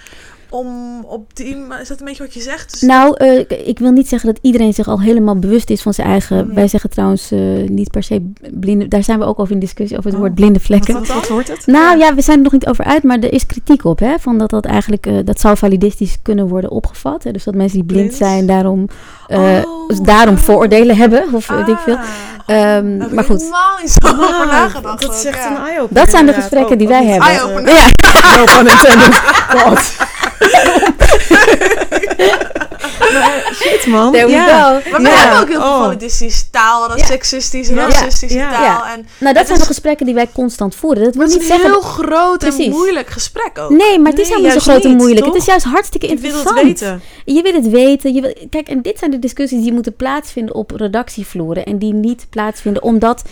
Om 0.53 1.01
op 1.05 1.37
die, 1.37 1.57
is 1.81 1.89
dat 1.89 1.99
een 1.99 2.05
beetje 2.05 2.23
wat 2.23 2.35
je 2.35 2.41
zegt? 2.41 2.71
Dus- 2.73 2.81
Nou, 2.81 3.15
eh, 3.17 3.39
ik- 3.69 3.79
wil 3.79 3.91
niet 3.91 4.09
zeggen 4.09 4.29
dat 4.35 4.39
iedereen 4.43 4.73
zich 4.75 4.89
al 4.89 5.01
helemaal 5.01 5.37
bewust 5.39 5.71
is 5.71 5.83
van 5.83 5.95
zijn 5.95 6.07
eigen. 6.09 6.55
Wij 6.55 6.69
zeggen 6.69 6.91
trouwens 6.91 7.31
eh, 7.31 7.39
niet 7.69 7.91
per 7.91 8.03
se 8.03 8.31
blinde. 8.53 8.89
Daar 8.89 9.03
zijn 9.05 9.19
we 9.19 9.25
ook 9.25 9.39
over 9.39 9.53
in 9.55 9.59
discussie 9.61 9.97
over 9.97 10.11
het 10.11 10.19
Oh. 10.19 10.25
woord 10.27 10.35
blinde 10.35 10.61
vlekken. 10.61 10.95
Wat, 10.95 11.07
wat 11.07 11.29
wordt 11.29 11.49
het? 11.49 11.67
Nou 11.67 11.99
ja, 11.99 12.15
we 12.15 12.23
zijn 12.23 12.37
er 12.37 12.43
nog 12.43 12.53
niet 12.53 12.67
over 12.67 12.85
uit, 12.85 13.03
maar 13.03 13.19
er 13.19 13.33
is 13.33 13.47
kritiek 13.47 13.85
op, 13.85 13.99
hè? 13.99 14.15
Van 14.19 14.39
dat 14.39 14.51
dat 14.51 14.65
eigenlijk, 14.65 15.07
eh, 15.07 15.15
dat 15.25 15.41
zou 15.41 15.57
validistisch 15.57 16.19
kunnen 16.23 16.49
worden 16.49 16.71
opgevat. 16.71 17.25
Hè? 17.25 17.31
Dus 17.31 17.45
dat 17.45 17.55
mensen 17.55 17.79
die 17.79 17.87
blind, 17.87 18.07
Blind? 18.07 18.19
zijn, 18.23 18.47
daarom, 18.47 18.89
eh, 19.29 19.39
Oh, 19.65 19.89
dus 19.89 20.01
daarom 20.01 20.39
vooroordelen 20.39 20.97
hebben, 20.97 21.25
of 21.33 21.47
weet 21.49 21.69
ik 21.69 21.79
veel. 21.79 21.99
Ik 22.47 23.13
maar 23.13 23.25
goed. 23.25 23.41
helemaal 23.41 23.79
niet 23.83 23.91
zo 23.91 24.09
over 24.09 24.25
Ah, 24.25 24.51
nagedacht. 24.51 25.01
dat 25.03 25.15
is 25.15 25.21
ook, 25.27 25.33
echt 25.33 25.43
ja. 25.45 25.51
een 25.51 25.57
eye-opener. 25.67 26.03
Dat 26.05 26.11
zijn 26.11 26.27
de 26.27 26.33
gesprekken 26.33 26.73
Oh, 26.73 26.79
die 26.79 26.89
wij 26.89 27.05
hebben. 27.07 27.29
Eye-opener. 27.29 27.75
Ja, 27.75 27.87
No 28.37 28.45
pun 28.45 28.67
intended. 28.71 29.15
God. 29.57 30.11
Maar 33.13 33.53
shit, 33.63 33.87
man. 33.87 34.13
there 34.13 34.27
we 34.27 34.33
ja. 34.33 34.45
go. 34.81 34.91
Maar 34.91 35.01
we 35.03 35.09
Ja. 35.09 35.15
hebben 35.17 35.41
ook 35.41 35.49
heel 35.49 35.61
veel 35.61 35.71
Oh. 35.71 35.83
validistische 35.83 36.51
taal, 36.51 36.89
dat 36.89 36.99
Ja. 36.99 37.05
seksistische, 37.05 37.75
Ja. 37.75 37.87
racistische 37.89 38.39
Ja. 38.39 38.51
taal. 38.51 38.63
Ja. 38.65 38.93
En 38.93 39.07
Nou, 39.19 39.35
dat 39.35 39.45
zijn 39.47 39.59
is- 39.59 39.65
de 39.65 39.71
gesprekken 39.71 40.07
die 40.07 40.15
wij 40.15 40.29
constant 40.33 40.75
voeren. 40.75 41.05
Dat 41.05 41.15
wil 41.15 41.23
het 41.23 41.31
is 41.33 41.39
niet 41.41 41.51
een 41.51 41.57
zeggen... 41.57 41.71
heel 41.73 41.81
groot 41.91 42.43
en 42.43 42.71
moeilijk 42.71 43.09
gesprek 43.11 43.59
ook. 43.59 43.71
Nee, 43.71 43.99
maar 43.99 44.11
het 44.11 44.21
is 44.21 44.29
Nee, 44.29 44.37
helemaal 44.37 44.55
niet 44.57 44.63
zo 44.65 44.71
groot 44.73 44.83
en 44.85 44.89
niet, 44.89 44.99
moeilijk. 44.99 45.25
toch? 45.25 45.33
Het 45.35 45.43
is 45.43 45.49
juist 45.49 45.65
hartstikke 45.65 46.07
Ik 46.07 46.19
wil 46.19 46.31
interessant. 46.31 46.69
het 46.69 46.81
weten. 46.81 47.03
Je 47.25 47.43
wil 47.43 47.53
het 47.53 47.69
weten. 47.71 48.15
Je 48.15 48.21
wil, 48.21 48.35
kijk, 48.51 48.69
en 48.69 48.83
dit 48.83 48.99
zijn 48.99 49.11
de 49.11 49.19
discussies 49.19 49.63
die 49.63 49.73
moeten 49.73 49.97
plaatsvinden 49.97 50.55
op 50.55 50.71
redactievloeren. 50.71 51.65
En 51.65 51.79
die 51.79 51.95
niet 51.95 52.27
plaatsvinden 52.31 52.83
omdat 52.83 53.23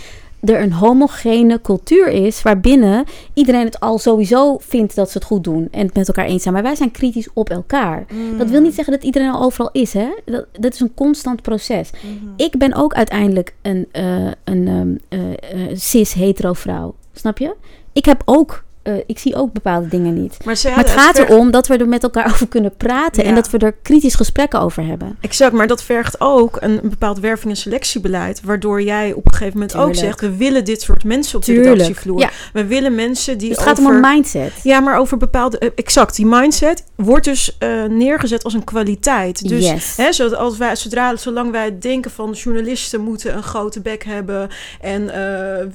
er 0.41 0.61
een 0.61 0.73
homogene 0.73 1.61
cultuur 1.61 2.09
is 2.09 2.43
waarbinnen 2.43 3.05
iedereen 3.35 3.65
het 3.65 3.81
al 3.81 3.99
sowieso 3.99 4.59
vindt 4.59 4.95
dat 4.95 5.11
ze 5.11 5.19
het 5.19 5.27
goed 5.27 5.45
doen 5.45 5.69
en 5.71 5.87
het 5.87 5.95
met 5.95 6.09
elkaar 6.09 6.25
eens 6.25 6.43
zijn. 6.43 6.55
Maar 6.55 6.63
wij 6.63 6.75
zijn 6.75 6.91
kritisch 6.91 7.29
op 7.33 7.51
elkaar. 7.51 8.05
Mm. 8.13 8.39
Dat 8.39 8.51
wil 8.51 8.61
niet 8.61 8.75
zeggen 8.75 8.93
dat 8.93 9.03
iedereen 9.03 9.31
al 9.31 9.43
overal 9.43 9.71
is, 9.73 9.93
hè? 9.93 10.09
Dat, 10.25 10.47
dat 10.53 10.75
is 10.75 10.81
een 10.81 10.95
constant 10.95 11.43
proces. 11.43 11.91
Mhm. 11.91 12.33
Ik 12.37 12.59
ben 12.59 12.75
ook 12.75 12.95
uiteindelijk 12.95 13.55
een, 13.63 13.87
eh, 13.93 14.31
een 14.45 14.69
ehm, 14.69 14.95
eh, 15.09 15.31
eh, 15.31 15.77
cis-hetero 15.77 16.53
vrouw. 16.53 16.95
Snap 17.13 17.39
je? 17.39 17.55
Ik 17.93 18.05
heb 18.05 18.23
ook, 18.25 18.65
eh, 18.83 18.95
ik 19.07 19.19
zie 19.19 19.35
ook 19.35 19.53
bepaalde 19.53 19.89
dingen 19.89 20.23
niet. 20.23 20.37
Maar, 20.45 20.55
het 20.63 20.91
gaat 20.91 21.17
vergt- 21.17 21.31
erom 21.31 21.51
dat 21.51 21.67
we 21.67 21.77
er 21.77 21.89
met 21.89 22.03
elkaar 22.03 22.27
over 22.33 22.49
kunnen 22.49 22.75
praten. 22.77 23.25
En 23.25 23.35
dat 23.35 23.51
we 23.51 23.59
er 23.59 23.75
kritisch 23.83 24.15
gesprekken 24.15 24.61
over 24.61 24.87
hebben. 24.87 25.17
Exact, 25.21 25.53
maar 25.53 25.67
dat 25.67 25.83
vergt 25.83 26.21
ook 26.21 26.57
een, 26.61 26.81
bepaald 26.83 27.19
werving- 27.21 27.51
en 27.53 27.57
selectiebeleid. 27.59 28.41
Waardoor 28.45 28.83
jij 28.83 29.13
op 29.13 29.27
een 29.27 29.33
gegeven 29.33 29.53
moment 29.59 29.77
ook 29.77 29.95
zegt... 29.95 30.21
we 30.21 30.37
willen 30.37 30.65
dit 30.65 30.83
soort 30.83 31.05
mensen 31.05 31.37
op 31.39 31.45
de 31.45 31.63
redactievloer. 31.63 32.21
Ja. 32.21 32.31
We 32.53 32.65
willen 32.67 32.95
mensen 32.95 33.39
die 33.39 33.49
Dus 33.49 33.57
het 33.59 33.67
gaat 33.67 33.79
over... 33.79 33.91
om 33.91 34.05
een 34.05 34.11
mindset. 34.11 34.53
Ja, 34.63 34.81
maar 34.81 34.99
over 34.99 35.17
bepaalde... 35.17 35.59
eh, 35.59 35.69
exact, 35.75 36.17
die 36.17 36.27
mindset 36.27 36.85
wordt 36.97 37.25
dus 37.25 37.57
eh, 37.59 37.85
neergezet 37.85 38.45
als 38.45 38.55
een 38.55 38.65
kwaliteit. 38.65 39.49
Dus 39.49 39.69
yes. 39.71 39.97
Hè, 39.97 40.13
zodat 40.13 40.39
als 40.39 40.57
wij, 40.59 40.77
zodra, 40.77 41.17
zolang 41.17 41.51
wij 41.51 41.79
denken 41.79 42.11
van 42.11 42.31
journalisten 42.33 43.01
moeten 43.01 43.37
een 43.37 43.43
grote 43.43 43.81
bek 43.81 44.05
hebben 44.05 44.49
en 44.81 45.07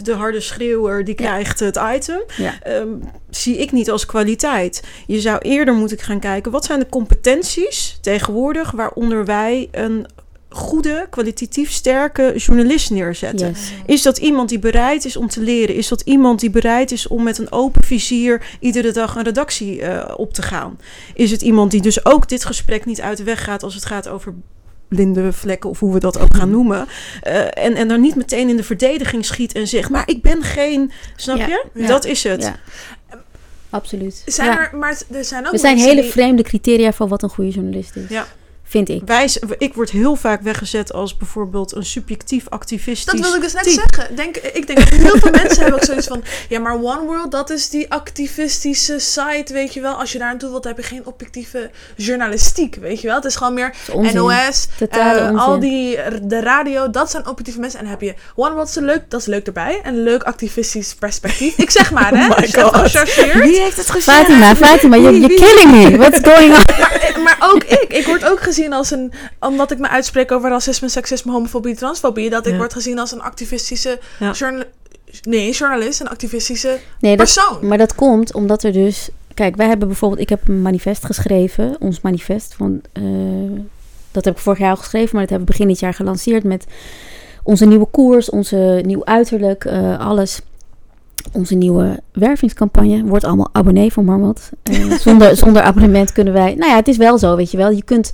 de 0.02 0.14
harde 0.14 0.40
schreeuwer 0.40 1.04
die 1.06 1.22
Ja. 1.22 1.28
krijgt 1.28 1.60
het 1.60 1.80
item, 1.96 2.20
Ja. 2.38 2.54
Zie 3.30 3.58
ik 3.58 3.72
niet 3.72 3.90
als 3.90 4.06
kwaliteit. 4.06 4.84
Je 5.08 5.22
zou 5.22 5.38
eerder 5.38 5.74
moeten 5.74 6.00
gaan 6.00 6.20
kijken 6.20 6.52
wat 6.52 6.66
zijn 6.66 6.80
de 6.80 6.90
competenties 6.90 7.98
tegenwoordig 8.02 8.72
waaronder 8.72 9.26
wij 9.26 9.68
een 9.72 10.08
goede, 10.56 11.08
kwalitatief 11.10 11.72
sterke 11.72 12.34
journalist 12.36 12.90
neerzetten. 12.90 13.48
Yes. 13.48 13.72
Is 13.86 14.02
dat 14.02 14.18
iemand 14.18 14.50
die 14.50 14.60
bereid 14.60 15.06
is 15.06 15.16
om 15.16 15.28
te 15.28 15.42
leren? 15.42 15.76
Is 15.76 15.88
dat 15.88 16.02
iemand 16.02 16.40
die 16.40 16.50
bereid 16.50 16.92
is 16.92 17.08
om 17.08 17.24
met 17.24 17.38
een 17.38 17.52
open 17.52 17.84
vizier 17.84 18.58
iedere 18.60 18.92
dag 18.92 19.16
een 19.16 19.24
redactie 19.24 19.82
eh, 19.82 20.14
op 20.18 20.34
te 20.34 20.42
gaan? 20.42 20.80
Is 21.14 21.32
het 21.32 21.42
iemand 21.42 21.72
die 21.72 21.82
dus 21.82 22.06
ook 22.06 22.30
dit 22.30 22.46
gesprek 22.46 22.86
niet 22.86 23.02
uit 23.02 23.18
de 23.18 23.24
weg 23.24 23.44
gaat 23.44 23.64
als 23.64 23.74
het 23.74 23.86
gaat 23.86 24.08
over 24.08 24.34
vlekken 25.32 25.70
of 25.70 25.80
hoe 25.80 25.94
we 25.94 26.00
dat 26.00 26.20
ook 26.20 26.36
gaan 26.36 26.50
noemen. 26.50 26.86
Eh, 27.22 27.40
en, 27.66 27.76
en 27.76 27.88
dan 27.88 28.02
niet 28.02 28.16
meteen 28.16 28.50
in 28.50 28.58
de 28.58 28.64
verdediging 28.64 29.26
schiet 29.26 29.54
en 29.54 29.68
zegt, 29.68 29.90
maar 29.90 30.04
ik 30.10 30.22
ben 30.22 30.44
geen, 30.44 30.92
snap 31.16 31.38
Ja. 31.38 31.48
je? 31.48 31.66
Ja. 31.74 31.88
Dat 31.88 32.06
is 32.06 32.24
het. 32.24 32.42
Ja. 32.42 32.56
Absoluut. 33.70 34.22
Zijn 34.26 34.50
Ja. 34.52 34.60
er, 34.72 34.78
maar 34.78 35.02
er 35.12 35.24
zijn 35.26 35.48
ook 35.48 35.54
Er 35.54 35.60
zijn 35.60 35.78
hele 35.78 36.02
die- 36.02 36.12
vreemde 36.12 36.44
criteria 36.44 36.94
voor 36.94 37.08
wat 37.08 37.24
een 37.24 37.30
goede 37.30 37.52
journalist 37.52 37.96
is. 37.96 38.10
Ja. 38.10 38.26
Vind 38.76 38.90
ik. 38.90 39.02
Wij, 39.06 39.30
ik 39.58 39.74
word 39.74 39.90
heel 39.90 40.16
vaak 40.16 40.42
weggezet 40.42 40.94
als 40.94 41.18
bijvoorbeeld 41.18 41.76
een 41.76 41.86
subjectief 41.86 42.50
activistisch 42.50 43.06
Dat 43.06 43.20
wilde 43.20 43.36
ik 43.36 43.42
dus 43.42 43.54
net 43.54 43.64
type. 43.64 43.84
zeggen. 43.90 44.16
Denk, 44.16 44.38
ik 44.38 44.68
denk 44.68 44.80
dat 44.80 44.90
heel 44.90 45.18
veel 45.20 45.32
mensen 45.32 45.62
hebben 45.62 45.80
ook 45.80 45.86
zoiets 45.86 46.08
van... 46.08 46.24
Ja, 46.50 46.60
maar 46.60 46.74
One 46.74 47.06
World, 47.06 47.32
dat 47.32 47.50
is 47.50 47.70
die 47.70 47.92
activistische 47.92 49.00
site, 49.00 49.54
weet 49.54 49.74
je 49.74 49.82
wel. 49.82 49.94
Als 49.94 50.12
je 50.12 50.18
daar 50.18 50.28
naartoe 50.28 50.50
wilt, 50.50 50.64
heb 50.64 50.78
je 50.78 50.84
geen 50.84 51.06
objectieve 51.06 51.70
journalistiek, 51.96 52.76
weet 52.76 53.02
je 53.02 53.08
wel. 53.08 53.16
Het 53.16 53.26
is 53.26 53.36
gewoon 53.36 53.54
meer 53.54 53.76
Dat 53.86 53.88
is 53.88 53.94
onzin. 53.94 54.16
NOS, 54.16 54.68
eh, 54.90 55.46
al 55.46 55.60
die, 55.60 55.98
de 56.22 56.40
radio, 56.40 56.90
dat 56.90 57.12
zijn 57.12 57.28
objectieve 57.28 57.60
mensen. 57.60 57.80
En 57.80 57.86
dan 57.86 57.94
heb 57.94 58.02
je 58.02 58.14
One 58.36 58.54
World, 58.54 58.70
is 58.70 58.76
leuk, 58.76 59.04
dat 59.10 59.20
is 59.20 59.26
leuk 59.26 59.46
erbij. 59.46 59.80
Een 59.84 60.04
leuk 60.04 60.24
activistisch 60.24 60.96
perspectief. 60.96 61.58
Ik 61.58 61.72
zeg 61.72 61.92
maar, 61.92 62.12
hè. 62.18 62.28
Oh. 62.64 62.84
Wie 63.34 63.60
heeft 63.60 63.78
het 63.78 63.90
gezegd? 63.90 64.18
Fatima, 64.18 64.56
Fatima, 64.56 64.96
you're, 64.96 65.20
you're 65.20 65.36
killing 65.36 65.72
me. 65.72 65.98
What's 65.98 66.20
going 66.30 66.54
on? 66.54 66.64
Maar, 66.80 67.20
maar 67.24 67.38
ook 67.52 67.64
ik. 67.64 67.86
Ik 67.88 68.06
word 68.06 68.26
ook 68.30 68.42
gezien 68.42 68.65
als 68.74 68.92
een... 68.92 69.12
Omdat 69.40 69.72
ik 69.72 69.78
me 69.80 69.90
uitspreek 69.90 70.32
over 70.32 70.50
racisme, 70.50 70.90
seksisme, 70.90 71.32
homofobie, 71.32 71.76
transfobie. 71.76 72.30
Dat 72.30 72.46
ik 72.46 72.52
Ja. 72.52 72.58
word 72.58 72.74
gezien 72.74 73.00
als 73.00 73.12
een 73.12 73.22
activistische... 73.22 74.00
Ja. 74.20 74.32
journa- 74.32 74.64
nee, 75.24 75.52
journalist. 75.52 76.00
Een 76.02 76.08
activistische 76.10 76.78
Nee, 77.00 77.18
dat, 77.18 77.34
persoon. 77.34 77.68
maar 77.68 77.78
dat 77.78 77.96
komt 77.96 78.34
omdat 78.34 78.64
er 78.64 78.72
dus... 78.74 79.10
Kijk, 79.34 79.56
wij 79.56 79.68
hebben 79.68 79.88
bijvoorbeeld... 79.88 80.22
Ik 80.22 80.30
heb 80.30 80.48
een 80.48 80.62
manifest 80.62 81.06
geschreven. 81.06 81.76
Ons 81.80 82.02
manifest 82.02 82.54
van... 82.58 82.82
eh, 82.94 83.04
dat 84.12 84.26
heb 84.26 84.36
ik 84.36 84.42
vorig 84.42 84.60
jaar 84.60 84.70
al 84.70 84.76
geschreven, 84.78 85.10
maar 85.12 85.22
dat 85.22 85.30
hebben 85.30 85.48
we 85.48 85.54
begin 85.54 85.68
dit 85.68 85.80
jaar 85.80 85.94
gelanceerd 85.94 86.44
met 86.44 86.66
onze 87.44 87.66
nieuwe 87.66 87.86
koers, 87.92 88.30
onze 88.30 88.82
nieuw 88.86 89.06
uiterlijk, 89.06 89.66
eh, 89.66 90.00
alles. 90.00 90.42
Onze 91.32 91.56
nieuwe 91.56 92.00
wervingscampagne. 92.14 93.04
Wordt 93.06 93.24
allemaal 93.26 93.50
abonnee 93.52 93.94
van 93.94 94.06
Marmot. 94.06 94.50
Eh, 94.64 94.92
zonder, 94.92 95.36
zonder 95.44 95.62
abonnement 95.62 96.12
kunnen 96.12 96.34
wij... 96.34 96.56
Nou 96.56 96.72
ja, 96.72 96.76
het 96.76 96.88
is 96.88 96.98
wel 96.98 97.18
zo, 97.18 97.36
weet 97.36 97.52
je 97.52 97.58
wel. 97.58 97.70
Je 97.72 97.84
kunt, 97.84 98.12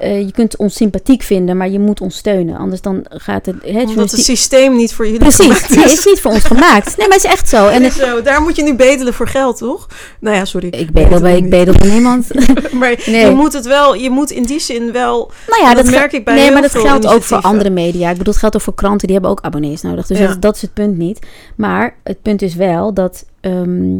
eh, 0.00 0.20
je 0.20 0.32
kunt 0.32 0.56
ons 0.56 0.74
sympathiek 0.74 1.22
vinden, 1.22 1.56
maar 1.56 1.68
je 1.68 1.78
moet 1.78 2.00
ons 2.00 2.16
steunen. 2.16 2.56
Anders 2.56 2.80
dan 2.80 3.04
gaat 3.08 3.46
het... 3.46 3.56
Omdat 3.64 4.10
het 4.10 4.20
systeem 4.24 4.76
niet 4.76 4.92
voor 4.94 5.04
jullie 5.04 5.20
Precies, 5.20 5.44
gemaakt 5.46 5.68
nee, 5.76 5.84
is. 5.84 5.92
is 5.98 6.04
niet 6.04 6.20
voor 6.20 6.30
ons 6.32 6.44
gemaakt. 6.44 6.96
Nee, 6.96 7.08
maar 7.08 7.16
het 7.16 7.26
is 7.26 7.30
echt 7.32 7.48
zo. 7.48 7.66
En 7.68 7.72
En 7.74 7.82
het- 7.82 7.92
zo, 7.92 8.22
daar 8.22 8.42
moet 8.42 8.56
je 8.56 8.62
nu 8.62 8.74
bedelen 8.74 9.14
voor 9.14 9.28
geld, 9.28 9.58
toch? 9.58 9.86
Nou 10.20 10.36
ja, 10.36 10.44
sorry. 10.44 10.68
ik 10.68 10.90
bedel 10.90 11.20
bij, 11.20 11.36
ik 11.36 11.50
bedel 11.50 11.74
bij 11.78 11.90
niemand. 11.90 12.26
Maar 12.72 12.94
Nee. 13.06 13.24
je 13.26 13.30
moet 13.34 13.52
het 13.52 13.66
wel, 13.66 13.94
je 13.94 14.10
moet 14.10 14.30
in 14.30 14.44
die 14.44 14.60
zin 14.60 14.92
wel. 14.92 15.30
Nou 15.48 15.62
ja, 15.62 15.74
Dat 15.74 15.84
dat, 15.84 15.94
merk 15.94 16.12
ik 16.12 16.24
bij 16.24 16.34
Nee, 16.34 16.50
maar 16.52 16.62
dat 16.62 16.70
geldt 16.78 17.06
ook 17.06 17.22
voor 17.22 17.40
andere 17.40 17.70
media. 17.70 18.10
Ik 18.10 18.16
bedoel, 18.18 18.32
het 18.32 18.40
geldt 18.42 18.54
ook 18.56 18.62
voor 18.62 18.74
kranten, 18.74 19.06
die 19.06 19.12
hebben 19.16 19.30
ook 19.30 19.40
abonnees 19.42 19.82
nodig. 19.82 20.06
Dus 20.06 20.18
Ja. 20.18 20.26
dat, 20.26 20.42
dat 20.42 20.54
is 20.54 20.62
het 20.62 20.74
punt 20.74 20.96
niet. 20.98 21.18
Maar 21.56 21.96
het 22.04 22.22
punt 22.22 22.42
is 22.42 22.54
wel 22.54 22.94
dat 22.94 23.24
ehm, 23.40 23.98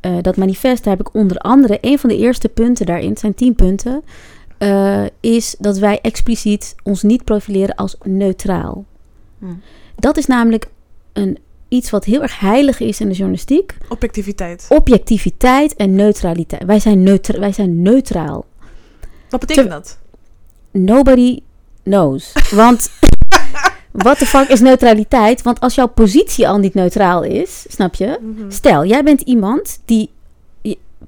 eh, 0.00 0.12
dat 0.22 0.36
manifest, 0.36 0.84
daar 0.84 0.96
heb 0.96 1.06
ik 1.06 1.14
onder 1.14 1.36
andere 1.38 1.78
een 1.80 1.98
van 1.98 2.08
de 2.08 2.16
eerste 2.18 2.48
punten 2.48 2.86
daarin, 2.86 3.08
het 3.10 3.18
zijn 3.18 3.34
tien 3.34 3.54
punten, 3.54 4.02
eh, 4.64 5.04
is 5.20 5.56
dat 5.58 5.78
wij 5.78 6.00
expliciet 6.00 6.74
ons 6.82 7.02
niet 7.02 7.24
profileren 7.24 7.74
als 7.74 7.96
neutraal. 8.02 8.84
Hm. 9.38 9.46
Dat 9.96 10.16
is 10.16 10.26
namelijk 10.26 10.68
een, 11.12 11.38
iets 11.68 11.90
wat 11.90 12.04
heel 12.04 12.22
erg 12.22 12.40
heilig 12.40 12.80
is 12.80 13.00
in 13.00 13.08
de 13.08 13.14
journalistiek. 13.14 13.76
Objectiviteit. 13.88 14.66
Objectiviteit 14.68 15.74
en 15.74 15.94
neutraliteit. 15.94 16.64
Wij 16.64 16.78
zijn, 16.78 17.02
neutra 17.02 17.38
wij 17.38 17.52
zijn 17.52 17.82
neutraal. 17.82 18.44
Wat 19.28 19.40
betekent 19.40 19.70
dat? 19.70 19.98
Nobody 20.70 21.40
knows. 21.82 22.32
Want 22.50 22.90
wat 23.90 24.18
de 24.18 24.26
fuck 24.26 24.48
is 24.48 24.60
neutraliteit? 24.60 25.42
Want 25.42 25.60
als 25.60 25.74
jouw 25.74 25.88
positie 25.88 26.48
al 26.48 26.58
niet 26.58 26.74
neutraal 26.74 27.22
is, 27.22 27.64
snap 27.68 27.94
je? 27.94 28.18
Mhm. 28.20 28.50
Stel, 28.50 28.84
jij 28.84 29.02
bent 29.02 29.20
iemand 29.20 29.80
die 29.84 30.10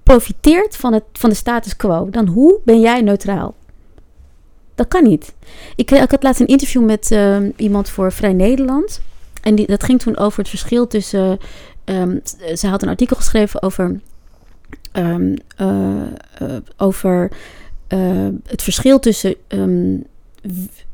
profiteert 0.06 0.76
van, 0.76 0.92
het, 0.92 1.04
van 1.12 1.30
de 1.30 1.36
status 1.36 1.76
quo. 1.76 2.10
Dan 2.10 2.26
hoe 2.26 2.60
ben 2.64 2.80
jij 2.80 3.00
neutraal? 3.00 3.54
Dat 4.74 4.88
kan 4.88 5.02
niet. 5.02 5.34
Ik, 5.76 5.90
ik 5.90 6.10
had 6.10 6.22
laatst 6.22 6.40
een 6.40 6.46
interview 6.46 6.84
met 6.84 7.10
ehm, 7.10 7.50
iemand 7.56 7.88
voor 7.88 8.12
Vrij 8.12 8.32
Nederland. 8.32 9.00
En 9.42 9.54
die, 9.54 9.66
dat 9.66 9.84
ging 9.84 10.00
toen 10.00 10.16
over 10.16 10.38
het 10.38 10.48
verschil 10.48 10.86
tussen... 10.86 11.38
ehm, 11.84 12.18
z- 12.24 12.60
ze 12.60 12.66
had 12.66 12.82
een 12.82 12.88
artikel 12.88 13.16
geschreven 13.16 13.62
over... 13.62 14.00
ehm, 14.92 15.36
eh, 15.56 16.02
eh, 16.38 16.56
over 16.76 17.30
eh, 17.86 18.28
het 18.46 18.62
verschil 18.62 18.98
tussen 18.98 19.34
ehm, 19.48 19.96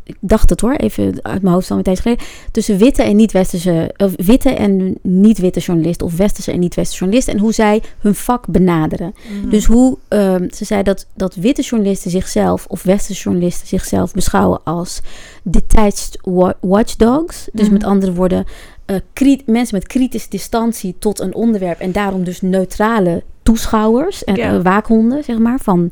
ik 0.05 0.17
dacht 0.21 0.51
het 0.51 0.61
hoor, 0.61 0.75
even 0.75 1.19
uit 1.23 1.43
mijn 1.43 1.55
hoofd 1.55 1.67
van 1.67 1.77
een 1.77 1.83
tijd 1.83 2.01
geleden, 2.01 2.25
tussen 2.51 2.77
witte 2.79 3.03
en 3.03 3.17
niet-westerse, 3.17 3.95
of 3.97 4.13
witte 4.17 4.51
en 4.51 4.99
niet-witte 5.03 5.61
journalisten, 5.61 6.07
of 6.07 6.17
westerse 6.17 6.53
en 6.53 6.61
niet-westerse 6.61 6.99
journalisten, 6.99 7.35
en 7.35 7.41
hoe 7.41 7.53
zij 7.53 7.83
hun 7.99 8.15
vak 8.15 8.47
benaderen. 8.47 9.15
Mhm. 9.41 9.49
Dus 9.51 9.65
hoe 9.65 9.99
ehm, 10.09 10.49
ze 10.51 10.65
zei 10.65 10.83
dat, 10.83 11.07
dat 11.15 11.35
witte 11.35 11.63
journalisten 11.63 12.11
zichzelf, 12.11 12.67
of 12.69 12.83
westerse 12.83 13.23
journalisten 13.23 13.67
zichzelf 13.69 14.13
beschouwen 14.13 14.61
als 14.65 15.01
detached 15.43 16.19
wa- 16.23 16.55
watchdogs. 16.61 17.49
Dus 17.53 17.65
Mhm. 17.65 17.73
met 17.73 17.85
andere 17.85 18.13
woorden, 18.13 18.45
eh, 18.85 18.97
mensen 19.47 19.77
met 19.79 19.87
kritische 19.87 20.29
distantie 20.31 20.95
tot 20.99 21.21
een 21.21 21.35
onderwerp 21.35 21.81
en 21.81 21.93
daarom 21.93 22.25
dus 22.25 22.41
neutrale 22.41 23.23
toeschouwers 23.43 24.25
en 24.25 24.37
eh, 24.37 24.63
waakhonden, 24.63 25.25
zeg 25.25 25.39
maar, 25.39 25.59
van 25.63 25.91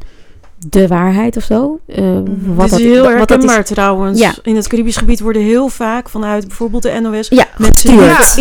de 0.68 0.86
waarheid 0.86 1.36
of 1.36 1.42
zo. 1.44 1.78
Eh, 1.86 2.04
wat 2.44 2.70
Dit 2.70 2.70
dat- 2.70 2.78
heel 2.80 3.02
wat 3.02 3.04
dat 3.04 3.12
is- 3.12 3.26
herkenbaar 3.28 3.64
trouwens. 3.64 4.20
Ja. 4.20 4.34
In 4.42 4.56
het 4.56 4.68
Caribisch 4.68 4.96
gebied 4.96 5.20
worden 5.20 5.42
heel 5.42 5.68
vaak 5.68 6.08
vanuit 6.08 6.46
bijvoorbeeld 6.46 6.82
de 6.82 6.98
NOS 7.00 7.28
Ja, 7.28 7.46
mensen 7.58 7.90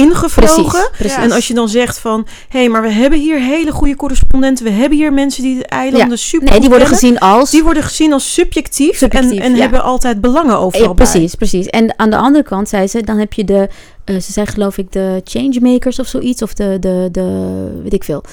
ingevlogen. 0.04 0.32
Precies, 0.32 0.90
precies. 0.98 1.16
Ja. 1.16 1.22
En 1.24 1.32
als 1.32 1.48
je 1.48 1.54
dan 1.54 1.70
zegt 1.70 2.00
van, 2.00 2.28
hé, 2.50 2.68
maar 2.68 2.82
we 2.82 2.90
hebben 2.92 3.20
hier 3.20 3.40
hele 3.40 3.72
goede 3.72 3.96
correspondenten, 3.96 4.66
we 4.66 4.72
hebben 4.72 4.98
hier 4.98 5.14
mensen 5.14 5.44
die 5.44 5.58
de 5.58 5.66
eilanden 5.66 6.18
super 6.18 6.50
Nee, 6.50 6.60
die 6.60 6.70
worden 6.70 6.88
kennen. 6.88 7.06
gezien 7.08 7.20
als... 7.20 7.52
Die 7.52 7.64
worden 7.64 7.84
gezien 7.84 8.14
als 8.14 8.34
subjectief, 8.34 8.98
Subjectief, 8.98 9.32
en, 9.40 9.46
en 9.46 9.54
ja. 9.56 9.60
hebben 9.62 9.84
altijd 9.84 10.22
belangen 10.22 10.58
overal 10.60 10.88
Ja, 10.88 10.94
bij. 10.94 11.06
precies, 11.06 11.36
precies. 11.36 11.68
En 11.68 11.94
aan 12.00 12.10
de 12.10 12.18
andere 12.18 12.44
kant 12.44 12.70
zei 12.70 12.88
ze, 12.88 13.04
dan 13.04 13.18
heb 13.18 13.34
je 13.34 13.44
de, 13.46 13.70
eh, 14.06 14.16
ze 14.16 14.32
zei 14.32 14.46
geloof 14.46 14.78
ik 14.78 14.92
de 14.92 15.22
changemakers 15.24 16.00
of 16.00 16.08
zoiets, 16.08 16.42
of 16.42 16.54
de, 16.54 16.78
de, 16.80 17.10
de 17.12 17.80
weet 17.84 17.94
ik 17.94 18.04
veel. 18.04 18.24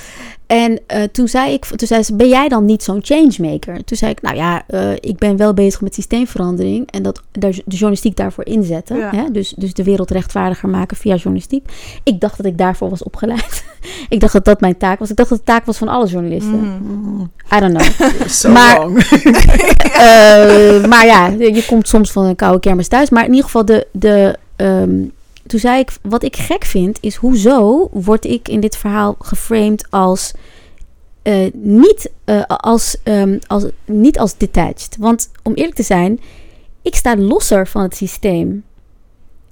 En 0.47 0.81
eh, 0.87 1.03
toen 1.03 1.29
zei 1.29 1.53
ik, 1.53 1.65
toen 1.65 1.89
zei 1.89 2.03
ze, 2.03 2.17
ben 2.17 2.29
jij 2.29 2.49
dan 2.49 2.65
niet 2.65 2.83
zo'n 2.83 3.01
changemaker? 3.03 3.85
Toen 3.85 3.97
zei 3.97 4.11
ik, 4.11 4.23
nou 4.23 4.37
ja, 4.37 4.63
eh, 4.67 4.93
ik 4.93 5.19
ben 5.19 5.37
wel 5.37 5.55
bezig 5.55 5.81
met 5.81 5.95
systeemverandering 5.95 6.91
en 6.91 7.03
dat 7.03 7.23
de 7.33 7.63
journalistiek 7.67 8.17
daarvoor 8.17 8.47
inzetten. 8.47 8.97
Ja. 8.97 9.11
Hè? 9.15 9.31
Dus, 9.31 9.55
dus 9.57 9.75
de 9.75 9.85
wereld 9.85 10.11
rechtvaardiger 10.11 10.69
maken 10.69 10.97
via 10.97 11.15
journalistiek. 11.15 11.69
Ik 12.03 12.21
dacht 12.21 12.37
dat 12.37 12.47
ik 12.47 12.59
daarvoor 12.59 12.91
was 12.91 13.03
opgeleid. 13.03 13.65
ik 14.09 14.21
dacht 14.21 14.33
dat 14.33 14.45
dat 14.45 14.61
mijn 14.61 14.77
taak 14.77 14.99
was. 14.99 15.11
Ik 15.11 15.17
dacht 15.17 15.29
dat 15.29 15.39
het 15.39 15.47
taak 15.47 15.65
was 15.65 15.79
van 15.79 15.89
alle 15.89 16.07
journalisten. 16.07 16.61
Mhm. 16.61 16.93
Mm, 16.93 17.31
I 17.57 17.61
don't 17.61 17.79
know. 17.79 18.11
zo 18.29 18.51
Maar-. 18.51 18.89
Eh, 19.97 20.85
maar 20.85 21.07
ja, 21.07 21.27
je 21.27 21.65
komt 21.67 21.89
soms 21.89 22.11
van 22.13 22.25
een 22.25 22.37
koude 22.37 22.61
kermis 22.61 22.89
thuis. 22.89 23.11
Maar 23.11 23.25
in 23.25 23.31
ieder 23.31 23.45
geval, 23.45 23.65
de, 23.65 23.87
de, 23.93 24.37
ehm, 24.57 25.05
toen 25.47 25.61
zei 25.61 25.81
ik, 25.81 25.97
wat 26.03 26.23
ik 26.23 26.37
gek 26.37 26.65
vind, 26.65 26.99
is 27.01 27.15
hoezo 27.15 27.89
word 27.93 28.25
ik 28.25 28.49
in 28.49 28.61
dit 28.61 28.77
verhaal 28.77 29.17
geframed 29.19 29.87
als 29.91 30.33
eh, 31.23 31.53
niet, 31.53 32.11
eh, 32.25 32.43
als, 32.47 32.97
ehm, 33.03 33.39
als 33.47 33.65
niet 33.85 34.19
als 34.19 34.37
detached. 34.37 34.97
Want 34.99 35.31
om 35.43 35.55
eerlijk 35.55 35.77
te 35.77 35.83
zijn, 35.83 36.21
ik 36.83 36.95
sta 36.95 37.17
losser 37.17 37.67
van 37.67 37.83
het 37.83 37.97
systeem. 37.97 38.65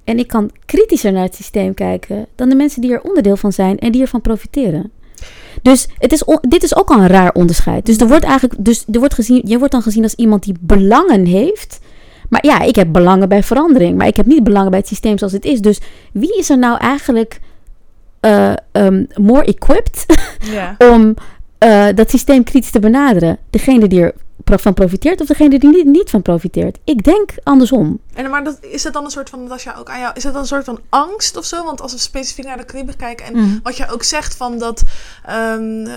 En 0.03 0.19
ik 0.19 0.27
kan 0.27 0.51
kritischer 0.65 1.11
naar 1.11 1.23
het 1.23 1.35
systeem 1.35 1.73
kijken 1.73 2.25
dan 2.35 2.49
de 2.49 2.55
mensen 2.55 2.81
die 2.81 2.91
er 2.91 3.01
onderdeel 3.01 3.37
van 3.37 3.53
zijn 3.53 3.79
en 3.79 3.91
die 3.91 4.01
ervan 4.01 4.21
profiteren. 4.21 4.91
Dus 5.61 5.87
het 5.97 6.11
is 6.11 6.23
dit 6.41 6.63
is 6.63 6.75
ook 6.75 6.89
al 6.89 6.99
een 6.99 7.07
raar 7.07 7.33
onderscheid. 7.33 7.85
Dus 7.85 7.97
er 7.97 8.07
wordt 8.07 8.23
eigenlijk, 8.23 8.65
dus 8.65 8.85
er 8.91 8.99
wordt 8.99 9.13
gezien, 9.13 9.41
je 9.45 9.57
wordt 9.57 9.73
dan 9.73 9.81
gezien 9.81 10.03
als 10.03 10.15
iemand 10.15 10.43
die 10.43 10.55
belangen 10.59 11.25
heeft. 11.25 11.79
Maar 12.29 12.45
ja, 12.45 12.61
ik 12.61 12.75
heb 12.75 12.93
belangen 12.93 13.29
bij 13.29 13.43
verandering, 13.43 13.97
maar 13.97 14.07
ik 14.07 14.15
heb 14.15 14.25
niet 14.25 14.43
belangen 14.43 14.69
bij 14.69 14.79
het 14.79 14.87
systeem 14.87 15.17
zoals 15.17 15.33
het 15.33 15.45
is. 15.45 15.61
Dus 15.61 15.79
wie 16.13 16.37
is 16.37 16.49
er 16.49 16.57
nou 16.57 16.77
eigenlijk 16.77 17.39
eh, 18.19 18.53
ehm, 18.71 19.03
more 19.15 19.45
equipped 19.45 20.05
Ja. 20.39 20.75
om 20.77 21.13
eh, 21.57 21.87
dat 21.95 22.09
systeem 22.09 22.43
kritisch 22.43 22.71
te 22.71 22.79
benaderen? 22.79 23.37
Degene 23.49 23.87
die 23.87 24.01
er 24.01 24.13
van 24.45 24.73
profiteert 24.73 25.21
of 25.21 25.27
degene 25.27 25.59
die 25.59 25.69
niet, 25.69 25.85
niet 25.85 26.09
van 26.09 26.21
profiteert? 26.21 26.77
Ik 26.83 27.03
denk 27.03 27.29
andersom. 27.43 27.99
En 28.13 28.29
maar 28.29 28.43
dat, 28.43 28.57
is 28.61 28.83
dat 28.83 28.93
dan 28.93 29.03
een 29.03 29.11
soort 29.11 29.29
van, 29.29 29.43
Natasja, 29.43 29.75
ook 29.79 29.89
aan 29.89 29.99
jou, 29.99 30.13
is 30.15 30.23
dat 30.23 30.31
dan 30.33 30.41
een 30.41 30.47
soort 30.47 30.63
van 30.65 30.79
angst 30.89 31.37
of 31.37 31.45
zo? 31.45 31.63
Want 31.63 31.81
als 31.81 31.91
we 31.93 31.99
specifiek 31.99 32.45
naar 32.45 32.57
de 32.57 32.65
Cariben 32.65 32.95
kijken 32.95 33.25
en 33.25 33.33
Mhm. 33.35 33.57
wat 33.63 33.77
jij 33.77 33.91
ook 33.91 34.03
zegt 34.03 34.35
van 34.35 34.57
dat, 34.59 34.83
ehm, 35.25 35.87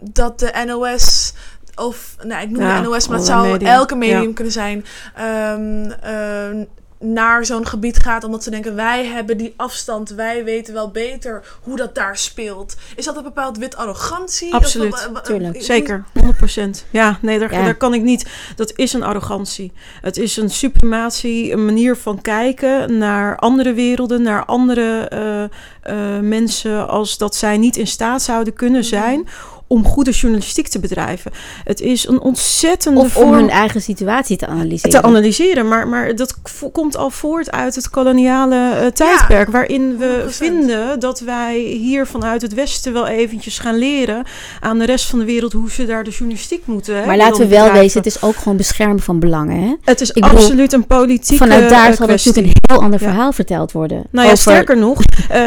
dat 0.00 0.38
de 0.38 0.62
NOS 0.66 1.32
of, 1.76 2.16
nou 2.24 2.42
ik 2.42 2.50
noem 2.50 2.62
Ja, 2.62 2.80
de 2.80 2.88
NOS, 2.88 3.08
maar 3.08 3.16
het 3.16 3.26
zou 3.26 3.50
media. 3.50 3.72
elke 3.72 3.94
medium 3.96 4.22
Ja. 4.28 4.32
kunnen 4.34 4.52
zijn, 4.52 4.84
ehm, 5.14 5.90
eh, 6.02 6.66
naar 7.00 7.44
zo'n 7.46 7.66
gebied 7.66 7.98
gaat 7.98 8.24
omdat 8.24 8.42
ze 8.42 8.50
denken 8.50 8.74
wij 8.74 9.06
hebben 9.06 9.36
die 9.36 9.54
afstand, 9.56 10.10
wij 10.10 10.44
weten 10.44 10.74
wel 10.74 10.90
beter 10.90 11.42
hoe 11.62 11.76
dat 11.76 11.94
daar 11.94 12.16
speelt. 12.16 12.76
Is 12.96 13.04
dat 13.04 13.16
een 13.16 13.22
bepaald 13.22 13.58
wit 13.58 13.76
arrogantie? 13.76 14.54
Absoluut, 14.54 15.08
tuurlijk. 15.22 15.62
Zeker, 15.62 16.04
100%. 16.12 16.84
Ja, 16.90 17.18
nee, 17.22 17.38
daar, 17.38 17.52
Ja. 17.52 17.64
daar 17.64 17.74
kan 17.74 17.94
ik 17.94 18.02
niet. 18.02 18.26
Dat 18.56 18.72
is 18.76 18.92
een 18.92 19.02
arrogantie. 19.02 19.72
Het 20.00 20.16
is 20.16 20.36
een 20.36 20.50
suprematie, 20.50 21.52
een 21.52 21.64
manier 21.64 21.96
van 21.96 22.20
kijken 22.22 22.98
naar 22.98 23.36
andere 23.36 23.72
werelden, 23.72 24.22
naar 24.22 24.44
andere 24.44 25.08
eh, 25.08 25.42
eh, 25.44 26.20
mensen, 26.22 26.88
als 26.88 27.18
dat 27.18 27.34
zij 27.34 27.56
niet 27.58 27.76
in 27.76 27.86
staat 27.86 28.22
zouden 28.22 28.54
kunnen 28.54 28.80
Mhm. 28.80 28.88
zijn 28.88 29.28
om 29.66 29.84
goede 29.84 30.10
journalistiek 30.10 30.68
te 30.68 30.78
bedrijven. 30.78 31.30
Het 31.64 31.80
is 31.80 32.08
een 32.08 32.20
ontzettende 32.20 33.00
Of 33.00 33.16
om 33.16 33.32
hun 33.32 33.50
eigen 33.50 33.82
situatie 33.82 34.36
te 34.36 34.46
analyseren. 34.46 35.00
te 35.00 35.06
analyseren. 35.06 35.68
Maar, 35.68 35.88
maar 35.88 36.14
dat 36.16 36.34
komt 36.72 36.96
al 36.96 37.10
voort 37.10 37.50
uit 37.50 37.74
het 37.74 37.90
koloniale 37.90 38.70
eh, 38.70 38.86
tijdperk. 38.86 39.50
waarin 39.50 39.96
we 39.98 40.24
100%. 40.24 40.28
vinden 40.30 41.00
dat 41.00 41.20
wij 41.20 41.58
hier 41.58 42.06
vanuit 42.06 42.42
het 42.42 42.54
Westen 42.54 42.92
wel 42.92 43.06
eventjes 43.06 43.58
gaan 43.58 43.78
leren 43.78 44.24
aan 44.60 44.78
de 44.78 44.84
rest 44.84 45.06
van 45.06 45.18
de 45.18 45.24
wereld 45.24 45.52
hoe 45.52 45.70
ze 45.70 45.86
daar 45.86 46.04
de 46.04 46.10
journalistiek 46.10 46.62
moeten. 46.66 46.96
Hè, 47.00 47.06
maar 47.06 47.16
laten 47.16 47.36
we 47.40 47.46
wel 47.46 47.48
bedrijven. 47.48 47.80
wezen, 47.80 47.98
het 47.98 48.06
is 48.06 48.22
ook 48.22 48.36
gewoon 48.36 48.56
beschermen 48.56 49.00
van 49.00 49.18
belangen. 49.18 49.62
Hè? 49.62 49.74
Het 49.84 50.00
is 50.00 50.10
ik 50.10 50.22
bedoel, 50.22 50.38
absoluut 50.38 50.72
een 50.72 50.86
politieke 50.86 51.44
Vanuit 51.44 51.68
daar 51.70 51.94
zal 51.94 52.06
er 52.08 52.12
natuurlijk 52.12 52.46
een 52.46 52.52
heel 52.68 52.82
ander 52.82 53.00
Ja. 53.00 53.06
verhaal 53.06 53.32
verteld 53.32 53.72
worden. 53.72 54.04
Nou 54.10 54.28
ja, 54.28 54.34
sterker 54.34 54.76
nog, 54.76 54.98
eh, 55.28 55.40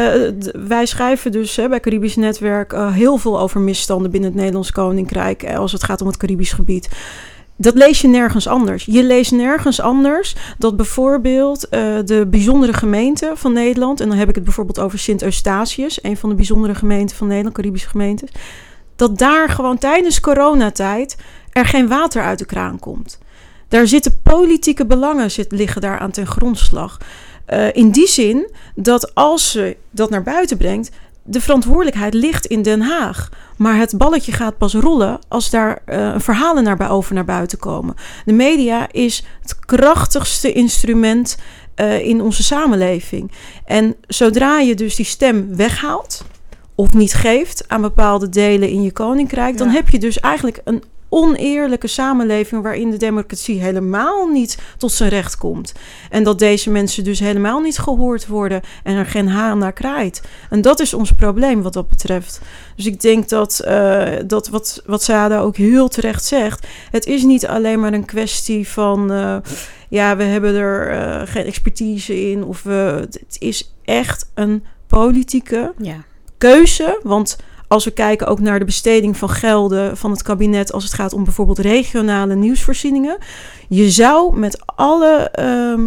wij 0.68 0.86
schrijven 0.86 1.32
dus 1.32 1.56
hè, 1.56 1.70
bij 1.70 1.80
Caribisch 1.80 2.16
Netwerk 2.16 2.74
eh, 2.74 2.94
heel 2.94 3.18
veel 3.18 3.40
over 3.40 3.60
misstanden 3.60 4.09
binnen 4.10 4.30
het 4.30 4.40
Nederlands 4.40 4.72
Koninkrijk 4.72 5.44
eh, 5.44 5.58
als 5.58 5.72
het 5.72 5.84
gaat 5.84 6.02
om 6.02 6.08
het 6.08 6.18
Caribisch 6.18 6.54
gebied. 6.54 6.90
Dat 7.56 7.74
lees 7.76 8.02
je 8.02 8.08
nergens 8.08 8.48
anders. 8.48 8.86
Je 8.86 9.04
leest 9.04 9.32
nergens 9.32 9.82
anders 9.82 10.36
dat 10.58 10.76
bijvoorbeeld 10.76 11.70
eh, 11.70 11.82
de 12.06 12.28
bijzondere 12.30 12.74
gemeente 12.74 13.32
van 13.36 13.54
Nederland, 13.54 14.00
en 14.00 14.10
dan 14.10 14.18
heb 14.18 14.30
ik 14.30 14.36
het 14.36 14.44
bijvoorbeeld 14.44 14.80
over 14.80 15.00
Sint 15.00 15.22
Eustatius, 15.22 16.04
een 16.04 16.18
van 16.18 16.30
de 16.30 16.36
bijzondere 16.36 16.76
gemeenten 16.76 17.16
van 17.16 17.28
Nederland, 17.28 17.56
Caribische 17.56 17.90
gemeentes, 17.90 18.30
dat 18.96 19.18
daar 19.18 19.50
gewoon 19.50 19.78
tijdens 19.78 20.20
coronatijd 20.20 21.18
er 21.52 21.66
geen 21.66 21.88
water 21.88 22.22
uit 22.22 22.40
de 22.40 22.46
kraan 22.46 22.80
komt. 22.80 23.20
Daar 23.68 23.88
zitten 23.88 24.20
politieke 24.24 24.86
belangen 24.86 25.32
zit, 25.32 25.52
liggen 25.52 25.82
daar 25.82 26.00
aan 26.00 26.12
ten 26.12 26.28
grondslag. 26.28 26.98
Eh, 27.46 27.74
in 27.74 27.92
die 27.92 28.08
zin 28.08 28.52
dat 28.76 29.16
als 29.16 29.52
ze 29.52 29.78
dat 29.92 30.10
naar 30.10 30.24
buiten 30.24 30.58
brengt, 30.58 30.92
de 31.30 31.42
verantwoordelijkheid 31.42 32.14
ligt 32.14 32.46
in 32.46 32.62
Den 32.62 32.82
Haag. 32.82 33.30
Maar 33.58 33.78
het 33.78 33.98
balletje 33.98 34.32
gaat 34.32 34.58
pas 34.58 34.74
rollen 34.74 35.20
als 35.28 35.50
daar 35.50 35.82
eh, 35.86 36.14
verhalen 36.18 36.64
naar, 36.64 36.92
over 36.92 37.14
naar 37.14 37.26
buiten 37.26 37.60
komen. 37.60 37.96
De 38.26 38.34
media 38.34 38.88
is 38.92 39.24
het 39.42 39.60
krachtigste 39.60 40.52
instrument 40.52 41.38
eh, 41.76 42.06
in 42.06 42.22
onze 42.22 42.44
samenleving. 42.44 43.32
En 43.66 43.96
zodra 44.08 44.60
je 44.60 44.76
dus 44.76 44.96
die 44.96 45.06
stem 45.06 45.56
weghaalt 45.56 46.26
of 46.76 46.94
niet 46.94 47.14
geeft 47.14 47.64
aan 47.68 47.82
bepaalde 47.82 48.30
delen 48.30 48.70
in 48.70 48.82
je 48.82 48.92
koninkrijk, 48.92 49.58
dan 49.58 49.70
heb 49.70 49.90
je 49.90 50.00
dus 50.00 50.20
eigenlijk 50.20 50.62
een 50.64 50.84
oneerlijke 51.10 51.88
samenleving 51.88 52.64
waarin 52.64 52.92
de 52.92 52.98
democratie 52.98 53.60
helemaal 53.62 54.28
niet 54.28 54.58
tot 54.78 54.92
zijn 54.92 55.10
recht 55.10 55.38
komt. 55.38 55.74
En 56.10 56.24
dat 56.24 56.40
deze 56.40 56.70
mensen 56.70 57.04
dus 57.04 57.20
helemaal 57.20 57.60
niet 57.60 57.78
gehoord 57.80 58.28
worden 58.28 58.62
en 58.84 58.96
er 58.96 59.06
geen 59.06 59.28
haan 59.30 59.58
naar 59.58 59.74
kraait. 59.74 60.22
En 60.50 60.62
dat 60.62 60.80
is 60.80 60.94
ons 60.94 61.12
probleem 61.12 61.62
wat 61.62 61.74
dat 61.74 61.88
betreft. 61.88 62.42
Dus 62.76 62.86
ik 62.86 63.02
denk 63.02 63.30
dat, 63.30 63.60
eh, 63.60 64.12
dat 64.26 64.50
wat, 64.50 64.82
wat 64.86 65.04
Sada 65.04 65.40
ook 65.40 65.58
heel 65.58 65.88
terecht 65.88 66.26
zegt, 66.26 66.68
het 66.92 67.06
is 67.06 67.24
niet 67.24 67.48
alleen 67.48 67.80
maar 67.80 67.94
een 67.94 68.06
kwestie 68.06 68.68
van, 68.68 69.12
eh, 69.12 69.38
ja, 69.90 70.18
we 70.18 70.24
hebben 70.24 70.56
er 70.56 70.90
eh, 70.90 71.22
geen 71.28 71.46
expertise 71.46 72.30
in, 72.32 72.44
of 72.44 72.64
we, 72.64 72.98
het 73.10 73.36
is 73.40 73.74
echt 73.86 74.30
een 74.34 74.64
politieke 74.88 75.74
Ja. 75.78 76.04
keuze. 76.38 77.00
Want 77.04 77.38
als 77.70 77.86
we 77.86 77.92
kijken 77.92 78.28
ook 78.28 78.40
naar 78.40 78.60
de 78.60 78.66
besteding 78.66 79.18
van 79.18 79.30
gelden 79.30 79.98
van 79.98 80.12
het 80.12 80.22
kabinet 80.22 80.72
als 80.72 80.84
het 80.84 80.94
gaat 80.94 81.14
om 81.14 81.24
bijvoorbeeld 81.24 81.60
regionale 81.60 82.36
nieuwsvoorzieningen. 82.36 83.18
Je 83.68 83.90
zou 83.90 84.38
met 84.38 84.62
alle 84.76 85.30
ehm, 85.32 85.82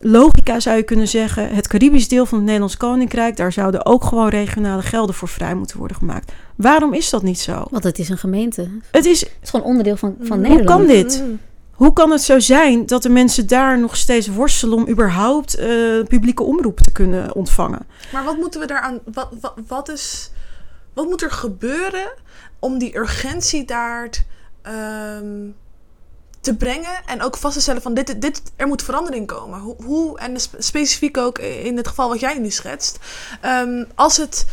logica 0.00 0.60
zou 0.60 0.76
je 0.76 0.82
kunnen 0.82 1.08
zeggen, 1.08 1.54
het 1.54 1.68
Caribisch 1.68 2.08
deel 2.08 2.26
van 2.26 2.36
het 2.36 2.44
Nederlands 2.46 2.76
Koninkrijk, 2.76 3.36
daar 3.36 3.52
zouden 3.52 3.86
ook 3.86 4.04
gewoon 4.04 4.28
regionale 4.28 4.82
gelden 4.82 5.14
voor 5.14 5.28
vrij 5.28 5.54
moeten 5.54 5.78
worden 5.78 5.96
gemaakt. 5.96 6.32
Waarom 6.56 6.94
is 6.94 7.10
dat 7.10 7.22
niet 7.22 7.40
zo? 7.40 7.64
Want 7.70 7.84
het 7.84 7.98
is 7.98 8.08
een 8.08 8.18
gemeente. 8.18 8.68
Het 8.90 9.04
is, 9.04 9.20
Het 9.20 9.30
is 9.42 9.50
gewoon 9.50 9.66
onderdeel 9.66 9.96
van, 9.96 10.16
van 10.20 10.38
Hoe 10.38 10.48
Nederland. 10.48 10.78
kan 10.78 10.86
dit? 10.86 11.22
Mm. 11.26 11.38
hoe 11.72 11.92
kan 11.92 12.10
het 12.10 12.22
zo 12.22 12.38
zijn 12.38 12.86
dat 12.86 13.02
de 13.02 13.08
mensen 13.08 13.46
daar 13.46 13.78
nog 13.78 13.96
steeds 13.96 14.26
worstelen 14.28 14.76
om 14.76 14.88
überhaupt 14.88 15.54
eh, 15.54 15.68
publieke 16.08 16.42
omroep 16.42 16.80
te 16.80 16.92
kunnen 16.92 17.34
ontvangen? 17.34 17.86
Maar 18.12 18.24
wat 18.24 18.36
moeten 18.36 18.60
we 18.60 18.66
daaraan. 18.66 18.98
Wat, 19.12 19.28
wat, 19.40 19.54
wat, 19.66 19.88
is, 19.88 20.30
wat 20.94 21.06
moet 21.08 21.22
er 21.22 21.30
gebeuren 21.30 22.12
om 22.58 22.78
die 22.78 22.96
urgentie 22.98 23.64
daar 23.64 24.08
ehm, 24.62 25.26
te 26.40 26.56
brengen 26.56 27.00
en 27.06 27.22
ook 27.22 27.36
vast 27.36 27.54
te 27.54 27.60
stellen 27.60 27.82
van 27.82 27.94
dit, 27.94 28.20
dit, 28.20 28.42
er 28.56 28.66
moet 28.66 28.82
verandering 28.82 29.26
komen. 29.26 29.60
Hoe, 29.60 29.76
hoe 29.84 30.18
en 30.18 30.40
spe- 30.40 30.62
specifiek 30.62 31.16
ook 31.16 31.38
in 31.38 31.76
het 31.76 31.88
geval 31.88 32.08
wat 32.08 32.20
jij 32.20 32.38
nu 32.38 32.50
schetst. 32.50 32.98
Ehm, 33.40 33.84
als 33.94 34.16
het, 34.16 34.46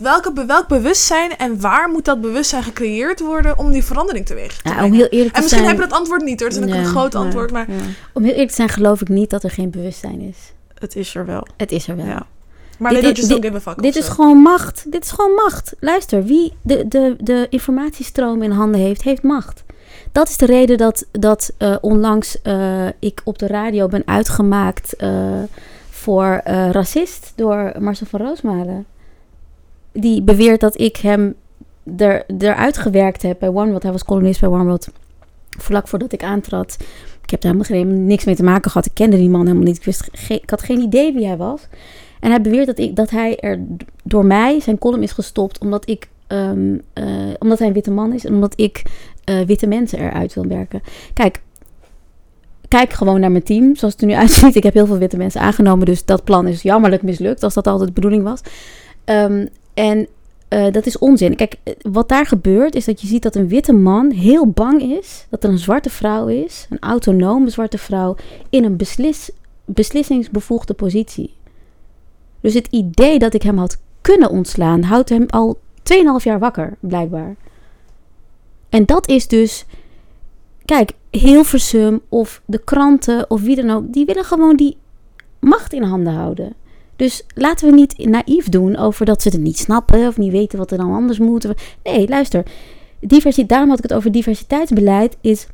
welke, 0.00 0.44
welk 0.46 0.68
bewustzijn 0.68 1.36
en 1.36 1.60
waar 1.60 1.88
moet 1.88 2.04
dat 2.04 2.20
bewustzijn 2.20 2.62
gecreëerd 2.62 3.20
worden 3.20 3.58
om 3.58 3.70
die 3.70 3.84
verandering 3.84 4.26
teweeg 4.26 4.56
te 4.62 4.68
Ja, 4.68 4.70
om 4.70 4.76
brengen? 4.76 4.96
heel 4.96 5.06
eerlijk 5.08 5.30
te 5.30 5.36
En 5.36 5.42
misschien 5.42 5.62
zijn... 5.64 5.76
heb 5.76 5.84
je 5.84 5.88
dat 5.90 5.98
antwoord 5.98 6.22
niet 6.24 6.40
hoor, 6.40 6.48
het 6.48 6.58
is 6.58 6.70
een 6.70 6.84
groot 6.86 7.14
antwoord, 7.14 7.50
maar 7.52 7.70
Ja, 7.70 7.76
Om 8.12 8.22
heel 8.22 8.32
eerlijk 8.32 8.48
te 8.50 8.54
zijn 8.56 8.68
geloof 8.68 9.00
ik 9.00 9.08
niet 9.08 9.30
dat 9.30 9.42
er 9.44 9.50
geen 9.50 9.70
bewustzijn 9.70 10.20
is. 10.20 10.36
het 10.74 10.96
is 10.96 11.14
er 11.14 11.26
wel. 11.26 11.46
Het 11.56 11.72
is 11.72 11.88
er 11.88 11.96
wel. 11.96 12.06
Ja. 12.06 12.26
Maar 12.78 12.92
Dit- 12.92 13.16
dit- 13.16 13.28
don't 13.28 13.44
give 13.44 13.56
a 13.56 13.60
fuck. 13.60 13.82
Dit 13.82 13.96
is 13.96 14.06
zo. 14.06 14.12
gewoon 14.12 14.38
macht. 14.38 14.92
Dit 14.92 15.04
is 15.04 15.10
gewoon 15.10 15.32
macht. 15.34 15.74
Luister, 15.80 16.24
wie 16.24 16.52
de, 16.62 16.88
de, 16.88 17.16
de 17.20 17.46
informatiestroom 17.50 18.42
in 18.42 18.50
handen 18.50 18.80
heeft, 18.80 19.02
heeft 19.02 19.22
macht. 19.22 19.64
Dat 20.12 20.28
is 20.28 20.36
de 20.36 20.46
reden 20.46 20.78
dat, 20.78 21.06
dat 21.12 21.52
eh, 21.58 21.76
onlangs 21.80 22.42
eh, 22.42 22.86
ik 22.98 23.20
op 23.24 23.38
de 23.38 23.46
radio 23.46 23.86
ben 23.86 24.02
uitgemaakt 24.06 24.96
eh, 24.96 25.42
voor 25.90 26.40
racist 26.70 27.32
door 27.34 27.72
Marcel 27.78 28.06
van 28.06 28.20
Roosmalen. 28.20 28.86
Die 29.92 30.22
beweert 30.22 30.60
dat 30.60 30.80
ik 30.80 30.96
hem 30.96 31.34
er, 31.96 32.24
eruit 32.38 32.78
gewerkt 32.78 33.22
heb 33.22 33.38
bij 33.38 33.48
OneWorld. 33.48 33.82
Hij 33.82 33.92
was 33.92 34.04
columnist 34.04 34.40
bij 34.40 34.48
OneWorld. 34.48 34.88
Vlak 35.58 35.88
voordat 35.88 36.12
ik 36.12 36.22
aantrad. 36.22 36.76
Ik 37.22 37.30
heb 37.30 37.40
daar 37.40 37.54
helemaal 37.66 37.98
niks 37.98 38.24
mee 38.24 38.36
te 38.36 38.42
maken 38.42 38.70
gehad. 38.70 38.86
Ik 38.86 38.94
kende 38.94 39.16
die 39.16 39.28
man 39.28 39.40
helemaal 39.46 39.64
niet. 39.66 39.76
Ik, 39.76 39.84
wist 39.84 40.08
ik 40.28 40.50
had 40.50 40.62
geen 40.62 40.80
idee 40.80 41.12
wie 41.12 41.26
hij 41.26 41.36
was. 41.36 41.60
En 42.26 42.32
hij 42.32 42.40
beweert 42.40 42.66
dat, 42.66 42.78
ik, 42.78 42.96
dat 42.96 43.10
hij 43.10 43.38
er 43.38 43.58
door 44.02 44.24
mij 44.24 44.60
zijn 44.60 44.78
column 44.78 45.02
is 45.02 45.12
gestopt 45.12 45.58
omdat 45.58 45.88
ik 45.88 46.08
ehm, 46.26 46.78
eh, 46.92 47.06
omdat 47.38 47.58
hij 47.58 47.68
een 47.68 47.74
witte 47.74 47.90
man 47.90 48.12
is 48.12 48.24
en 48.24 48.34
omdat 48.34 48.52
ik 48.56 48.82
eh, 49.24 49.40
witte 49.40 49.66
mensen 49.66 49.98
eruit 49.98 50.34
wil 50.34 50.46
werken. 50.46 50.82
Kijk, 51.14 51.42
kijk 52.68 52.92
gewoon 52.92 53.20
naar 53.20 53.30
mijn 53.30 53.42
team 53.42 53.76
zoals 53.76 53.92
het 53.94 54.02
er 54.02 54.08
nu 54.08 54.14
uitziet. 54.22 54.54
Ik 54.54 54.62
heb 54.62 54.74
heel 54.74 54.86
veel 54.86 54.98
witte 54.98 55.16
mensen 55.16 55.40
aangenomen, 55.40 55.86
dus 55.86 56.04
dat 56.04 56.24
plan 56.24 56.46
is 56.46 56.62
jammerlijk 56.62 57.02
mislukt 57.02 57.42
als 57.42 57.54
dat 57.54 57.66
altijd 57.66 57.88
de 57.88 57.94
bedoeling 57.94 58.22
was. 58.22 58.40
Ehm, 59.04 59.46
en 59.74 60.06
eh, 60.48 60.72
dat 60.72 60.86
is 60.86 60.98
onzin. 60.98 61.36
Kijk, 61.36 61.56
wat 61.82 62.08
daar 62.08 62.26
gebeurt 62.26 62.74
is 62.74 62.84
dat 62.84 63.00
je 63.00 63.06
ziet 63.06 63.22
dat 63.22 63.34
een 63.34 63.48
witte 63.48 63.72
man 63.72 64.10
heel 64.10 64.46
bang 64.46 64.82
is 64.82 65.26
dat 65.30 65.44
er 65.44 65.50
een 65.50 65.58
zwarte 65.58 65.90
vrouw 65.90 66.26
is, 66.26 66.66
een 66.70 66.80
autonome 66.80 67.50
zwarte 67.50 67.78
vrouw, 67.78 68.16
in 68.50 68.64
een 68.64 68.76
beslis, 68.76 69.30
beslissingsbevoegde 69.64 70.74
positie. 70.74 71.34
Dus 72.46 72.54
het 72.54 72.68
idee 72.70 73.18
dat 73.18 73.34
ik 73.34 73.42
hem 73.42 73.58
had 73.58 73.78
kunnen 74.00 74.30
ontslaan, 74.30 74.82
houdt 74.82 75.08
hem 75.08 75.26
al 75.28 75.58
2,5 75.82 76.22
jaar 76.22 76.38
wakker, 76.38 76.76
blijkbaar. 76.80 77.36
En 78.68 78.84
dat 78.84 79.08
is 79.08 79.28
dus. 79.28 79.64
Kijk, 80.64 80.92
Hilversum 81.10 82.00
of 82.08 82.42
de 82.44 82.58
kranten 82.58 83.30
of 83.30 83.40
wie 83.40 83.56
dan 83.56 83.70
ook, 83.70 83.92
die 83.92 84.04
willen 84.04 84.24
gewoon 84.24 84.56
die 84.56 84.76
macht 85.40 85.72
in 85.72 85.82
handen 85.82 86.12
houden. 86.12 86.54
Dus 86.96 87.26
laten 87.34 87.68
we 87.68 87.74
niet 87.74 87.98
naïef 87.98 88.48
doen 88.48 88.76
over 88.76 89.06
dat 89.06 89.22
ze 89.22 89.28
het 89.28 89.40
niet 89.40 89.58
snappen 89.58 90.06
of 90.06 90.16
niet 90.16 90.32
weten 90.32 90.58
wat 90.58 90.70
er 90.70 90.78
dan 90.78 90.94
anders 90.94 91.18
moet. 91.18 91.48
Nee, 91.82 92.08
luister. 92.08 92.42
Diversiteit, 93.00 93.48
daarom 93.48 93.68
had 93.68 93.78
ik 93.78 93.84
het 93.84 93.94
over 93.94 94.12
diversiteitsbeleid, 94.12 95.16
is 95.20 95.46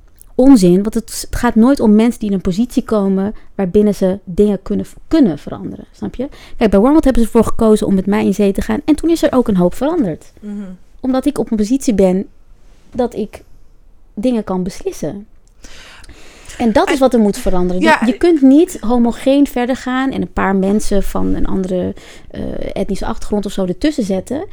onzin. 0.42 0.82
Want 0.82 0.94
het 0.94 1.26
gaat 1.30 1.54
nooit 1.54 1.80
om 1.80 1.94
mensen 1.94 2.20
die 2.20 2.28
in 2.28 2.34
een 2.34 2.40
positie 2.40 2.82
komen 2.82 3.34
waarbinnen 3.54 3.94
ze 3.94 4.18
dingen 4.24 4.62
kunnen, 4.62 4.86
kunnen 5.08 5.38
veranderen. 5.38 5.84
Snap 5.92 6.14
je? 6.14 6.28
Kijk, 6.56 6.70
bij 6.70 6.80
Warmond 6.80 7.04
hebben 7.04 7.22
ze 7.22 7.28
ervoor 7.28 7.44
gekozen 7.44 7.86
om 7.86 7.94
met 7.94 8.06
mij 8.06 8.24
in 8.24 8.34
zee 8.34 8.52
te 8.52 8.60
gaan. 8.60 8.80
En 8.84 8.94
toen 8.94 9.10
is 9.10 9.22
er 9.22 9.32
ook 9.32 9.48
een 9.48 9.56
hoop 9.56 9.74
veranderd. 9.74 10.32
Mhm. 10.40 10.54
Omdat 11.00 11.26
ik 11.26 11.38
op 11.38 11.50
een 11.50 11.56
positie 11.56 11.94
ben 11.94 12.26
dat 12.92 13.14
ik 13.14 13.42
dingen 14.14 14.44
kan 14.44 14.62
beslissen. 14.62 15.26
En 16.58 16.72
dat 16.72 16.90
is 16.90 16.98
wat 16.98 17.14
er 17.14 17.20
moet 17.20 17.36
veranderen. 17.38 17.82
Je- 17.82 17.88
Ja. 17.88 18.00
je, 18.06 18.16
kunt 18.16 18.42
niet 18.42 18.78
homogeen 18.80 19.46
verder 19.46 19.76
gaan 19.76 20.10
en 20.12 20.20
een 20.22 20.32
paar 20.32 20.56
mensen 20.56 21.02
van 21.02 21.34
een 21.34 21.46
andere 21.46 21.94
eh, 22.30 22.42
etnische 22.72 23.06
achtergrond 23.06 23.46
of 23.46 23.52
zo 23.52 23.64
ertussen 23.64 24.04
zetten. 24.04 24.44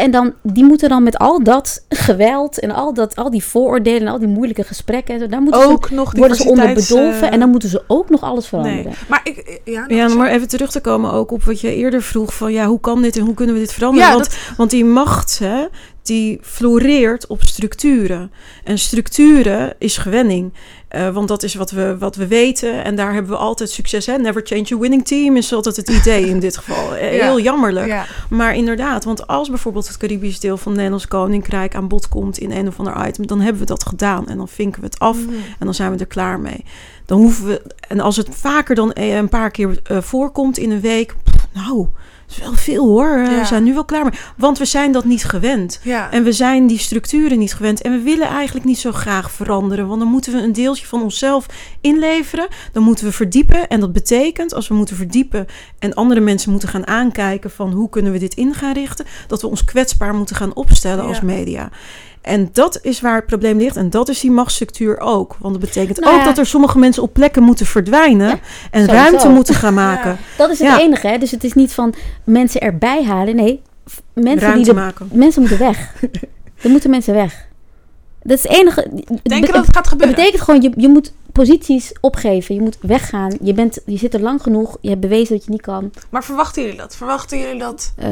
En 0.00 0.10
dan, 0.10 0.32
die 0.42 0.64
moeten 0.64 0.88
dan 0.88 1.02
met 1.02 1.18
al 1.18 1.42
dat 1.42 1.84
geweld 1.88 2.58
en 2.60 2.70
al, 2.70 2.94
dat, 2.94 3.16
al 3.16 3.30
die 3.30 3.44
vooroordelen 3.44 4.00
en 4.00 4.08
al 4.08 4.18
die 4.18 4.28
moeilijke 4.28 4.62
gesprekken, 4.64 5.14
en 5.14 5.20
zo, 5.20 5.26
daar 5.26 5.40
moeten 5.42 5.64
Ook 5.64 5.90
nog 5.90 6.10
ze, 6.10 6.18
worden 6.18 6.36
ze 6.36 6.48
onder 6.48 6.74
bedolven 6.74 7.22
eh, 7.28 7.32
en 7.32 7.40
dan 7.40 7.50
moeten 7.50 7.68
ze 7.68 7.82
ook 7.86 8.10
nog 8.10 8.22
alles 8.22 8.46
veranderen. 8.46 8.84
Nee, 8.84 8.94
maar 9.08 9.20
ik... 9.24 9.60
Ja, 9.64 9.84
Ja, 9.88 10.06
nou, 10.06 10.16
maar 10.18 10.30
even 10.30 10.48
terug 10.48 10.70
te 10.70 10.80
komen 10.80 11.12
ook 11.12 11.30
op 11.30 11.44
wat 11.44 11.60
je 11.60 11.74
eerder 11.74 12.02
vroeg 12.02 12.34
van 12.34 12.52
ja, 12.52 12.66
hoe 12.66 12.80
kan 12.80 13.02
dit 13.02 13.16
en 13.16 13.24
hoe 13.24 13.34
kunnen 13.34 13.54
we 13.54 13.60
dit 13.60 13.72
veranderen? 13.72 14.08
Ja, 14.08 14.14
want, 14.14 14.24
dat- 14.30 14.38
want 14.56 14.70
die 14.70 14.84
macht, 14.84 15.38
hè, 15.38 15.66
die 16.02 16.38
floreert 16.42 17.26
op 17.26 17.42
structuren. 17.42 18.32
En 18.64 18.78
structuren 18.78 19.74
is 19.78 19.96
gewenning. 19.96 20.52
Eh, 20.90 21.08
want 21.08 21.28
dat 21.28 21.42
is 21.42 21.54
wat 21.54 21.70
we, 21.70 21.98
wat 21.98 22.16
we 22.16 22.26
weten. 22.26 22.84
En 22.84 22.94
daar 22.94 23.12
hebben 23.12 23.32
we 23.32 23.38
altijd 23.38 23.70
succes. 23.70 24.06
Hè? 24.06 24.16
Never 24.16 24.42
change 24.44 24.66
a 24.74 24.78
winning 24.78 25.06
team 25.06 25.36
is 25.36 25.52
altijd 25.52 25.76
het 25.76 25.88
idee 25.88 26.26
in 26.28 26.40
dit 26.40 26.56
geval. 26.56 26.94
Eh, 26.96 27.16
Ja. 27.16 27.24
Heel 27.24 27.40
jammerlijk. 27.40 27.86
ja. 27.86 28.06
Maar 28.30 28.54
inderdaad, 28.56 29.04
want 29.04 29.26
als 29.26 29.48
bijvoorbeeld 29.48 29.88
het 29.88 29.96
Caribisch 29.96 30.40
deel 30.40 30.56
van 30.56 30.66
het 30.66 30.74
Nederlands 30.76 31.08
Koninkrijk 31.08 31.74
aan 31.74 31.88
bod 31.88 32.08
komt 32.08 32.38
in 32.38 32.50
een 32.52 32.68
of 32.68 32.78
ander 32.78 33.06
item, 33.08 33.26
dan 33.26 33.40
hebben 33.40 33.60
we 33.60 33.66
dat 33.66 33.86
gedaan. 33.86 34.28
En 34.28 34.36
dan 34.36 34.48
vinken 34.48 34.80
we 34.80 34.86
het 34.86 34.98
af. 34.98 35.16
Mhm. 35.18 35.34
En 35.58 35.64
dan 35.64 35.74
zijn 35.74 35.92
we 35.92 35.98
er 35.98 36.06
klaar 36.06 36.40
mee. 36.40 36.64
Dan 37.06 37.18
hoeven 37.20 37.46
we. 37.46 37.62
En 37.88 38.00
als 38.00 38.16
het 38.16 38.28
vaker 38.30 38.74
dan 38.74 38.92
eh, 38.92 39.16
een 39.16 39.28
paar 39.28 39.50
keer 39.50 39.80
voorkomt 39.84 40.58
in 40.58 40.70
een 40.70 40.80
week. 40.80 41.14
pff, 41.24 41.46
nou, 41.52 41.86
is 42.30 42.38
wel 42.38 42.52
veel 42.52 42.86
hoor. 42.86 43.16
Eh, 43.16 43.30
Ja. 43.30 43.38
We 43.38 43.44
zijn 43.44 43.62
nu 43.64 43.74
wel 43.74 43.84
klaar 43.84 44.04
mee. 44.04 44.12
Want 44.36 44.58
we 44.58 44.64
zijn 44.64 44.92
dat 44.92 45.04
niet 45.04 45.24
gewend. 45.24 45.80
Ja. 45.82 46.10
En 46.10 46.22
we 46.24 46.32
zijn 46.32 46.66
die 46.66 46.78
structuren 46.78 47.38
niet 47.38 47.54
gewend. 47.54 47.82
En 47.82 47.92
we 47.92 47.98
willen 48.00 48.28
eigenlijk 48.28 48.66
niet 48.66 48.78
zo 48.78 48.92
graag 48.92 49.30
veranderen. 49.30 49.86
Want 49.86 50.00
dan 50.00 50.08
moeten 50.10 50.32
we 50.32 50.38
een 50.42 50.52
deeltje 50.52 50.86
van 50.86 51.02
onszelf 51.02 51.46
inleveren. 51.80 52.48
Dan 52.72 52.82
moeten 52.82 53.04
we 53.04 53.12
verdiepen. 53.12 53.68
En 53.68 53.80
dat 53.80 53.92
betekent, 53.92 54.54
als 54.54 54.68
we 54.68 54.74
moeten 54.74 54.96
verdiepen 54.96 55.46
en 55.78 55.94
andere 55.94 56.20
mensen 56.20 56.50
moeten 56.50 56.68
gaan 56.68 56.86
aankijken 56.86 57.50
van 57.50 57.72
hoe 57.72 57.88
kunnen 57.88 58.12
we 58.12 58.18
dit 58.18 58.34
in 58.34 58.54
gaan 58.54 58.72
richten, 58.72 59.06
dat 59.26 59.40
we 59.40 59.48
ons 59.48 59.64
kwetsbaar 59.64 60.14
moeten 60.14 60.36
gaan 60.36 60.54
opstellen 60.54 61.04
als 61.04 61.20
media. 61.20 61.70
En 62.20 62.48
dat 62.52 62.78
is 62.82 63.00
waar 63.00 63.14
het 63.14 63.26
probleem 63.26 63.58
ligt. 63.58 63.76
En 63.76 63.90
dat 63.90 64.08
is 64.08 64.20
die 64.20 64.30
machtsstructuur 64.30 64.98
ook. 64.98 65.36
Want 65.38 65.54
dat 65.54 65.62
betekent 65.64 66.00
Nou 66.00 66.12
ook 66.12 66.18
ja. 66.20 66.24
dat 66.24 66.38
er 66.38 66.46
sommige 66.46 66.78
mensen 66.78 67.02
op 67.02 67.12
plekken 67.12 67.42
moeten 67.42 67.66
verdwijnen. 67.66 68.28
Ja, 68.28 68.38
en 68.70 68.84
sowieso. 68.84 69.02
ruimte 69.02 69.28
moeten 69.28 69.54
gaan 69.54 69.74
maken. 69.88 70.18
Dat 70.36 70.50
is 70.50 70.58
het 70.58 70.78
enige, 70.78 71.06
hè? 71.06 71.18
Dus 71.18 71.30
het 71.30 71.44
is 71.44 71.52
niet 71.52 71.72
van 71.72 71.94
mensen 72.24 72.60
erbij 72.60 73.04
halen. 73.04 73.36
Nee, 73.36 73.62
mensen, 74.14 74.40
Ruimte 74.40 74.64
die 74.64 74.74
de, 74.74 74.80
maken. 74.80 75.08
mensen 75.12 75.40
moeten 75.40 75.58
weg. 75.58 75.94
er 76.62 76.70
moeten 76.70 76.90
mensen 76.90 77.14
weg. 77.14 77.48
Dat 78.22 78.38
is 78.38 78.42
het 78.42 78.52
enige. 78.52 78.90
Denk 79.22 79.46
je 79.46 79.52
dat 79.52 79.66
het 79.66 79.76
gaat 79.76 79.88
gebeuren? 79.88 80.16
betekent 80.16 80.42
gewoon, 80.42 80.62
je, 80.62 80.70
je 80.76 80.88
moet 80.88 81.12
posities 81.32 81.92
opgeven. 82.00 82.54
Je 82.54 82.60
moet 82.60 82.78
weggaan. 82.80 83.38
Je, 83.42 83.54
bent, 83.54 83.78
je 83.86 83.96
zit 83.98 84.14
er 84.14 84.20
lang 84.20 84.42
genoeg. 84.42 84.76
Je 84.80 84.88
hebt 84.88 85.00
bewezen 85.00 85.34
dat 85.36 85.44
je 85.44 85.50
niet 85.50 85.60
kan. 85.60 85.90
Maar 86.10 86.24
verwachten 86.24 86.62
jullie 86.62 86.78
dat? 86.78 86.96
Verwachten 86.96 87.38
jullie 87.38 87.58
dat? 87.60 87.92
Eh, 87.96 88.10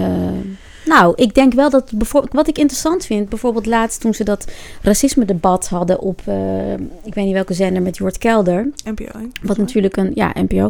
nou, 0.84 1.12
ik 1.16 1.34
denk 1.34 1.52
wel 1.52 1.70
dat 1.70 1.92
bijvoorbeeld... 1.94 2.32
Wat 2.32 2.48
ik 2.48 2.58
interessant 2.58 3.04
vind, 3.06 3.28
bijvoorbeeld 3.28 3.66
laatst 3.66 4.00
toen 4.00 4.14
ze 4.14 4.24
dat 4.24 4.52
racisme-debat 4.82 5.68
hadden 5.68 6.00
op... 6.00 6.20
eh, 6.24 6.72
ik 7.02 7.14
weet 7.14 7.24
niet 7.24 7.32
welke 7.32 7.54
zender, 7.54 7.82
met 7.82 7.96
Jort 7.96 8.18
Kelder. 8.18 8.68
NPO. 8.84 9.18
Wat 9.42 9.56
natuurlijk 9.56 9.96
een, 9.96 10.10
ja, 10.14 10.32
NPO. 10.34 10.68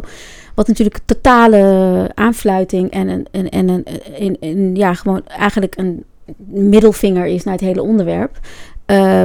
Wat 0.55 0.67
natuurlijk 0.67 0.99
totale 1.05 2.11
aanfluiting 2.13 2.91
en 2.91 3.07
een, 3.07 3.27
en, 3.31 3.49
en 3.49 3.67
een, 3.69 3.85
een, 4.17 4.37
een- 4.39 4.75
ja, 4.75 4.93
gewoon 4.93 5.21
eigenlijk 5.27 5.77
een 5.77 6.03
middelvinger 6.47 7.25
is 7.25 7.43
naar 7.43 7.53
het 7.53 7.63
hele 7.63 7.81
onderwerp. 7.81 8.39
Eh, 8.85 9.23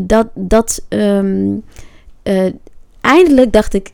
dat, 0.00 0.26
dat, 0.34 0.84
ehm, 0.88 1.56
eh, 2.24 2.52
eindelijk 3.00 3.52
dacht 3.52 3.74
ik, 3.74 3.92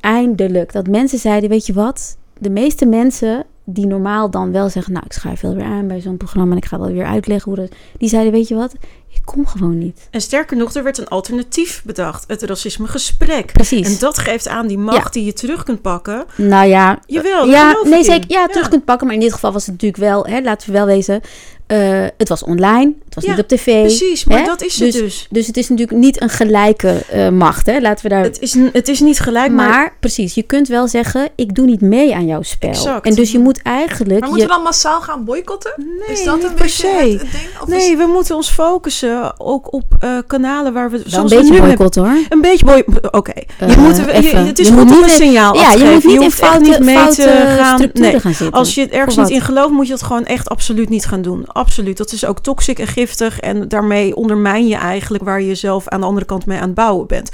eindelijk, 0.00 0.72
dat 0.72 0.86
mensen 0.86 1.18
zeiden, 1.18 1.50
weet 1.50 1.66
je 1.66 1.72
wat? 1.72 2.16
De 2.38 2.50
meeste 2.50 2.86
mensen 2.86 3.44
die 3.64 3.86
normaal 3.86 4.30
dan 4.30 4.52
wel 4.52 4.68
zeggen, 4.68 4.92
nou, 4.92 5.04
ik 5.04 5.12
schrijf 5.12 5.40
wel 5.40 5.54
weer 5.54 5.64
aan 5.64 5.88
bij 5.88 6.00
zo'n 6.00 6.16
programma 6.16 6.52
en 6.52 6.58
ik 6.58 6.64
ga 6.64 6.78
wel 6.78 6.92
weer 6.92 7.04
uitleggen 7.04 7.52
hoe 7.52 7.60
dat, 7.60 7.76
die 7.98 8.08
zeiden, 8.08 8.32
weet 8.32 8.48
je 8.48 8.54
wat? 8.54 8.72
Ik 9.08 9.20
kom 9.24 9.46
gewoon 9.46 9.78
niet. 9.78 10.08
En 10.10 10.20
sterker 10.20 10.56
nog, 10.56 10.74
er 10.74 10.82
werd 10.82 10.98
een 10.98 11.08
alternatief 11.08 11.82
bedacht. 11.84 12.24
Het 12.26 12.42
racismegesprek. 12.42 13.52
Precies. 13.52 13.86
En 13.92 13.98
dat 13.98 14.18
geeft 14.18 14.48
aan 14.48 14.66
die 14.66 14.78
macht 14.78 15.12
die 15.12 15.24
je 15.24 15.32
terug 15.32 15.62
kunt 15.62 15.82
pakken. 15.82 16.24
nou 16.36 16.68
ja, 16.68 16.98
Jawel, 17.06 17.46
ja, 17.46 17.76
nee, 17.84 18.04
zeker. 18.04 18.30
Ja, 18.30 18.46
terug 18.46 18.68
kunt 18.68 18.84
pakken. 18.84 19.06
Maar 19.06 19.16
in 19.16 19.22
dit 19.22 19.32
geval 19.32 19.52
was 19.52 19.66
het 19.66 19.72
natuurlijk 19.72 20.02
wel, 20.02 20.26
hè, 20.26 20.40
laten 20.40 20.66
we 20.66 20.72
wel 20.72 20.86
wezen, 20.86 21.20
eh, 21.66 22.06
het 22.16 22.28
was 22.28 22.42
online, 22.42 22.94
was 23.20 23.24
Ja, 23.30 23.30
niet 23.36 23.40
op 23.40 23.48
tv. 23.48 23.80
Precies, 23.80 24.24
maar 24.24 24.38
hè? 24.38 24.44
dat 24.44 24.62
is 24.62 24.78
het 24.80 24.92
Dus- 24.92 25.00
dus. 25.00 25.26
Dus 25.30 25.46
het 25.46 25.56
is 25.56 25.68
natuurlijk 25.68 25.98
niet 25.98 26.22
een 26.22 26.28
gelijke 26.28 27.02
eh, 27.10 27.28
macht, 27.28 27.66
hè? 27.66 27.80
Laten 27.80 28.02
we 28.02 28.08
daar. 28.08 28.22
Het 28.22 28.40
is, 28.40 28.56
het 28.72 28.88
is 28.88 29.00
niet 29.00 29.20
gelijk, 29.20 29.52
maar, 29.52 29.68
maar, 29.68 29.96
precies, 30.00 30.34
je 30.34 30.42
kunt 30.42 30.68
wel 30.68 30.88
zeggen, 30.88 31.28
ik 31.36 31.54
doe 31.54 31.66
niet 31.66 31.80
mee 31.80 32.14
aan 32.14 32.26
jouw 32.26 32.42
spel. 32.42 32.70
Exact. 32.70 33.06
En 33.06 33.14
dus 33.14 33.32
je 33.32 33.38
moet 33.38 33.62
eigenlijk. 33.62 34.20
Maar 34.20 34.28
moeten 34.28 34.46
je, 34.46 34.52
we 34.52 34.54
dan 34.54 34.62
massaal 34.62 35.00
gaan 35.00 35.24
boycotten? 35.24 35.72
nee, 35.76 36.16
is 36.16 36.24
dat 36.24 36.42
een 36.44 36.54
per 36.54 36.68
se. 36.68 36.86
het, 36.86 37.10
het 37.10 37.20
ding? 37.20 37.42
Of 37.62 37.68
is- 37.68 37.74
Nee, 37.86 37.96
we 37.96 38.06
moeten 38.06 38.36
ons 38.36 38.48
focussen 38.50 39.40
ook 39.40 39.72
op 39.72 39.84
eh, 40.00 40.18
kanalen 40.26 40.72
waar 40.72 40.90
we... 40.90 41.02
wel 41.10 41.20
een 41.20 41.28
beetje 41.28 41.42
nu 41.44 41.50
hebben. 41.50 41.66
boycott 41.76 41.94
hoor. 41.94 42.16
Een 42.28 42.40
beetje 42.40 42.64
boy... 42.64 42.84
Oké, 43.10 43.32
Eh, 43.58 43.68
je 44.20 44.22
je- 44.22 44.36
het 44.36 44.58
is 44.58 44.68
Je 44.68 44.72
goed 44.72 44.90
om 44.90 45.02
een 45.02 45.08
signaal 45.10 45.52
af 45.52 45.60
Ja, 45.60 45.70
te 45.72 45.78
je 45.78 45.84
moet 45.84 45.94
geven. 45.94 46.10
in 46.10 46.16
hoeft 46.16 46.40
echt 46.40 46.50
foute, 46.50 46.70
niet 46.70 46.78
mee 46.78 47.08
te 47.08 47.22
gaan. 47.58 47.90
Nee, 47.92 48.20
gaan 48.20 48.50
als 48.50 48.74
je 48.74 48.88
ergens 48.88 49.14
Voor 49.14 49.22
niet 49.24 49.32
in 49.32 49.40
gelooft, 49.40 49.70
moet 49.70 49.86
je 49.86 49.92
dat 49.92 50.02
gewoon 50.02 50.24
echt 50.24 50.48
absoluut 50.48 50.88
niet 50.88 51.06
gaan 51.06 51.22
doen. 51.22 51.46
Absoluut. 51.46 51.96
Dat 51.96 52.12
is 52.12 52.24
ook 52.24 52.38
toxic 52.40 52.78
en 52.78 52.86
giftig 52.86 53.07
en 53.40 53.68
daarmee 53.68 54.16
ondermijn 54.16 54.66
je 54.68 54.76
eigenlijk 54.76 55.24
waar 55.24 55.40
je 55.40 55.46
jezelf 55.46 55.88
aan 55.88 56.00
de 56.00 56.06
andere 56.06 56.26
kant 56.26 56.46
mee 56.46 56.58
aan 56.58 56.66
het 56.66 56.74
bouwen 56.74 57.06
bent. 57.06 57.30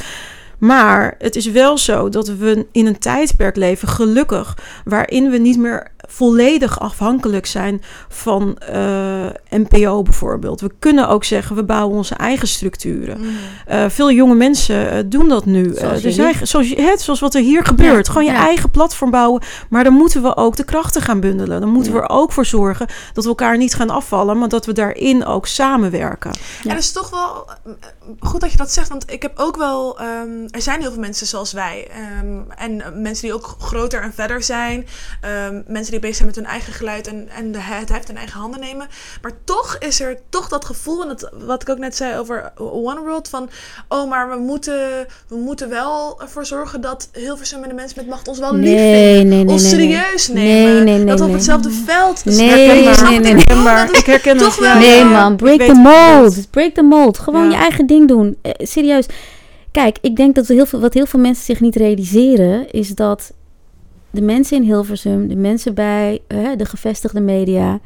Maar 0.59 1.15
het 1.19 1.37
is 1.37 1.47
wel 1.47 1.79
zo 1.79 2.09
dat 2.09 2.29
we 2.29 2.67
in 2.73 2.87
een 2.87 2.99
tijdperk 2.99 3.57
leven, 3.57 3.89
gelukkig, 3.89 4.59
waarin 4.85 5.31
we 5.31 5.39
niet 5.39 5.59
meer 5.59 5.93
volledig 6.15 6.81
afhankelijk 6.81 7.47
zijn 7.47 7.83
van 8.09 8.59
uh, 8.75 9.27
NPO 9.51 10.03
bijvoorbeeld. 10.03 10.61
We 10.61 10.71
kunnen 10.79 11.09
ook 11.09 11.25
zeggen, 11.25 11.57
we 11.57 11.65
bouwen 11.65 11.97
onze 11.97 12.15
eigen 12.15 12.49
structuren. 12.49 13.19
Mm. 13.21 13.27
Uh, 13.71 13.85
veel 13.89 14.11
jonge 14.13 14.35
mensen 14.35 14.97
uh, 14.97 15.03
doen 15.07 15.29
dat 15.29 15.45
nu. 15.45 15.75
Zoals 15.75 16.03
dus 16.03 16.17
eigen, 16.19 16.47
zoals, 16.49 16.69
het, 16.77 17.01
zoals 17.01 17.21
wat 17.21 17.35
er 17.35 17.41
hier 17.41 17.65
gebeurt. 17.65 18.07
Ja, 18.07 18.13
Gewoon 18.13 18.27
je 18.29 18.33
ja. 18.35 18.45
eigen 18.47 18.71
platform 18.71 19.11
bouwen. 19.11 19.43
Maar 19.69 19.85
dan 19.85 19.93
moeten 19.93 20.23
we 20.23 20.37
ook 20.37 20.57
de 20.57 20.65
krachten 20.65 21.03
gaan 21.03 21.21
bundelen. 21.21 21.61
Dan 21.61 21.71
moeten 21.71 21.93
Ja. 21.93 21.99
we 21.99 22.05
er 22.05 22.11
ook 22.15 22.33
voor 22.33 22.47
zorgen 22.47 22.87
dat 23.13 23.25
we 23.25 23.31
elkaar 23.31 23.57
niet 23.57 23.75
gaan 23.75 23.91
afvallen, 23.91 24.39
maar 24.39 24.49
dat 24.49 24.67
we 24.67 24.73
daarin 24.73 25.25
ook 25.27 25.47
samenwerken. 25.47 26.31
Ja. 26.63 26.71
En 26.71 26.77
het 26.77 26.85
is 26.85 26.93
toch 26.93 27.11
wel 27.11 27.49
eh, 27.65 27.73
goed 28.21 28.41
dat 28.41 28.51
je 28.51 28.57
dat 28.57 28.73
zegt, 28.73 28.89
want 28.89 29.11
ik 29.13 29.23
heb 29.23 29.39
ook 29.39 29.57
wel. 29.57 29.99
ehm, 29.99 30.47
er 30.51 30.63
zijn 30.63 30.81
heel 30.81 30.91
veel 30.93 31.01
mensen 31.01 31.27
zoals 31.27 31.53
wij. 31.53 31.89
ehm, 31.91 32.39
en 32.57 32.81
eh, 32.81 32.93
mensen 32.95 33.25
die 33.25 33.35
ook 33.35 33.55
groter 33.59 34.03
en 34.03 34.13
verder 34.15 34.43
zijn. 34.43 34.87
ehm, 35.21 35.63
mensen 35.67 35.91
die 35.93 36.01
bezig 36.05 36.17
zijn 36.17 36.29
met 36.29 36.37
hun 36.37 36.47
eigen 36.47 36.73
geluid 36.73 37.07
en, 37.07 37.29
en 37.37 37.53
de, 37.53 37.59
het 37.61 37.89
heft 37.89 38.09
in 38.09 38.17
eigen 38.17 38.41
handen 38.41 38.61
nemen. 38.61 38.87
Maar 39.23 39.33
toch 39.45 39.77
is 39.79 40.01
er 40.01 40.19
toch 40.29 40.49
dat 40.49 40.65
gevoel, 40.65 41.03
en 41.03 41.09
dat, 41.09 41.31
wat 41.47 41.63
ik 41.63 41.69
ook 41.69 41.79
net 41.79 41.97
zei 41.97 42.19
over 42.19 42.53
One 42.59 43.01
World, 43.01 43.29
van 43.29 43.49
oh, 43.89 44.09
maar 44.11 44.31
we 44.31 44.37
moeten, 44.37 45.07
we 45.29 45.37
moeten 45.37 45.69
wel 45.69 46.21
ervoor 46.21 46.47
zorgen 46.47 46.81
dat 46.81 47.09
en 47.63 47.69
de 47.69 47.75
mensen 47.75 47.99
met 47.99 48.09
macht 48.09 48.29
ons 48.29 48.39
wel 48.39 48.55
lief 48.55 48.63
Nee, 48.65 49.05
vinden. 49.19 49.29
nee, 49.37 49.45
nee, 49.45 49.55
ons 49.55 49.63
nee, 49.63 49.73
nee. 49.87 49.91
serieus 49.97 50.29
Nee, 50.29 50.45
nemen. 50.65 50.85
nee, 50.85 50.97
nee, 50.97 51.05
dat 51.05 51.17
we 51.19 51.23
op 51.25 51.27
nee. 51.31 51.37
hetzelfde 51.37 51.71
veld 51.71 52.25
Nee, 52.25 52.37
nee, 52.37 52.47
nee, 52.57 53.19
nee, 53.21 53.35
ik 53.35 53.49
nee. 53.49 53.57
Maar 53.57 53.97
ik 53.99 54.07
herken 54.07 54.37
toch 54.37 54.57
het. 54.57 54.59
wel- 54.65 54.73
ja, 54.73 54.79
Nee, 54.79 55.05
man. 55.05 55.37
Break 55.37 55.59
the 55.59 55.65
het 55.65 55.77
mold. 55.77 56.51
Break 56.51 56.75
the 56.75 56.83
mold. 56.83 57.19
Gewoon 57.19 57.45
Ja. 57.45 57.51
je 57.51 57.57
eigen 57.57 57.87
ding 57.87 58.09
doen. 58.09 58.37
Eh, 58.43 58.51
serieus. 58.59 59.07
Kijk, 59.73 59.99
ik 60.01 60.17
denk 60.17 60.35
dat 60.35 60.49
er 60.49 60.55
heel 60.55 60.67
veel, 60.67 60.81
wat 60.81 60.95
heel 60.95 61.07
veel 61.07 61.21
mensen 61.21 61.45
zich 61.45 61.61
niet 61.61 61.77
realiseren... 61.77 62.71
is 62.71 62.89
dat 62.89 63.33
de 64.15 64.23
mensen 64.23 64.57
in 64.57 64.63
Hilversum, 64.63 65.29
de 65.29 65.37
mensen 65.37 65.75
bij 65.75 66.21
de 66.57 66.65
gevestigde 66.65 67.21
media... 67.21 67.81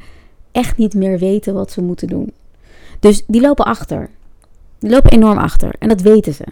echt 0.51 0.77
niet 0.77 0.93
meer 0.93 1.19
weten 1.19 1.53
wat 1.53 1.71
ze 1.71 1.81
moeten 1.81 2.07
doen. 2.07 2.33
Dus 2.99 3.23
die 3.27 3.41
lopen 3.41 3.65
achter. 3.65 4.09
Die 4.79 4.89
lopen 4.89 5.11
enorm 5.11 5.37
achter. 5.37 5.75
En 5.79 5.87
dat 5.87 6.01
weten 6.01 6.33
ze. 6.33 6.43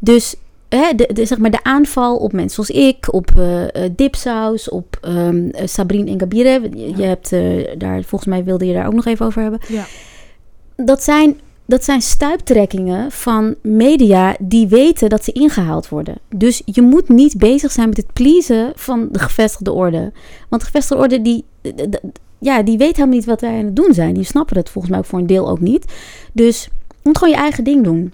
Dus 0.00 0.36
hè, 0.68 0.92
de, 0.94 1.10
de, 1.12 1.26
zeg 1.26 1.38
maar 1.38 1.50
de 1.50 1.62
aanval 1.62 2.16
op 2.16 2.32
mensen 2.32 2.64
zoals 2.64 2.86
ik, 2.86 3.12
op 3.14 3.30
eh, 3.36 3.82
Dipsaus, 3.92 4.68
op 4.68 4.98
eh, 5.00 5.28
Sabrine 5.64 6.10
Engabire. 6.10 6.60
Je, 6.74 6.96
je 6.96 7.02
hebt 7.02 7.30
daar, 7.80 8.02
volgens 8.02 8.30
mij 8.30 8.44
wilde 8.44 8.66
je 8.66 8.74
daar 8.74 8.86
ook 8.86 8.94
nog 8.94 9.06
even 9.06 9.26
over 9.26 9.42
hebben. 9.42 9.60
Ja. 9.68 9.84
Dat 10.76 11.02
zijn, 11.02 11.40
dat 11.70 11.84
zijn 11.84 12.02
stuiptrekkingen 12.02 13.10
van 13.10 13.54
media 13.62 14.36
die 14.40 14.68
weten 14.68 15.08
dat 15.08 15.24
ze 15.24 15.32
ingehaald 15.32 15.88
worden. 15.88 16.18
Dus 16.34 16.62
je 16.64 16.82
moet 16.82 17.08
niet 17.08 17.38
bezig 17.38 17.72
zijn 17.72 17.88
met 17.88 17.96
het 17.96 18.12
pleasen 18.12 18.72
van 18.74 19.08
de 19.12 19.18
gevestigde 19.18 19.72
orde. 19.72 20.12
Want 20.48 20.62
de 20.62 20.68
gevestigde 20.68 21.02
orde, 21.02 21.22
die, 21.22 21.44
ja, 22.38 22.62
die 22.62 22.78
weet 22.78 22.96
helemaal 22.96 23.16
niet 23.16 23.24
wat 23.24 23.40
wij 23.40 23.58
aan 23.58 23.64
het 23.64 23.76
doen 23.76 23.94
zijn. 23.94 24.14
Die 24.14 24.24
snappen 24.24 24.56
het 24.56 24.70
volgens 24.70 24.92
mij 24.92 25.02
ook 25.02 25.08
voor 25.08 25.18
een 25.18 25.26
deel 25.26 25.48
ook 25.48 25.60
niet. 25.60 25.84
Dus 26.32 26.64
je 26.88 26.94
moet 27.02 27.18
gewoon 27.18 27.34
je 27.34 27.40
eigen 27.40 27.64
ding 27.64 27.84
doen. 27.84 28.12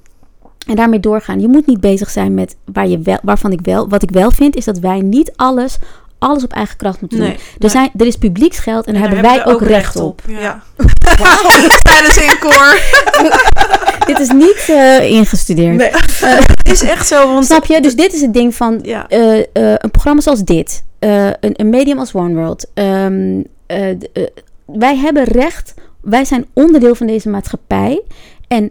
En 0.66 0.76
daarmee 0.76 1.00
doorgaan. 1.00 1.40
Je 1.40 1.48
moet 1.48 1.66
niet 1.66 1.80
bezig 1.80 2.10
zijn 2.10 2.34
met 2.34 2.56
waar 2.72 2.88
je 2.88 2.98
wel, 2.98 3.18
waarvan 3.22 3.52
ik 3.52 3.60
wel. 3.62 3.88
Wat 3.88 4.02
ik 4.02 4.10
wel 4.10 4.30
vind, 4.30 4.56
is 4.56 4.64
dat 4.64 4.78
wij 4.78 5.00
niet 5.00 5.32
alles, 5.36 5.78
alles 6.26 6.44
op 6.44 6.52
eigen 6.52 6.76
kracht 6.76 7.00
moeten 7.00 7.18
doen. 7.18 7.26
Nee, 7.28 7.36
Er, 7.36 7.42
nee. 7.58 7.70
zijn, 7.70 7.90
er 7.96 8.06
is 8.06 8.16
publieksgeld 8.16 8.86
en 8.86 8.92
daar 8.94 9.02
En 9.02 9.08
hebben 9.08 9.30
wij 9.30 9.46
ook 9.46 9.60
recht 9.62 9.96
op. 9.96 10.22
Ja. 10.28 10.62
Tijdens 11.82 12.16
in 12.16 12.38
koor. 12.38 12.78
Dit 14.06 14.18
is 14.18 14.30
niet 14.30 14.64
eh, 14.68 15.10
ingestudeerd. 15.10 15.76
Nee, 15.76 15.90
het 15.90 16.58
is 16.72 16.82
echt 16.82 17.06
zo. 17.06 17.32
Want 17.32 17.44
Snap 17.44 17.64
je? 17.64 17.80
Dus 17.80 17.96
dit 17.96 18.12
is 18.14 18.20
het 18.20 18.34
ding 18.34 18.54
van 18.54 18.78
ja, 18.82 19.08
eh, 19.08 19.38
eh, 19.38 19.44
een 19.52 19.90
programma 19.90 20.20
zoals 20.20 20.42
dit, 20.44 20.84
eh, 20.98 21.26
een, 21.26 21.36
een 21.52 21.68
medium 21.68 21.98
als 21.98 22.12
One 22.14 22.34
World. 22.34 22.66
ehm, 22.74 23.42
eh, 23.66 23.90
eh, 23.90 23.96
wij 24.66 24.96
hebben 24.96 25.24
recht, 25.24 25.74
wij 26.00 26.24
zijn 26.24 26.46
onderdeel 26.52 26.94
van 26.94 27.06
deze 27.06 27.28
maatschappij. 27.28 28.02
En 28.48 28.70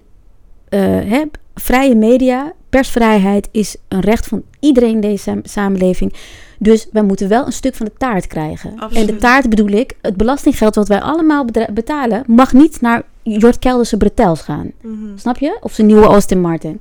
eh, 0.70 0.80
hè, 0.82 1.22
vrije 1.56 1.96
media, 1.96 2.54
persvrijheid 2.70 3.48
is 3.52 3.76
een 3.88 4.00
recht 4.02 4.28
van 4.28 4.44
iedereen 4.60 4.90
in 4.92 5.02
deze 5.02 5.18
sam- 5.24 5.42
samenleving. 5.44 6.14
Dus 6.60 6.88
wij 6.92 7.04
moeten 7.04 7.28
wel 7.28 7.46
een 7.46 7.52
stuk 7.52 7.76
van 7.76 7.86
de 7.86 7.92
taart 7.98 8.28
krijgen. 8.28 8.74
En 8.94 9.06
de 9.06 9.16
taart 9.16 9.50
bedoel 9.50 9.68
ik, 9.68 9.94
het 10.02 10.18
belastinggeld 10.18 10.76
wat 10.76 10.88
wij 10.88 11.02
allemaal 11.02 11.46
betalen, 11.74 12.24
mag 12.28 12.54
niet 12.54 12.82
naar 12.82 13.04
Jort 13.24 13.60
Kelderse 13.60 13.98
bretels 13.98 14.42
gaan. 14.42 14.72
Mhm. 14.82 15.18
Snap 15.18 15.38
je? 15.38 15.58
Of 15.62 15.74
zijn 15.74 15.88
nieuwe 15.88 16.06
Austin 16.06 16.42
Martin. 16.42 16.80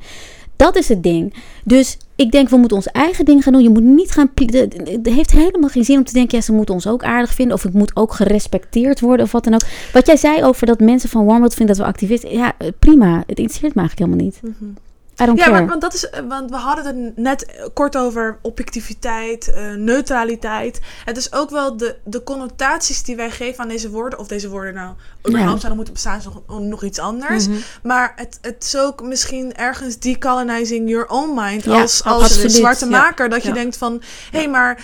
Dat 0.57 0.77
is 0.77 0.89
het 0.89 1.03
ding. 1.03 1.35
Dus 1.64 1.97
ik 2.16 2.31
denk, 2.31 2.49
we 2.49 2.57
moeten 2.57 2.77
ons 2.77 2.87
eigen 2.87 3.25
ding 3.25 3.43
gaan 3.43 3.53
doen. 3.53 3.62
Je 3.62 3.68
moet 3.68 3.83
niet 3.83 4.11
gaan... 4.11 4.31
Het 4.35 5.07
heeft 5.09 5.31
helemaal 5.31 5.68
geen 5.68 5.85
zin 5.85 5.97
om 5.97 6.05
te 6.05 6.12
denken... 6.12 6.39
ja, 6.39 6.45
ze 6.45 6.53
moeten 6.53 6.75
ons 6.75 6.87
ook 6.87 7.05
aardig 7.05 7.35
vinden... 7.35 7.57
of 7.57 7.64
ik 7.64 7.72
moet 7.72 7.97
ook 7.97 8.12
gerespecteerd 8.12 9.01
worden 9.01 9.27
of 9.27 9.33
wat 9.33 9.45
dan 9.45 9.55
ook. 9.55 9.64
Wat 9.93 10.07
jij 10.07 10.16
zei 10.16 10.45
over 10.45 10.66
dat 10.66 10.81
mensen 10.81 11.09
van 11.09 11.29
One 11.29 11.39
World 11.39 11.55
vinden 11.55 11.77
dat 11.77 11.85
we 11.85 11.93
activisten... 11.93 12.31
ja, 12.31 12.53
eh, 12.59 12.68
prima. 12.79 13.22
Het 13.27 13.39
interesseert 13.39 13.75
me 13.75 13.81
eigenlijk 13.81 13.99
helemaal 13.99 14.25
niet. 14.25 14.41
Mhm. 14.43 14.70
I 15.21 15.25
don't 15.27 15.39
Ja, 15.39 15.45
care. 15.45 15.57
maar, 15.59 15.67
want, 15.69 15.81
dat 15.81 15.95
is, 15.95 16.09
eh, 16.11 16.21
want 16.29 16.51
we 16.51 16.57
hadden 16.57 16.85
het 16.87 17.17
net 17.17 17.69
kort 17.75 17.97
over 17.97 18.39
objectiviteit, 18.43 19.53
eh, 19.53 19.71
neutraliteit. 19.73 20.81
Het 21.05 21.17
is 21.17 21.33
ook 21.33 21.51
wel 21.51 21.77
de, 21.77 21.97
de 22.05 22.23
connotaties 22.23 23.03
die 23.03 23.17
wij 23.17 23.31
geven 23.31 23.62
aan 23.62 23.69
deze 23.69 23.91
woorden. 23.91 24.19
Of 24.19 24.27
deze 24.27 24.49
woorden 24.49 24.75
nou 24.75 24.95
überhaupt 25.19 25.53
Ja. 25.55 25.59
zouden 25.59 25.77
moeten 25.77 25.93
bestaan, 25.95 26.19
is 26.19 26.25
nog, 26.25 26.61
nog 26.61 26.83
iets 26.85 26.99
anders. 26.99 27.49
Mhm. 27.49 27.57
Maar 27.83 28.12
het, 28.17 28.39
het 28.41 28.65
is 28.65 28.77
ook 28.77 29.03
misschien 29.03 29.55
ergens 29.55 29.99
decolonizing 29.99 30.89
your 30.89 31.07
own 31.09 31.41
mind. 31.41 31.65
Ja, 31.65 31.81
als 31.81 32.05
als 32.05 32.23
absoluut. 32.23 32.53
zwarte 32.53 32.85
Ja. 32.85 32.91
maker. 32.91 33.29
Dat 33.29 33.43
je 33.43 33.53
denkt 33.53 33.77
van, 33.77 34.03
hé, 34.31 34.39
hey, 34.39 34.49
maar... 34.49 34.83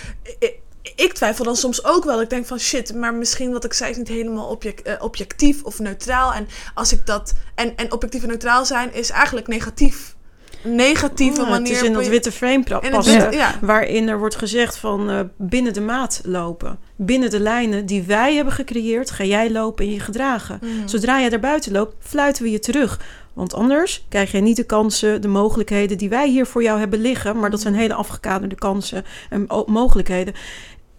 Ik, 0.97 1.13
twijfel 1.13 1.45
dan 1.45 1.57
soms 1.57 1.85
ook 1.85 2.05
wel. 2.05 2.21
Ik 2.21 2.31
denk 2.31 2.47
van 2.47 2.59
shit, 2.59 2.95
maar 2.95 3.15
misschien 3.15 3.53
wat 3.53 3.65
ik 3.65 3.73
zei 3.73 3.91
is 3.91 3.97
niet 3.97 4.09
helemaal 4.09 4.47
object, 4.47 4.83
eh, 4.83 4.95
objectief 4.99 5.63
of 5.63 5.79
neutraal. 5.79 6.33
En 6.33 6.49
als 6.75 6.93
ik 6.93 7.07
dat. 7.07 7.33
En, 7.55 7.77
en 7.77 7.93
objectief 7.93 8.23
en 8.23 8.29
neutraal 8.29 8.65
zijn 8.67 8.95
is 8.95 9.11
eigenlijk 9.11 9.47
negatief. 9.47 10.17
Negatieve 10.63 11.41
Oh, 11.41 11.49
manier. 11.49 11.69
het 11.73 11.77
is 11.77 11.83
in 11.89 11.93
dat 11.93 12.07
witte 12.09 12.33
frame 12.33 12.63
het 12.69 12.91
passen. 12.91 13.33
ja. 13.33 13.55
Waarin 13.61 14.09
er 14.09 14.19
wordt 14.19 14.37
gezegd 14.37 14.77
van 14.77 15.11
eh, 15.11 15.21
binnen 15.37 15.73
de 15.73 15.81
maat 15.81 16.21
lopen. 16.25 16.79
Binnen 16.97 17.31
de 17.31 17.41
lijnen 17.41 17.87
die 17.87 18.03
wij 18.03 18.35
hebben 18.35 18.55
gecreëerd, 18.55 19.11
ga 19.11 19.25
jij 19.25 19.51
lopen 19.51 19.85
en 19.85 19.93
je 19.93 20.01
gedragen. 20.01 20.59
Mhm. 20.63 20.89
Zodra 20.89 21.21
jij 21.21 21.29
daar 21.29 21.41
buiten 21.41 21.73
loopt, 21.73 21.95
fluiten 21.99 22.43
we 22.43 22.51
je 22.51 22.59
terug. 22.59 23.01
Want 23.33 23.55
anders 23.55 24.05
krijg 24.09 24.33
jij 24.33 24.41
niet 24.41 24.57
de 24.57 24.65
kansen, 24.65 25.23
de 25.23 25.29
mogelijkheden 25.29 25.99
die 25.99 26.09
wij 26.09 26.29
hier 26.29 26.47
voor 26.47 26.63
jou 26.63 26.79
hebben 26.79 27.01
liggen. 27.01 27.39
Maar 27.39 27.51
dat 27.51 27.61
zijn 27.61 27.75
hele 27.75 27.95
afgekaderde 27.95 28.55
kansen 28.55 29.05
en 29.31 29.45
mo- 29.49 29.65
mogelijkheden. 29.67 30.35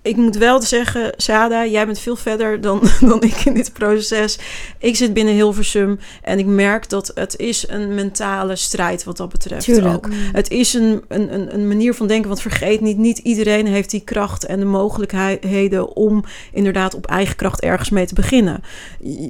Ik 0.03 0.15
moet 0.15 0.37
wel 0.37 0.61
zeggen, 0.61 1.13
Sada, 1.17 1.65
jij 1.65 1.85
bent 1.85 1.99
veel 1.99 2.15
verder 2.15 2.61
dan, 2.61 2.81
dan 3.09 3.21
ik 3.21 3.45
in 3.45 3.53
dit 3.53 3.73
proces. 3.73 4.39
Ik 4.77 4.95
zit 4.95 5.13
binnen 5.13 5.33
Hilversum 5.33 5.99
en 6.21 6.39
ik 6.39 6.45
merk 6.45 6.89
dat 6.89 7.11
het 7.13 7.37
is 7.37 7.65
een 7.67 7.95
mentale 7.95 8.55
strijd 8.55 9.03
wat 9.03 9.17
dat 9.17 9.29
betreft. 9.29 9.63
Tuurlijk. 9.63 9.95
ook. 9.95 10.09
Het 10.31 10.49
is 10.49 10.73
een, 10.73 11.03
een, 11.07 11.33
een, 11.33 11.53
een 11.53 11.67
manier 11.67 11.93
van 11.93 12.07
denken, 12.07 12.27
want 12.27 12.41
vergeet 12.41 12.81
niet, 12.81 12.97
niet 12.97 13.17
iedereen 13.17 13.67
heeft 13.67 13.89
die 13.89 14.03
kracht 14.03 14.45
en 14.45 14.59
de 14.59 14.65
mogelijkheden 14.65 15.95
om 15.95 16.23
inderdaad 16.53 16.95
op 16.95 17.07
eigen 17.07 17.35
kracht 17.35 17.61
ergens 17.61 17.89
mee 17.89 18.05
te 18.05 18.13
beginnen. 18.13 18.63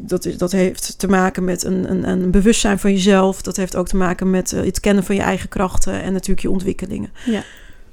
Dat, 0.02 0.26
is, 0.26 0.38
dat 0.38 0.52
heeft 0.52 1.00
te 1.00 1.08
maken 1.08 1.44
met 1.44 1.64
een, 1.64 1.92
een, 1.92 2.08
een 2.08 2.32
bewustzijn 2.32 2.80
van 2.80 2.92
jezelf. 2.92 3.42
Dat 3.42 3.56
heeft 3.56 3.76
ook 3.76 3.88
te 3.88 3.98
maken 3.98 4.30
met 4.30 4.54
eh, 4.54 4.64
het 4.64 4.80
kennen 4.80 5.04
van 5.04 5.16
je 5.16 5.22
eigen 5.22 5.50
krachten 5.50 6.02
en 6.02 6.14
natuurlijk 6.14 6.42
je 6.42 6.50
ontwikkelingen. 6.50 7.12
Ja. 7.26 7.44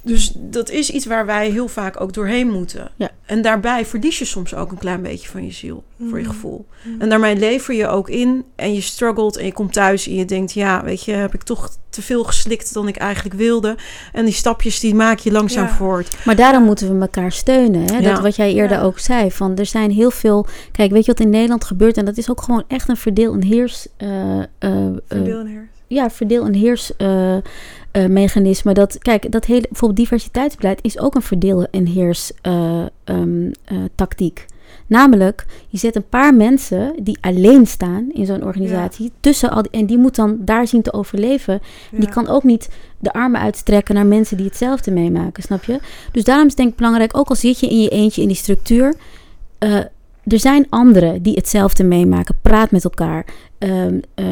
Dus 0.03 0.33
dat 0.37 0.71
is 0.71 0.91
iets 0.91 1.07
waar 1.07 1.27
wij 1.27 1.51
heel 1.51 1.69
vaak 1.69 2.01
ook 2.01 2.13
doorheen 2.13 2.51
moeten. 2.51 2.91
Ja. 2.97 3.11
En 3.27 3.43
daarbij 3.43 3.87
verlies 3.87 4.19
je 4.19 4.25
soms 4.25 4.55
ook 4.55 4.71
een 4.71 4.79
klein 4.79 5.03
beetje 5.03 5.29
van 5.29 5.45
je 5.45 5.53
ziel, 5.53 5.85
voor 6.09 6.19
je 6.19 6.25
Mhm. 6.25 6.33
gevoel. 6.33 6.67
En 6.99 7.09
daarmee 7.09 7.37
lever 7.37 7.75
je 7.75 7.87
ook 7.87 8.09
in 8.11 8.45
en 8.57 8.75
je 8.75 8.81
struggelt 8.81 9.37
en 9.37 9.45
je 9.45 9.53
komt 9.53 9.73
thuis 9.73 10.07
en 10.07 10.15
je 10.15 10.25
denkt, 10.25 10.53
ja, 10.53 10.85
weet 10.85 11.05
je, 11.05 11.13
heb 11.13 11.35
ik 11.35 11.43
toch 11.43 11.71
te 11.91 12.03
veel 12.03 12.25
geslikt 12.25 12.75
dan 12.75 12.89
ik 12.89 12.97
eigenlijk 12.97 13.37
wilde. 13.37 13.77
En 14.13 14.25
die 14.25 14.35
stapjes 14.35 14.81
die 14.81 14.95
maak 14.95 15.19
je 15.19 15.33
langzaam 15.33 15.67
Ja. 15.67 15.75
voort. 15.75 16.17
Maar 16.25 16.37
daarom 16.37 16.63
moeten 16.65 16.95
we 16.95 17.01
elkaar 17.01 17.33
steunen. 17.33 17.85
Hè? 17.85 17.97
Ja. 17.99 18.11
Dat 18.13 18.21
wat 18.21 18.37
jij 18.37 18.53
eerder 18.53 18.81
ook 18.83 18.99
zei. 18.99 19.31
Van 19.31 19.57
er 19.57 19.67
zijn 19.67 19.91
heel 19.91 20.11
veel. 20.11 20.47
Kijk, 20.73 20.91
weet 20.91 21.05
je 21.05 21.13
wat 21.13 21.21
in 21.21 21.31
Nederland 21.31 21.65
gebeurt? 21.65 21.97
En 21.97 22.05
dat 22.05 22.17
is 22.17 22.31
ook 22.31 22.43
gewoon 22.43 22.65
echt 22.69 22.89
een 22.89 22.97
verdeel- 22.97 23.33
en 23.33 23.43
heers. 23.45 23.87
eh, 23.97 24.39
eh, 24.39 24.45
eh, 24.59 24.93
Verdeel 25.09 25.39
en 25.41 25.47
heers. 25.47 25.67
Ja, 25.89 26.11
verdeel- 26.11 26.45
en 26.45 26.55
heers. 26.55 26.97
eh, 26.97 27.37
eh, 27.37 27.43
mechanisme. 28.09 28.73
Dat, 28.75 28.99
kijk, 28.99 29.33
dat 29.33 29.45
hele, 29.45 29.61
bijvoorbeeld 29.69 30.01
diversiteitsbeleid 30.01 30.79
is 30.83 30.99
ook 30.99 31.15
een 31.15 31.23
verdeel- 31.23 31.67
en 31.71 31.87
heers 31.87 32.33
eh, 32.43 32.83
ehm, 33.05 33.51
eh, 33.65 33.77
tactiek. 33.95 34.47
Namelijk, 34.87 35.47
je 35.69 35.79
zet 35.79 35.97
een 35.97 36.09
paar 36.09 36.35
mensen 36.35 36.95
die 37.03 37.19
alleen 37.21 37.67
staan 37.67 38.09
in 38.13 38.27
zo'n 38.27 38.45
organisatie 38.45 39.13
tussen 39.21 39.51
al 39.51 39.63
die, 39.63 39.71
en 39.71 39.87
die 39.87 39.99
moet 39.99 40.15
dan 40.17 40.37
daar 40.41 40.67
zien 40.67 40.83
te 40.83 40.93
overleven. 40.93 41.61
Die 41.91 42.09
kan 42.09 42.29
ook 42.29 42.45
niet 42.45 42.69
de 42.99 43.13
armen 43.13 43.41
uitstrekken 43.41 43.95
naar 43.95 44.07
mensen 44.07 44.37
die 44.37 44.47
hetzelfde 44.47 44.91
meemaken, 44.91 45.43
snap 45.43 45.65
je? 45.65 45.79
Dus 46.13 46.25
daarom 46.25 46.45
is 46.45 46.51
het 46.51 46.59
denk 46.61 46.71
ik 46.71 46.77
belangrijk, 46.77 47.17
ook 47.17 47.29
al 47.29 47.37
zit 47.37 47.61
je 47.61 47.69
in 47.69 47.81
je 47.81 47.89
eentje 47.89 48.23
in 48.23 48.29
die 48.29 48.37
structuur, 48.37 48.95
er 50.29 50.39
zijn 50.39 50.67
anderen 50.71 51.23
die 51.23 51.35
hetzelfde 51.35 51.85
meemaken. 51.85 52.39
Praat 52.43 52.71
met 52.71 52.85
elkaar. 52.85 53.25
Ehm, 53.59 53.99
eh, 54.15 54.25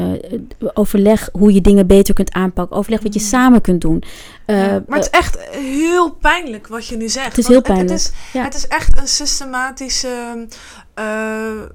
overleg 0.73 1.29
hoe 1.31 1.53
je 1.53 1.61
dingen 1.61 1.87
beter 1.87 2.13
kunt 2.13 2.31
aanpakken. 2.33 2.77
Overleg 2.77 3.01
wat 3.03 3.13
je 3.13 3.19
samen 3.19 3.61
kunt 3.61 3.81
doen. 3.81 4.03
Eh, 4.45 4.57
Ja, 4.65 4.83
maar 4.87 4.97
het 4.97 5.05
is 5.11 5.19
echt 5.19 5.37
heel 5.51 6.11
pijnlijk 6.11 6.67
wat 6.67 6.87
je 6.87 6.97
nu 6.97 7.09
zegt. 7.09 7.25
Het 7.27 7.37
is 7.37 7.47
heel 7.47 7.55
Het, 7.57 7.65
pijnlijk, 7.65 7.91
is, 7.91 8.11
ja. 8.33 8.43
het 8.43 8.55
is 8.55 8.67
echt 8.67 8.99
een 8.99 9.07
systematische 9.07 10.45
eh, 10.93 11.03
f- 11.05 11.65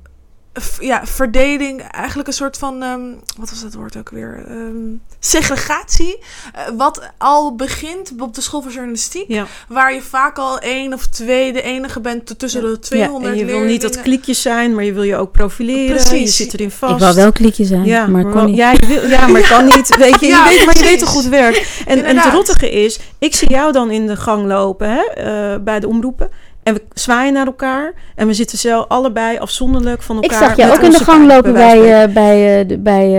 ja, 0.81 1.07
verdeling. 1.07 1.83
Eigenlijk 1.83 2.29
een 2.29 2.35
soort 2.35 2.57
van, 2.59 2.83
ehm, 2.83 3.01
wat 3.39 3.51
was 3.51 3.63
dat 3.63 3.75
woord 3.75 3.97
ook 3.97 4.11
weer? 4.11 4.45
Ehm, 4.49 4.75
segregatie. 5.19 6.19
Eh, 6.55 6.63
wat 6.77 7.11
al 7.19 7.55
begint 7.55 8.13
op 8.19 8.35
de 8.35 8.41
school 8.41 8.63
van 8.63 8.73
journalistiek. 8.73 9.25
Ja. 9.29 9.47
Waar 9.69 9.95
je 9.95 10.03
vaak 10.03 10.39
al 10.39 10.59
één 10.59 10.93
of 10.93 11.07
twee 11.07 11.53
de 11.53 11.63
enige 11.63 12.01
bent 12.01 12.39
tussen 12.39 12.63
de 12.63 12.79
200 12.79 13.33
en 13.33 13.39
je 13.39 13.45
wil 13.45 13.61
niet 13.61 13.81
dat 13.83 14.03
kliekjes 14.03 14.43
zijn, 14.43 14.75
maar 14.75 14.85
je 14.85 14.93
wil 14.93 15.03
je 15.03 15.17
ook 15.17 15.33
profileren. 15.33 15.97
Precies. 15.97 16.37
Je 16.37 16.45
zit 16.45 16.55
erin 16.55 16.71
vast. 16.71 16.93
ik 16.93 16.99
wou 16.99 17.15
wel 17.15 17.33
kliekje 17.33 17.65
zijn, 17.65 17.85
Ja, 17.85 18.07
maar 18.07 18.33
wel- 18.33 18.45
niet. 18.45 18.57
Ja, 18.57 18.71
je 18.71 18.87
wil, 18.87 19.09
ja, 19.09 19.27
maar 19.27 19.49
kan 19.55 19.65
niet. 19.65 19.97
Weet 19.97 20.21
je, 20.21 20.27
Ja, 20.27 20.49
je 20.49 20.57
weet, 20.57 20.67
maar 20.67 20.79
je 20.79 20.85
weet 20.85 20.99
toch 20.99 21.13
hoe 21.13 21.21
het 21.21 21.31
werkt. 21.31 21.67
En, 21.87 22.05
en 22.05 22.17
het 22.17 22.33
rottige 22.33 22.71
is, 22.71 22.99
ik 23.19 23.35
zie 23.35 23.49
jou 23.51 23.73
dan 23.73 23.91
in 23.91 24.07
de 24.07 24.17
gang 24.17 24.47
lopen 24.47 24.89
hè, 24.91 25.01
eh, 25.03 25.61
bij 25.61 25.81
de 25.81 25.89
omroepen. 25.89 26.31
En 26.63 26.75
we 26.75 26.83
zwaaien 26.93 27.33
naar 27.33 27.47
elkaar. 27.47 27.93
En 28.15 28.27
we 28.27 28.35
zitten 28.35 28.59
zelf 28.59 28.85
allebei 28.89 29.39
afzonderlijk 29.39 30.03
van 30.03 30.17
Ik 30.23 30.23
elkaar. 30.33 30.49
zag 30.49 30.57
je 30.57 30.73
ook 30.73 30.81
in 30.83 30.91
de 30.91 31.05
gang 31.05 31.27
lopen 31.27 31.53
bij 31.53 32.03
eh, 32.03 32.13
bij, 32.13 32.61
eh, 32.69 32.79
bij 32.79 33.15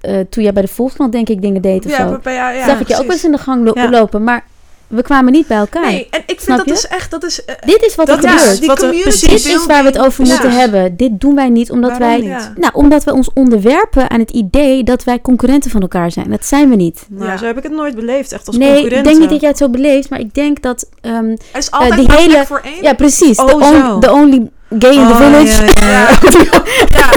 eh, 0.00 0.20
toen 0.30 0.42
jij 0.42 0.52
bij 0.52 0.62
de 0.62 0.68
Volkskrant 0.68 1.12
denk 1.12 1.28
ik 1.28 1.42
dingen 1.42 1.62
deed 1.62 1.84
of 1.84 1.90
Ja, 1.90 2.08
zo. 2.08 2.30
ja, 2.30 2.50
ja, 2.50 2.64
zag 2.66 2.80
ik 2.80 2.88
je 2.88 2.94
ook 2.94 3.02
wel 3.02 3.10
eens 3.10 3.24
in 3.24 3.32
de 3.32 3.38
gang 3.38 3.64
lo- 3.64 3.90
lopen, 3.90 4.24
maar 4.24 4.44
we 4.88 5.02
kwamen 5.02 5.32
niet 5.32 5.46
bij 5.46 5.56
elkaar. 5.56 5.86
Nee, 5.90 6.06
en 6.10 6.20
ik 6.20 6.24
vind 6.26 6.40
Snap 6.40 6.56
dat 6.58 6.66
je? 6.66 6.72
is 6.72 6.86
echt, 6.86 7.10
dat 7.10 7.24
is... 7.24 7.44
eh, 7.44 7.54
Dit 7.66 7.82
is 7.84 7.94
wat 7.94 8.06
Dat 8.06 8.24
er 8.24 8.34
is 8.34 8.40
gebeurt. 8.40 8.58
die 8.58 8.68
wat 8.68 8.82
er 8.82 8.88
community 8.88 9.08
precies 9.26 9.42
Dit 9.42 9.54
is 9.60 9.66
waar 9.66 9.82
we 9.82 9.88
het 9.88 9.98
over 9.98 10.24
moeten 10.26 10.50
Ja. 10.50 10.56
hebben. 10.56 10.96
Dit 10.96 11.20
doen 11.20 11.34
wij 11.34 11.48
niet 11.48 11.70
omdat 11.70 11.98
Waarom 11.98 12.08
wij, 12.08 12.18
niet? 12.36 12.52
Nou, 12.56 12.72
omdat 12.74 13.04
we 13.04 13.12
ons 13.12 13.30
onderwerpen 13.34 14.10
aan 14.10 14.20
het 14.20 14.30
idee 14.30 14.84
dat 14.84 15.04
wij 15.04 15.20
concurrenten 15.20 15.70
van 15.70 15.80
elkaar 15.80 16.10
zijn. 16.10 16.30
Dat 16.30 16.44
zijn 16.46 16.68
we 16.68 16.74
niet. 16.76 17.06
Nou, 17.08 17.30
Ja. 17.30 17.36
zo 17.36 17.44
heb 17.44 17.56
ik 17.56 17.62
het 17.62 17.72
nooit 17.72 17.94
beleefd, 17.94 18.32
echt 18.32 18.46
als 18.46 18.56
nee, 18.56 18.68
ik 18.68 18.74
concurrenten. 18.74 19.08
denk 19.10 19.20
niet 19.20 19.30
dat 19.30 19.40
jij 19.40 19.48
het 19.48 19.58
zo 19.58 19.68
beleeft, 19.68 20.10
maar 20.10 20.20
ik 20.20 20.34
denk 20.34 20.62
dat, 20.62 20.88
ehm, 21.00 21.14
Er 21.30 21.36
is 21.58 21.70
altijd 21.70 21.94
die 21.98 22.08
maar 22.08 22.16
hele- 22.16 22.46
voor 22.46 22.60
één. 22.64 22.82
ja, 22.82 22.92
precies. 22.94 23.38
Oh, 23.38 23.46
the, 23.46 23.54
on- 23.54 23.62
zo. 23.62 23.98
the 23.98 24.12
only 24.12 24.50
gay 24.78 24.92
in 24.94 25.06
the 25.06 25.12
Oh, 25.12 25.16
village. 25.16 25.64
ja, 25.80 25.88
ja, 25.88 26.08
ja. 26.08 26.64
Ja, 26.98 27.10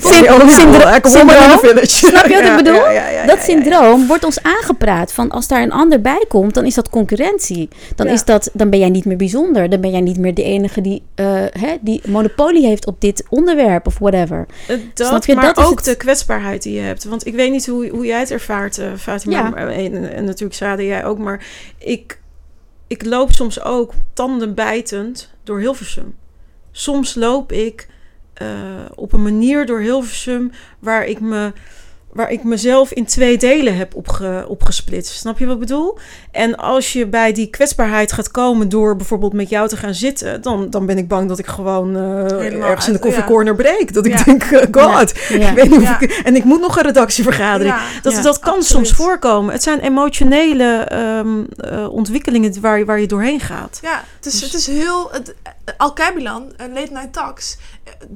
Syn- 0.00 0.12
syndro- 0.12 0.48
syndroom. 1.02 1.58
Snap 1.82 2.26
je 2.26 2.34
wat 2.34 2.44
ik 2.44 2.56
bedoel? 2.56 2.80
Dat 3.26 3.42
syndroom 3.42 4.06
wordt 4.06 4.24
ons 4.24 4.42
aangepraat 4.42 5.12
van 5.12 5.30
als 5.30 5.48
daar 5.48 5.62
een 5.62 5.72
ander 5.72 6.00
bij 6.00 6.24
komt, 6.28 6.54
dan 6.54 6.64
is 6.64 6.74
dat 6.74 6.88
concurrentie. 6.90 7.68
Dan, 7.94 8.06
is 8.06 8.24
dat, 8.24 8.50
dan 8.52 8.70
ben 8.70 8.78
jij 8.78 8.88
niet 8.90 9.04
meer 9.04 9.16
bijzonder. 9.16 9.68
Dan 9.70 9.80
ben 9.80 9.90
jij 9.90 10.00
niet 10.00 10.18
meer 10.18 10.34
de 10.34 10.42
enige 10.42 10.80
die, 10.80 11.02
eh, 11.14 11.26
hè, 11.50 11.76
die 11.80 12.00
monopolie 12.08 12.66
heeft 12.66 12.86
op 12.86 13.00
dit 13.00 13.24
onderwerp 13.28 13.86
of 13.86 13.98
whatever. 13.98 14.46
Eh, 14.68 14.76
Dat, 14.94 15.06
Snap 15.06 15.24
je? 15.26 15.34
maar 15.34 15.54
Dat 15.54 15.64
ook 15.66 15.76
het. 15.76 15.84
de 15.84 15.94
kwetsbaarheid 15.96 16.62
die 16.62 16.74
je 16.74 16.80
hebt. 16.80 17.04
Want 17.04 17.26
ik 17.26 17.34
weet 17.34 17.50
niet 17.50 17.66
hoe, 17.66 17.88
hoe 17.88 18.06
jij 18.06 18.18
het 18.20 18.30
ervaart, 18.30 18.78
eh 18.78 18.86
Fatima. 18.98 19.54
En, 19.54 20.12
en 20.14 20.24
natuurlijk 20.24 20.54
Sade, 20.54 20.86
jij 20.86 21.04
ook. 21.04 21.18
Maar 21.18 21.44
ik, 21.78 22.18
ik 22.86 23.04
loop 23.04 23.32
soms 23.32 23.62
ook 23.62 23.92
tandenbijtend 24.14 25.30
door 25.44 25.58
Hilversum. 25.58 26.14
Soms 26.78 27.14
loop 27.14 27.52
ik 27.52 27.88
eh, 28.34 28.46
op 28.94 29.12
een 29.12 29.22
manier 29.22 29.66
door 29.66 29.80
Hilversum 29.80 30.50
waar 30.78 31.04
ik 31.06 31.20
me 31.20 31.52
waar 32.12 32.30
ik 32.30 32.44
mezelf 32.44 32.92
in 32.92 33.04
twee 33.04 33.38
delen 33.38 33.76
heb 33.76 33.94
opge, 33.94 34.44
opgesplitst. 34.48 35.14
Snap 35.16 35.38
je 35.38 35.44
wat 35.46 35.54
ik 35.54 35.60
bedoel? 35.60 35.98
En 36.30 36.56
als 36.56 36.92
je 36.92 37.06
bij 37.06 37.32
die 37.32 37.46
kwetsbaarheid 37.50 38.12
gaat 38.12 38.30
komen 38.30 38.68
door 38.68 38.96
bijvoorbeeld 38.96 39.32
met 39.32 39.48
jou 39.48 39.68
te 39.68 39.76
gaan 39.76 39.94
zitten, 39.94 40.42
dan, 40.42 40.70
dan 40.70 40.86
ben 40.86 40.98
ik 40.98 41.08
bang 41.08 41.28
dat 41.28 41.38
ik 41.38 41.46
gewoon 41.46 41.96
eh, 41.96 42.62
ergens 42.62 42.86
in 42.86 42.92
de 42.92 42.98
ja. 42.98 43.04
koffiecorner 43.04 43.54
breek. 43.54 43.94
Dat 43.94 44.06
ik 44.06 44.18
Ja. 44.18 44.24
denk, 44.24 44.42
eh, 44.42 44.66
god, 44.98 45.12
Ja. 45.28 45.48
ik 45.50 45.54
weet 45.54 45.70
niet 45.70 45.80
of 45.80 45.82
Ja. 45.82 46.00
ik... 46.00 46.10
En 46.24 46.36
ik 46.36 46.44
moet 46.44 46.60
nog 46.60 46.76
een 46.76 46.82
redactievergadering. 46.82 47.74
Dat, 48.02 48.14
dat 48.22 48.38
kan 48.38 48.54
absoluut. 48.54 48.64
soms 48.86 48.90
voorkomen. 48.92 49.52
Het 49.52 49.62
zijn 49.62 49.80
emotionele 49.80 50.72
ehm, 50.78 51.44
eh, 51.56 51.92
ontwikkelingen 51.92 52.60
waar, 52.60 52.78
je- 52.78 52.84
waar 52.84 53.00
je 53.00 53.06
doorheen 53.06 53.40
gaat. 53.40 53.78
Ja, 53.82 54.04
het 54.16 54.26
is, 54.26 54.32
Dus- 54.32 54.42
het 54.42 54.54
is 54.60 54.66
heel... 54.66 55.08
Het, 55.12 55.34
Al 55.76 55.92
Kabilan, 55.92 56.56
eh, 56.56 56.66
Late 56.72 56.92
Night 56.92 57.12
Talks, 57.12 57.58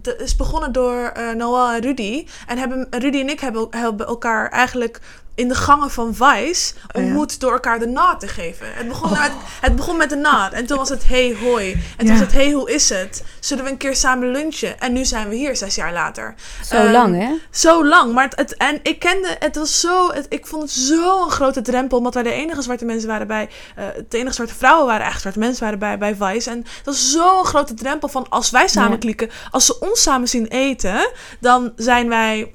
eh, 0.03 0.21
is 0.21 0.37
begonnen 0.37 0.73
door 0.73 1.05
eh, 1.05 1.31
Noël 1.31 1.75
en 1.75 1.81
Rudy. 1.81 2.27
En 2.47 2.59
hebben, 2.59 2.87
Rudy 2.91 3.21
en 3.21 3.29
ik 3.29 3.41
hebben, 3.41 3.67
hebben 3.71 4.07
elkaar 4.07 4.51
eigenlijk 4.51 5.01
in 5.35 5.49
de 5.49 5.55
gangen 5.55 5.91
van 5.91 6.15
Vice 6.15 6.73
Oh 6.75 6.81
ja. 7.03 7.07
ontmoet 7.07 7.41
door 7.41 7.53
elkaar 7.53 7.79
de 7.79 7.87
naad 7.87 8.21
te 8.21 8.29
geven. 8.29 8.67
Het 8.75 8.89
begon, 8.89 9.11
met, 9.11 9.33
het 9.61 9.77
begon 9.77 9.97
met 9.97 10.09
de 10.11 10.17
naad. 10.17 10.53
En 10.53 10.67
toen 10.67 10.77
was 10.79 10.89
het 10.89 11.07
hey 11.09 11.37
hoi. 11.43 11.73
En 11.73 11.81
toen 11.97 12.07
Ja. 12.07 12.13
was 12.13 12.21
het 12.21 12.33
hey 12.33 12.51
hoe 12.53 12.71
is 12.71 12.89
het? 12.89 13.25
Zullen 13.41 13.65
we 13.65 13.71
een 13.71 13.77
keer 13.77 13.97
samen 13.97 14.31
lunchen? 14.31 14.81
En 14.81 14.93
nu 14.93 15.05
zijn 15.05 15.29
we 15.29 15.35
hier 15.35 15.57
zes 15.57 15.75
jaar 15.75 15.93
later. 15.93 16.35
Zo 16.65 16.75
Ehm, 16.77 16.91
lang, 16.93 17.17
hè? 17.17 17.35
Zo 17.51 17.87
lang. 17.87 18.13
Maar 18.13 18.25
het, 18.25 18.37
het- 18.37 18.57
en 18.57 18.81
ik 18.83 18.99
kende, 18.99 19.37
het 19.39 19.57
was 19.57 19.81
zo, 19.81 20.11
het, 20.13 20.27
ik 20.29 20.47
vond 20.47 20.63
het 20.63 20.71
zo'n 20.73 21.31
grote 21.31 21.63
drempel, 21.63 21.99
omdat 21.99 22.15
wij 22.15 22.23
de 22.23 22.33
enige 22.33 22.63
zwarte 22.63 22.85
mensen 22.85 23.09
waren 23.09 23.27
bij, 23.27 23.49
eh, 23.77 23.85
de 24.09 24.19
enige 24.19 24.35
zwarte 24.35 24.55
vrouwen 24.55 24.87
waren 24.87 25.07
echt 25.07 25.21
zwarte 25.21 25.39
mensen 25.39 25.63
waren 25.65 25.79
bij, 25.79 25.99
bij 25.99 26.15
Vice. 26.15 26.51
En 26.51 26.57
het 26.59 26.85
was 26.85 27.11
zo'n 27.11 27.45
grote 27.45 27.75
drempel 27.75 28.09
van 28.09 28.27
als 28.29 28.51
wij 28.51 28.69
samen 28.69 28.91
Ja. 28.91 28.97
klikken, 28.99 29.31
als 29.51 29.67
ze 29.67 29.79
ons 29.81 30.03
samen 30.03 30.29
zien 30.29 30.47
eten, 30.47 31.11
dan 31.41 31.73
zijn 31.77 32.09
wij 32.09 32.55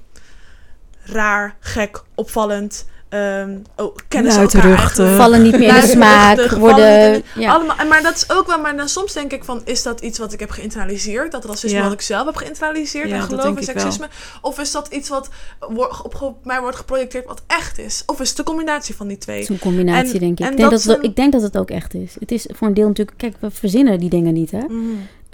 raar, 1.06 1.56
gek, 1.60 2.02
opvallend. 2.16 2.86
ehm 3.10 3.58
oh, 3.76 3.96
kennen 4.08 4.32
ze 4.32 4.40
elkaar 4.40 4.64
Luidruchtig. 4.64 5.00
eigenlijk. 5.00 5.22
Vallen 5.22 5.42
niet 5.42 5.58
meer 5.60 5.76
in 5.76 5.82
de 5.82 5.88
smaak. 5.88 6.50
Worden, 6.52 7.24
ja. 7.36 7.52
Allemaal, 7.54 7.78
en 7.78 7.88
maar 7.88 8.02
dat 8.04 8.16
is 8.16 8.30
ook 8.30 8.48
wel, 8.48 8.60
maar 8.60 8.78
dan 8.78 8.90
soms 8.90 9.14
denk 9.14 9.32
ik 9.32 9.44
van, 9.44 9.62
is 9.66 9.84
dat 9.84 10.02
iets 10.02 10.20
wat 10.20 10.34
ik 10.34 10.40
heb 10.40 10.50
geïnternaliseerd? 10.50 11.32
Dat 11.32 11.46
racisme 11.46 11.78
Ja. 11.78 11.84
wat 11.84 11.94
ik 11.94 12.02
zelf 12.02 12.26
heb 12.26 12.36
geïnternaliseerd 12.36 13.10
Ja, 13.10 13.16
en 13.16 13.22
geloof 13.22 13.58
in 13.58 13.64
seksisme? 13.64 14.08
Of 14.42 14.60
is 14.60 14.72
dat 14.72 14.88
iets 14.88 15.10
wat 15.10 15.30
op, 15.60 16.18
op 16.22 16.46
mij 16.46 16.60
wordt 16.62 16.76
geprojecteerd 16.78 17.26
wat 17.26 17.42
echt 17.48 17.80
is? 17.80 18.04
Of 18.06 18.20
is 18.20 18.28
het 18.28 18.38
de 18.38 18.44
combinatie 18.44 18.96
van 18.96 19.08
die 19.08 19.18
twee? 19.18 19.36
Het 19.40 19.50
is 19.50 19.56
een 19.56 19.60
combinatie, 19.62 20.14
En- 20.14 20.20
denk 20.20 20.40
ik. 20.40 20.46
en 20.46 20.52
Ik 20.52 20.58
denk 20.58 20.72
dat 20.84 20.98
ik 21.04 21.16
denk 21.16 21.32
dat 21.32 21.42
het 21.42 21.58
ook 21.58 21.70
echt 21.70 21.94
is. 21.94 22.16
Het 22.20 22.32
is 22.32 22.48
voor 22.54 22.68
een 22.68 22.74
deel 22.74 22.88
natuurlijk... 22.88 23.18
Kijk, 23.18 23.36
we 23.40 23.52
verzinnen 23.52 24.00
die 24.00 24.10
dingen 24.10 24.34
niet, 24.34 24.52
hè? 24.52 24.64
Mhm. 24.68 24.86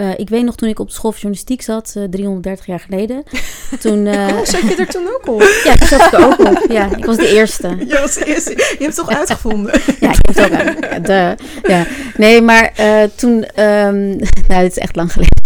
Eh, 0.02 0.10
ik 0.16 0.30
weet 0.30 0.44
nog 0.44 0.56
toen 0.56 0.70
ik 0.70 0.80
op 0.80 0.88
de 0.88 0.94
school 0.94 1.12
van 1.12 1.20
journalistiek 1.20 1.62
zat, 1.62 1.94
eh, 1.98 2.04
330 2.10 2.66
jaar 2.66 2.80
geleden. 2.80 3.24
Toen... 3.80 4.08
eh, 4.08 4.28
Oh, 4.28 4.44
zat 4.44 4.62
je 4.62 4.76
er 4.76 4.88
toen 4.88 5.08
ook 5.08 5.28
op? 5.28 5.42
ja, 5.64 5.76
toen 5.76 5.88
zat 5.88 6.06
ik 6.06 6.12
er 6.12 6.26
ook 6.26 6.40
op. 6.40 6.66
Ja, 6.72 6.96
ik 6.96 7.06
was 7.06 7.18
de 7.18 7.28
eerste. 7.28 7.68
Je, 7.88 8.00
was 8.00 8.14
de 8.14 8.26
eerste. 8.26 8.50
je 8.50 8.66
hebt 8.80 8.86
het 8.86 8.96
toch 8.96 9.10
uitgevonden? 9.18 9.82
Ja, 10.00 10.10
ik 10.10 10.18
heb 10.22 10.36
het 10.36 10.46
ook 10.46 10.60
aan. 10.60 11.36
Ja. 11.64 11.86
Nee, 12.18 12.42
maar 12.42 12.72
toen... 13.16 13.44
ehm 13.44 14.08
nou, 14.48 14.62
dit 14.62 14.72
is 14.72 14.78
echt 14.78 14.96
lang 14.96 15.12
geleden. 15.12 15.38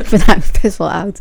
ik 0.00 0.08
ben 0.10 0.20
eigenlijk 0.20 0.58
best 0.62 0.76
wel 0.76 0.90
oud. 0.90 1.18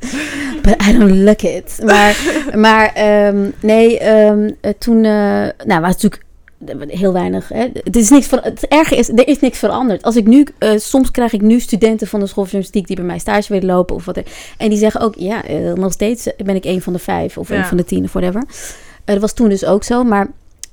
But 0.62 0.82
I 0.88 0.98
don't 0.98 1.16
look 1.16 1.42
it. 1.42 1.80
Maar, 1.84 2.18
maar 2.56 2.94
ehm, 2.94 3.50
nee, 3.60 4.00
ehm, 4.00 4.50
eh, 4.62 4.74
toen... 4.78 5.02
nou, 5.02 5.52
was 5.82 5.92
natuurlijk 5.92 6.24
heel 6.88 7.14
weinig. 7.14 7.50
Hè. 7.50 7.68
Het, 7.84 7.96
is 7.96 8.10
niks 8.10 8.26
van, 8.28 8.40
het 8.42 8.68
erge 8.68 8.96
is, 8.96 9.10
er 9.10 9.28
is 9.28 9.40
niks 9.40 9.58
veranderd. 9.60 10.04
Als 10.04 10.16
ik 10.16 10.28
nu, 10.28 10.46
eh, 10.58 10.70
soms 10.78 11.12
krijg 11.12 11.34
ik 11.34 11.42
nu 11.42 11.60
studenten 11.60 12.08
van 12.08 12.20
de 12.20 12.26
school 12.28 12.44
van 12.44 12.52
journalistiek 12.52 12.88
die 12.88 12.96
bij 12.96 13.06
mij 13.06 13.20
stage 13.20 13.54
willen 13.54 13.76
lopen 13.76 13.96
of 13.96 14.06
wat. 14.06 14.16
dan- 14.16 14.24
En 14.58 14.70
die 14.70 14.78
zeggen 14.78 15.02
ook, 15.02 15.16
ja, 15.16 15.44
eh, 15.46 15.74
nog 15.74 15.92
steeds 15.94 16.28
ben 16.46 16.56
ik 16.56 16.66
een 16.66 16.82
van 16.82 16.94
de 16.94 17.00
vijf 17.00 17.38
of 17.38 17.50
Ja. 17.50 17.56
een 17.58 17.66
van 17.66 17.78
de 17.78 17.84
tien 17.84 18.04
of 18.04 18.14
whatever. 18.14 18.44
Eh, 18.48 19.14
dat 19.14 19.22
was 19.22 19.34
toen 19.34 19.50
dus 19.50 19.66
ook 19.66 19.84
zo, 19.84 20.04
maar 20.04 20.28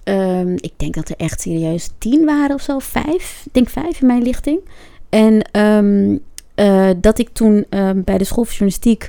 ehm, 0.05 0.53
ik 0.57 0.73
denk 0.77 0.95
dat 0.95 1.09
er 1.09 1.15
echt 1.17 1.41
serieus 1.41 1.91
tien 1.99 2.25
waren 2.25 2.55
of 2.55 2.63
zo, 2.63 2.79
vijf. 2.79 3.43
Ik 3.45 3.53
denk 3.55 3.69
vijf 3.69 4.01
in 4.01 4.07
mijn 4.07 4.23
lichting. 4.23 4.61
En 5.09 5.43
ehm, 5.53 6.17
eh, 6.55 6.89
dat 6.97 7.19
ik 7.19 7.29
toen 7.33 7.65
ehm, 7.69 8.03
bij 8.05 8.19
de 8.19 8.25
school 8.25 8.45
van 8.45 8.53
journalistiek 8.53 9.09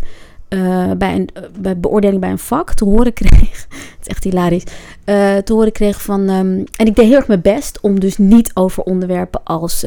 eh, 0.49 0.91
bij 0.97 1.15
een 1.15 1.29
eh, 1.33 1.43
bij 1.59 1.79
beoordeling 1.79 2.21
bij 2.21 2.29
een 2.29 2.39
vak 2.39 2.73
te 2.73 2.83
horen 2.85 3.13
kreeg. 3.13 3.67
Het 3.69 4.01
is 4.01 4.07
echt 4.07 4.23
hilarisch. 4.23 4.63
eh, 5.05 5.35
te 5.37 5.53
horen 5.53 5.71
kreeg 5.71 6.01
van. 6.01 6.29
ehm, 6.29 6.63
en 6.75 6.85
ik 6.85 6.95
deed 6.95 7.05
heel 7.05 7.15
erg 7.15 7.27
mijn 7.27 7.41
best 7.41 7.79
om 7.81 7.99
dus 7.99 8.17
niet 8.17 8.51
over 8.53 8.83
onderwerpen 8.83 9.41
als 9.43 9.83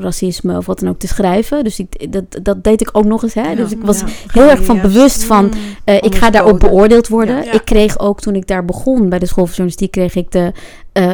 racisme 0.00 0.56
of 0.56 0.66
wat 0.66 0.80
dan 0.80 0.88
ook 0.88 0.98
te 0.98 1.06
schrijven. 1.06 1.64
Dus 1.64 1.78
ik, 1.78 2.12
dat, 2.12 2.24
dat 2.42 2.64
deed 2.64 2.80
ik 2.80 2.88
ook 2.92 3.04
nog 3.04 3.22
eens. 3.22 3.34
Hè? 3.34 3.54
dus 3.54 3.70
ik 3.72 3.82
was 3.82 4.00
Ja. 4.00 4.06
heel 4.32 4.48
erg 4.50 4.64
van 4.64 4.80
bewust 4.80 5.24
van. 5.24 5.44
Mm. 5.44 5.94
ik 6.00 6.14
ga 6.14 6.30
daarop 6.30 6.58
beoordeeld 6.60 7.08
worden. 7.08 7.44
Ja. 7.44 7.52
Ik 7.52 7.64
kreeg 7.64 7.98
ook 7.98 8.20
toen 8.20 8.34
ik 8.34 8.46
daar 8.46 8.64
begon 8.64 9.08
bij 9.08 9.18
de 9.18 9.26
school 9.26 9.46
van 9.46 9.54
journalistiek, 9.54 9.90
kreeg 9.90 10.14
ik 10.14 10.30
de. 10.30 10.52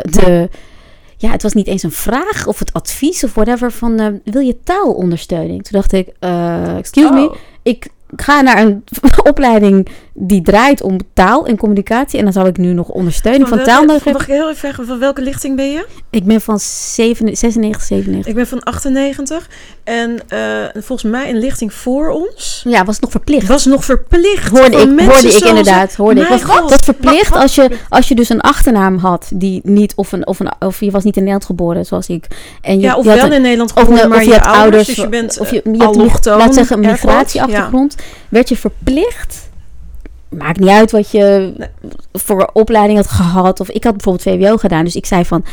de 0.03 0.49
ja, 1.17 1.31
het 1.31 1.43
was 1.43 1.53
niet 1.53 1.67
eens 1.67 1.83
een 1.83 1.91
vraag 1.93 2.47
of 2.47 2.59
het 2.59 2.73
advies 2.73 3.25
of 3.25 3.35
whatever 3.35 3.73
van 3.73 4.21
wil 4.25 4.41
je 4.41 4.57
taalondersteuning? 4.65 5.63
Toen 5.63 5.81
dacht 5.81 5.93
ik, 5.93 6.09
excuse 6.79 7.13
me, 7.13 7.29
Oh. 7.29 7.35
ik 7.63 7.87
een 8.61 8.85
opleiding 9.25 9.89
die 10.15 10.43
draait 10.43 10.83
om 10.83 10.97
taal 11.15 11.47
en 11.47 11.57
communicatie. 11.57 12.19
En 12.19 12.25
dan 12.25 12.33
zou 12.33 12.49
ik 12.49 12.57
nu 12.57 12.73
nog 12.73 12.89
ondersteuning 12.89 13.49
van, 13.49 13.63
taal 13.63 13.81
nodig 13.85 13.95
Mag 13.95 14.05
hebben. 14.05 14.23
ik 14.23 14.29
heel 14.29 14.45
even 14.49 14.57
vragen, 14.57 14.87
van 14.87 14.99
welke 14.99 15.23
lichting 15.23 15.57
ben 15.57 15.71
je? 15.71 15.87
Ik 16.11 16.25
ben 16.25 16.41
van 16.41 16.59
7, 16.61 17.37
96, 17.37 17.83
97. 17.83 18.27
Ik 18.31 18.35
ben 18.35 18.47
van 18.47 18.63
98. 18.63 19.49
En 19.85 20.21
eh, 20.29 20.39
volgens 20.83 21.11
mij 21.11 21.31
een 21.31 21.39
lichting 21.39 21.73
voor 21.75 22.09
ons 22.11 22.61
Ja, 22.69 22.85
was 22.85 22.95
het 22.95 23.03
nog 23.05 23.11
verplicht. 23.11 23.47
was 23.47 23.65
nog 23.65 23.85
verplicht. 23.85 24.49
Hoorde 24.49 24.77
ik, 24.77 25.01
hoorde 25.01 25.29
ik 25.29 25.45
inderdaad. 25.45 25.95
Hoorde 25.95 26.21
ik. 26.21 26.29
Was, 26.29 26.43
God. 26.43 26.71
was 26.71 26.81
verplicht 26.85 27.29
Wat- 27.29 27.43
als 27.43 27.55
je, 27.55 27.71
als 27.89 28.09
je 28.09 28.15
dus 28.15 28.29
een 28.29 28.41
achternaam 28.41 28.97
had 28.99 29.31
die 29.35 29.61
niet, 29.65 29.93
of, 29.97 30.13
een, 30.13 30.27
of, 30.27 30.41
een, 30.41 30.53
of 30.61 30.81
je 30.81 30.91
was 30.91 31.05
niet 31.05 31.15
in 31.17 31.21
Nederland 31.23 31.45
geboren 31.45 31.85
zoals 31.87 32.09
ik. 32.09 32.27
En 32.61 32.75
je, 32.75 32.81
Ja, 32.81 32.97
of 32.97 33.05
je 33.05 33.11
had 33.11 33.19
wel 33.19 33.27
een- 33.29 33.33
in 33.33 33.43
Nederland 33.43 33.73
of, 33.75 33.83
geboren, 33.83 34.09
maar 34.09 34.19
of 34.19 34.25
je, 34.25 34.29
je 34.31 34.35
hebt 34.35 34.47
ouders, 34.47 34.87
dus 34.87 34.97
je 34.97 35.09
bent 35.09 35.39
of 35.41 35.51
je, 35.51 35.63
eh, 35.63 35.73
je 35.75 35.85
allochtoon, 35.85 36.39
laat 36.39 36.55
zeggen, 36.55 36.77
een 36.85 36.91
migratieachtergrond, 36.91 37.97
werd 38.29 38.49
je 38.49 38.57
verplicht. 38.57 39.12
Maakt 40.29 40.61
niet 40.61 40.69
uit 40.69 40.91
wat 40.91 41.11
je 41.11 41.53
Nee. 41.57 41.69
voor 42.13 42.51
opleiding 42.53 42.99
had 42.99 43.09
gehad. 43.09 43.61
Of 43.61 43.69
ik 43.69 43.85
had 43.85 43.97
bijvoorbeeld 43.97 44.37
VWO 44.41 44.57
gedaan, 44.57 44.85
dus 44.85 44.95
ik 44.97 45.07
zei 45.07 45.25
van. 45.25 45.45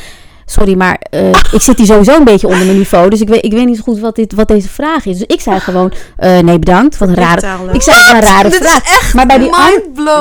Sorry, 0.45 0.75
maar 0.75 0.99
eh, 1.09 1.29
ik 1.29 1.61
zit 1.61 1.77
hier 1.77 1.85
sowieso 1.85 2.15
een 2.17 2.23
beetje 2.23 2.47
onder 2.47 2.65
mijn 2.65 2.77
niveau. 2.77 3.09
Dus 3.09 3.21
ik 3.21 3.27
weet, 3.27 3.45
ik 3.45 3.51
weet 3.51 3.65
niet 3.65 3.77
zo 3.77 3.83
goed 3.83 3.99
wat, 3.99 4.15
dit, 4.15 4.33
wat 4.33 4.47
deze 4.47 4.69
vraag 4.69 5.05
is. 5.05 5.17
Dus 5.17 5.27
ik 5.27 5.41
zei 5.41 5.59
gewoon, 5.59 5.93
eh, 6.17 6.39
nee 6.39 6.59
bedankt. 6.59 6.97
Wat 6.97 7.07
een 7.09 7.15
rare, 7.15 7.73
ik 7.73 7.81
zei, 7.81 7.97
wat 8.03 8.13
een 8.13 8.21
rare 8.29 8.49
Dit 8.49 8.63
is 8.63 8.69
vraag. 8.69 8.83
echt 8.83 9.13
Maar 9.13 9.25
bij 9.25 9.37
die 9.37 9.49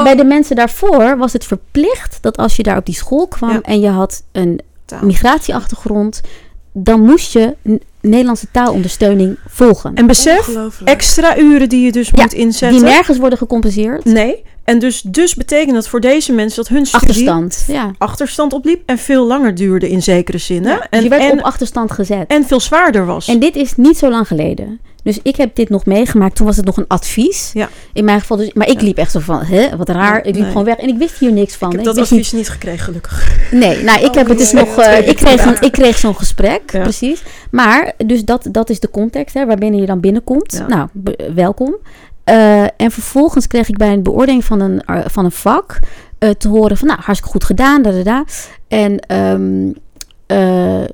bij 0.02 0.14
de 0.16 0.24
mensen 0.24 0.56
daarvoor 0.56 1.16
was 1.18 1.32
het 1.32 1.44
verplicht 1.44 2.18
dat 2.20 2.36
als 2.36 2.56
je 2.56 2.62
daar 2.62 2.76
op 2.76 2.86
die 2.86 2.94
school 2.94 3.26
kwam 3.28 3.50
Ja. 3.50 3.60
en 3.62 3.80
je 3.80 3.88
had 3.88 4.22
een 4.32 4.60
migratieachtergrond, 5.00 6.20
dan 6.82 7.00
moest 7.00 7.32
je 7.32 7.56
Nederlandse 8.00 8.46
taalondersteuning 8.52 9.36
volgen. 9.48 9.94
En 9.94 10.06
besef, 10.06 10.50
extra 10.84 11.38
uren 11.38 11.68
die 11.68 11.84
je 11.84 11.92
dus 11.92 12.10
Ja, 12.14 12.22
moet 12.22 12.32
inzetten. 12.32 12.78
die 12.78 12.88
nergens 12.88 13.18
worden 13.18 13.38
gecompenseerd. 13.38 14.04
Nee. 14.04 14.42
En 14.64 14.78
dus, 14.78 15.00
dus 15.02 15.34
betekent 15.34 15.74
dat 15.74 15.88
voor 15.88 16.00
deze 16.00 16.32
mensen 16.32 16.56
dat 16.56 16.68
hun 16.68 16.86
studie 16.86 17.08
Achterstand. 17.08 17.64
Ja. 17.68 17.90
achterstand 17.98 18.52
opliep 18.52 18.82
en 18.86 18.98
veel 18.98 19.26
langer 19.26 19.54
duurde 19.54 19.88
in 19.90 20.02
zekere 20.02 20.38
zin. 20.38 20.64
hè? 20.64 20.70
Ja, 20.70 20.76
dus 20.76 20.86
En, 20.90 21.02
je 21.02 21.08
werd 21.08 21.22
en, 21.22 21.32
op 21.32 21.40
achterstand 21.44 21.92
gezet. 21.92 22.24
en 22.30 22.44
veel 22.46 22.60
zwaarder 22.60 23.06
was. 23.06 23.28
En 23.28 23.38
dit 23.38 23.56
is 23.56 23.76
niet 23.76 23.98
zo 23.98 24.10
lang 24.10 24.26
geleden. 24.26 24.80
Dus 25.08 25.18
ik 25.22 25.36
heb 25.36 25.54
dit 25.54 25.68
nog 25.68 25.84
meegemaakt. 25.86 26.34
Toen 26.36 26.46
was 26.46 26.56
het 26.56 26.64
nog 26.64 26.76
een 26.76 26.84
advies. 26.88 27.50
Ja. 27.54 27.68
In 27.92 28.04
mijn 28.04 28.20
geval 28.20 28.36
dus. 28.36 28.52
Maar 28.52 28.68
ik 28.68 28.80
liep 28.80 28.96
echt 28.96 29.10
zo 29.10 29.20
van, 29.20 29.42
hè, 29.42 29.76
wat 29.76 29.88
raar. 29.88 30.14
Ja, 30.14 30.18
ik 30.18 30.24
liep 30.24 30.34
nee. 30.34 30.48
gewoon 30.48 30.64
weg. 30.64 30.76
En 30.76 30.88
ik 30.88 30.98
wist 30.98 31.18
hier 31.18 31.32
niks 31.32 31.54
van. 31.56 31.68
ik 31.70 31.76
heb 31.78 31.86
Ik 31.86 31.94
dat 31.94 31.98
advies 32.04 32.32
niet 32.32 32.48
gekregen, 32.48 32.84
gelukkig. 32.84 33.38
nee, 33.50 33.82
nou, 33.82 34.00
ik 34.00 34.08
Oh, 34.08 34.14
heb 34.14 34.28
het 34.28 34.38
dus 34.38 34.52
nog... 34.52 34.76
eh, 34.78 35.08
ik, 35.08 35.16
kreeg 35.16 35.40
zo'n, 35.40 35.56
ik 35.60 35.72
kreeg 35.72 35.98
zo'n 35.98 36.16
gesprek, 36.16 36.62
precies. 36.64 37.22
Maar, 37.50 37.92
dus 38.06 38.24
dat, 38.24 38.48
dat 38.50 38.70
is 38.70 38.80
de 38.80 38.90
context, 38.90 39.34
hè, 39.34 39.46
waarbinnen 39.46 39.80
je 39.80 39.86
dan 39.86 40.00
binnenkomt. 40.00 40.64
Nou, 40.68 40.88
be- 40.92 41.30
welkom. 41.34 41.76
Eh, 42.24 42.62
en 42.62 42.90
vervolgens 42.90 43.46
kreeg 43.46 43.68
ik 43.68 43.76
bij 43.76 43.92
een 43.92 44.02
beoordeling 44.02 44.44
van 44.44 44.60
een, 44.60 44.80
eh, 44.84 45.00
van 45.06 45.24
een 45.24 45.30
vak... 45.32 45.78
eh, 46.18 46.30
te 46.30 46.48
horen 46.48 46.76
van, 46.76 46.88
nou, 46.88 47.00
hartstikke 47.02 47.32
goed 47.32 47.44
gedaan, 47.44 47.82
da, 47.82 47.90
da, 47.90 48.02
da. 48.02 48.24
En 48.68 48.98
ehm, 48.98 49.72
eh, 50.26 50.84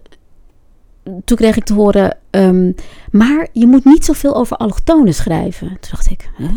toen 1.25 1.37
kreeg 1.37 1.57
ik 1.57 1.65
te 1.65 1.75
horen... 1.75 2.17
ehm, 2.31 2.73
maar 3.11 3.47
je 3.53 3.67
moet 3.67 3.85
niet 3.85 4.05
zoveel 4.05 4.35
over 4.37 4.57
allochtonen 4.57 5.15
schrijven. 5.15 5.69
Toen 5.69 5.91
dacht 5.91 6.11
ik, 6.11 6.29
hè? 6.37 6.49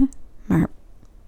maar 0.45 0.68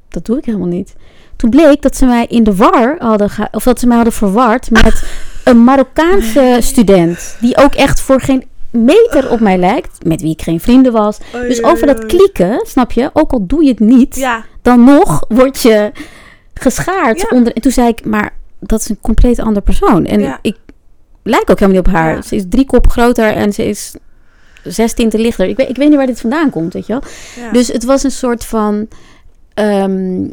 dat 0.09 0.25
doe 0.25 0.37
ik 0.37 0.45
helemaal 0.45 0.67
niet. 0.67 0.95
Toen 1.35 1.49
bleek 1.49 1.81
dat 1.81 1.95
ze 1.95 2.05
mij 2.05 2.25
in 2.25 2.43
de 2.43 2.55
war 2.55 2.95
hadden... 2.99 3.29
of 3.51 3.63
dat 3.63 3.79
ze 3.79 3.87
mij 3.87 3.95
hadden 3.95 4.13
verward 4.13 4.71
met 4.71 5.03
een 5.43 5.63
Marokkaanse 5.63 6.57
student... 6.59 7.37
die 7.39 7.57
ook 7.57 7.73
echt 7.73 8.01
voor 8.01 8.21
geen 8.21 8.43
meter 8.69 9.31
op 9.31 9.39
mij 9.39 9.57
lijkt... 9.57 10.05
met 10.05 10.21
wie 10.21 10.31
ik 10.31 10.41
geen 10.41 10.59
vrienden 10.59 10.91
was. 10.91 11.17
Dus 11.31 11.63
over 11.63 11.87
dat 11.87 12.05
klieken, 12.05 12.65
snap 12.67 12.91
je? 12.91 13.09
Ook 13.13 13.31
al 13.31 13.45
doe 13.47 13.63
je 13.63 13.69
het 13.69 13.79
niet 13.79 14.15
Ja, 14.15 14.45
dan 14.61 14.83
nog 14.83 15.25
word 15.27 15.61
je 15.61 15.91
geschaard 16.53 17.19
Ja. 17.19 17.27
onder. 17.37 17.53
En 17.53 17.61
toen 17.61 17.71
zei 17.71 17.87
ik, 17.87 18.05
maar 18.05 18.33
dat 18.59 18.79
is 18.79 18.89
een 18.89 18.99
compleet 19.01 19.39
ander 19.39 19.61
persoon. 19.61 20.05
En 20.05 20.19
Ja. 20.19 20.39
ik 20.41 20.57
lijk 21.29 21.49
ook 21.49 21.59
helemaal 21.59 21.81
niet 21.81 21.87
op 21.87 21.93
haar. 21.93 22.15
Ja. 22.15 22.21
Ze 22.21 22.35
is 22.35 22.43
drie 22.49 22.65
kop 22.65 22.89
groter 22.89 23.33
en 23.33 23.53
ze 23.53 23.65
is 23.65 23.93
zes 24.63 24.93
tinten 24.93 25.19
lichter. 25.19 25.47
Ik 25.47 25.57
weet, 25.57 25.69
ik 25.69 25.75
weet 25.75 25.87
niet 25.87 25.97
waar 25.97 26.05
dit 26.05 26.19
vandaan 26.21 26.49
komt, 26.49 26.73
weet 26.73 26.85
je 26.87 26.93
wel. 26.93 27.01
ja. 27.45 27.51
Dus 27.51 27.67
het 27.67 27.83
was 27.83 28.03
een 28.03 28.11
soort 28.11 28.45
van 28.45 28.87
ehm, 29.53 30.27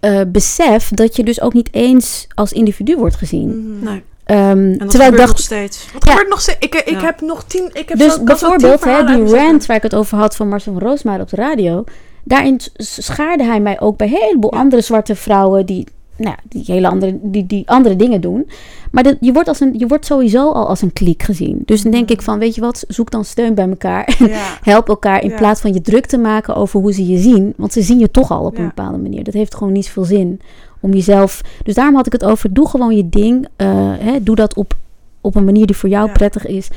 eh, 0.00 0.20
besef 0.26 0.88
dat 0.88 1.16
je 1.16 1.24
dus 1.24 1.40
ook 1.40 1.52
niet 1.52 1.68
eens 1.72 2.26
als 2.34 2.52
individu 2.52 2.96
wordt 2.96 3.16
gezien. 3.16 3.74
Mhm. 3.78 3.84
Nee. 3.84 4.02
Ehm, 4.24 4.40
En 4.48 4.78
dat 4.78 4.90
terwijl 4.90 5.10
ik 5.10 5.16
dacht, 5.16 5.30
nog 5.30 5.40
steeds. 5.40 5.86
Wat 5.92 6.04
Ja. 6.04 6.10
gebeurt 6.10 6.28
nog 6.30 6.40
steeds? 6.40 6.58
Ik, 6.60 6.74
ik 6.74 6.88
Ja. 6.88 7.00
heb 7.00 7.20
nog 7.20 7.44
tien... 7.44 7.70
Ik 7.72 7.88
heb 7.88 7.98
Dus 7.98 8.14
zo, 8.14 8.24
bijvoorbeeld 8.24 8.84
hè, 8.84 9.04
die 9.04 9.24
rant 9.34 9.66
waar 9.66 9.76
ik 9.76 9.82
het 9.82 9.94
over 9.94 10.18
had 10.18 10.36
van 10.36 10.48
Marcel 10.48 10.72
van 10.72 10.82
Roosmalen 10.82 11.20
op 11.20 11.28
de 11.28 11.36
radio. 11.36 11.84
Daarin 12.24 12.60
schaarde 12.76 13.44
hij 13.44 13.60
mij 13.60 13.80
ook 13.80 13.96
bij 13.96 14.06
een 14.06 14.12
heleboel 14.20 14.54
Ja. 14.54 14.60
andere 14.60 14.82
zwarte 14.82 15.14
vrouwen 15.14 15.66
die, 15.66 15.86
nou, 16.16 16.30
ja, 16.30 16.36
die, 16.48 16.62
hele 16.66 16.88
andere, 16.88 17.18
die, 17.22 17.46
die 17.46 17.68
andere 17.70 17.96
dingen 17.96 18.20
doen. 18.20 18.48
Maar 18.90 19.02
dat, 19.02 19.16
je, 19.20 19.32
wordt 19.32 19.48
als 19.48 19.60
een, 19.60 19.74
je 19.78 19.86
wordt 19.86 20.06
sowieso 20.06 20.50
al 20.50 20.68
als 20.68 20.82
een 20.82 20.92
kliek 20.92 21.22
gezien. 21.22 21.62
Dus 21.64 21.82
dan 21.82 21.90
denk 21.92 22.10
ik 22.10 22.22
van, 22.22 22.38
weet 22.38 22.54
je 22.54 22.60
wat, 22.60 22.84
zoek 22.88 23.10
dan 23.10 23.24
steun 23.24 23.54
bij 23.54 23.68
elkaar. 23.68 24.16
En 24.18 24.28
Ja. 24.28 24.58
help 24.62 24.88
elkaar 24.88 25.22
in 25.22 25.30
Ja. 25.30 25.36
plaats 25.36 25.60
van 25.60 25.72
je 25.72 25.80
druk 25.80 26.06
te 26.06 26.18
maken 26.18 26.54
over 26.56 26.80
hoe 26.80 26.92
ze 26.92 27.06
je 27.06 27.18
zien. 27.18 27.52
Want 27.56 27.72
ze 27.72 27.82
zien 27.82 27.98
je 27.98 28.10
toch 28.10 28.30
al 28.30 28.44
op 28.44 28.58
een 28.58 28.66
bepaalde 28.66 28.98
manier. 28.98 29.24
Dat 29.24 29.34
heeft 29.34 29.54
gewoon 29.54 29.72
niet 29.72 29.88
veel 29.88 30.04
zin 30.04 30.40
om 30.80 30.92
jezelf... 30.92 31.40
Dus 31.64 31.74
daarom 31.74 31.94
had 31.94 32.06
ik 32.06 32.12
het 32.12 32.24
over, 32.24 32.52
doe 32.52 32.68
gewoon 32.68 32.96
je 32.96 33.08
ding. 33.08 33.46
eh, 33.56 33.66
hè, 33.98 34.22
doe 34.22 34.36
dat 34.36 34.54
op, 34.54 34.74
op 35.20 35.34
een 35.36 35.44
manier 35.44 35.66
die 35.66 35.76
voor 35.76 35.88
jou 35.88 36.10
prettig 36.10 36.46
is. 36.46 36.68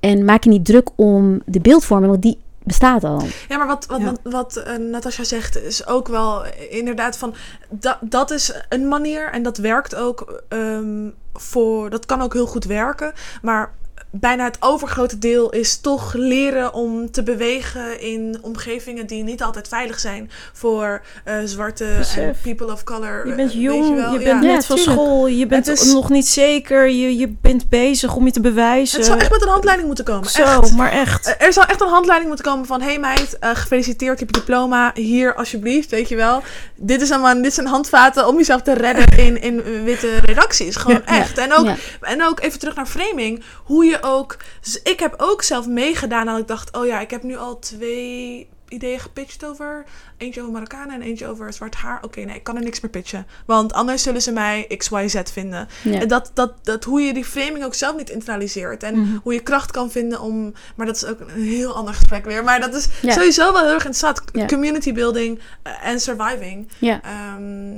En 0.00 0.24
maak 0.24 0.44
je 0.44 0.50
niet 0.50 0.64
druk 0.64 0.88
om 0.96 1.40
de 1.46 1.60
beeldvorming, 1.60 2.10
want 2.10 2.22
die 2.22 2.38
bestaat 2.68 3.04
al. 3.04 3.22
Ja, 3.48 3.56
maar 3.56 3.66
wat, 3.66 3.86
wat, 3.86 4.00
Ja. 4.00 4.04
wat, 4.04 4.20
wat 4.22 4.56
eh, 4.56 4.76
Natasja 4.76 5.24
zegt 5.24 5.56
is 5.56 5.86
ook 5.86 6.08
wel 6.08 6.44
inderdaad 6.70 7.16
van... 7.16 7.34
Dat, 7.68 7.96
dat 8.00 8.30
is 8.30 8.52
een 8.68 8.88
manier 8.88 9.30
en 9.30 9.42
dat 9.42 9.56
werkt 9.56 9.94
ook 9.94 10.42
ehm, 10.48 11.08
voor... 11.32 11.90
Dat 11.90 12.06
kan 12.06 12.22
ook 12.22 12.32
heel 12.32 12.46
goed 12.46 12.64
werken, 12.64 13.12
maar... 13.42 13.72
Bijna 14.10 14.44
het 14.44 14.56
overgrote 14.60 15.18
deel 15.18 15.50
is 15.50 15.80
toch 15.80 16.12
leren 16.14 16.72
om 16.74 17.10
te 17.10 17.22
bewegen 17.22 18.00
in 18.00 18.38
omgevingen 18.42 19.06
die 19.06 19.22
niet 19.22 19.42
altijd 19.42 19.68
veilig 19.68 19.98
zijn 20.00 20.30
voor 20.52 21.02
eh, 21.24 21.34
zwarte 21.44 21.84
en 22.16 22.34
people 22.42 22.72
of 22.72 22.84
color. 22.84 23.24
Je 23.26 23.30
eh, 23.30 23.36
bent 23.36 23.52
weet 23.52 23.62
jong, 23.62 23.88
je, 23.88 23.94
wel, 23.94 24.10
bent 24.10 24.22
ja. 24.22 24.28
Ja, 24.28 24.40
net 24.40 24.66
van 24.66 24.78
school, 24.78 25.26
je 25.26 25.46
bent 25.46 25.68
is- 25.68 25.92
nog 25.92 26.10
niet 26.10 26.28
zeker, 26.28 26.88
je, 26.88 27.16
je 27.16 27.28
bent 27.40 27.68
bezig 27.68 28.14
om 28.16 28.24
je 28.24 28.32
te 28.32 28.40
bewijzen. 28.40 28.96
Het 28.98 29.06
zou 29.06 29.18
echt 29.18 29.30
met 29.30 29.42
een 29.42 29.48
handleiding 29.48 29.86
moeten 29.86 30.04
komen. 30.04 30.30
Zo, 30.30 30.42
echt. 30.42 30.72
maar 30.76 30.92
echt. 30.92 31.26
Eh, 31.36 31.46
Er 31.46 31.52
zou 31.52 31.66
echt 31.68 31.80
een 31.80 31.88
handleiding 31.88 32.28
moeten 32.28 32.46
komen 32.52 32.66
van... 32.66 32.80
hey 32.80 32.98
meid, 32.98 33.38
eh, 33.38 33.50
gefeliciteerd, 33.54 34.18
je 34.18 34.24
hebt 34.24 34.36
je 34.36 34.42
diploma. 34.42 34.90
Hier, 34.94 35.34
alsjeblieft, 35.34 35.90
weet 35.90 36.08
je 36.08 36.16
wel. 36.16 36.42
Dit, 36.76 37.00
is 37.02 37.08
man, 37.08 37.42
dit 37.42 37.54
zijn 37.54 37.66
handvaten 37.66 38.26
om 38.28 38.36
jezelf 38.36 38.62
te 38.62 38.74
redden 38.74 39.18
in, 39.18 39.42
in 39.42 39.84
witte 39.84 40.14
redacties. 40.24 40.76
Gewoon 40.76 41.02
Ja, 41.06 41.14
ja. 41.14 41.20
echt. 41.20 41.38
En 41.38 41.52
ook, 41.52 41.64
Ja. 41.64 41.76
en 42.00 42.24
ook 42.24 42.40
even 42.40 42.58
terug 42.58 42.74
naar 42.74 42.86
framing. 42.86 43.42
Hoe 43.64 43.84
je 43.84 43.97
ook... 44.02 44.36
Dus 44.60 44.82
ik 44.82 45.00
heb 45.00 45.14
ook 45.16 45.42
zelf 45.42 45.66
meegedaan 45.66 46.26
dat 46.26 46.38
ik 46.38 46.46
dacht... 46.48 46.76
oh 46.76 46.86
ja, 46.86 47.00
ik 47.00 47.10
heb 47.10 47.22
nu 47.22 47.36
al 47.36 47.58
twee 47.58 48.48
ideeën 48.68 49.00
gepitcht 49.00 49.44
over... 49.44 49.84
eentje 50.16 50.40
over 50.40 50.52
Marokkanen 50.52 50.94
en 50.94 51.02
eentje 51.02 51.26
over 51.26 51.52
zwart 51.52 51.74
haar. 51.74 51.98
Oké, 52.02 52.20
nee, 52.20 52.36
ik 52.36 52.42
kan 52.42 52.56
er 52.56 52.62
niks 52.62 52.80
meer 52.80 52.90
pitchen. 52.90 53.26
Want 53.46 53.72
anders 53.72 54.02
zullen 54.02 54.22
ze 54.22 54.32
mij 54.32 54.66
XYZ 54.76 55.22
vinden. 55.32 55.68
Ja. 55.82 56.00
En 56.00 56.08
dat, 56.08 56.30
dat, 56.34 56.52
dat 56.62 56.84
hoe 56.84 57.00
je 57.00 57.14
die 57.14 57.24
framing 57.24 57.64
ook 57.64 57.74
zelf 57.74 57.96
niet 57.96 58.10
internaliseert. 58.10 58.82
En 58.82 58.98
Mhm. 59.00 59.16
hoe 59.22 59.32
je 59.34 59.40
kracht 59.40 59.70
kan 59.70 59.90
vinden 59.90 60.20
om... 60.20 60.52
Maar 60.76 60.86
dat 60.86 60.96
is 60.96 61.04
ook 61.04 61.20
een 61.20 61.30
heel 61.42 61.74
ander 61.74 61.94
gesprek 61.94 62.24
weer. 62.24 62.44
Maar 62.44 62.60
dat 62.60 62.74
is 62.74 62.88
Ja. 63.02 63.12
sowieso 63.12 63.52
wel 63.52 63.62
heel 63.62 63.72
erg 63.74 63.84
interessant. 63.86 64.22
Ja. 64.32 64.46
Community 64.46 64.92
building 64.92 65.40
eh, 65.62 65.72
en 65.82 66.00
surviving. 66.00 66.68
Ja. 66.78 67.00
Ehm, 67.02 67.76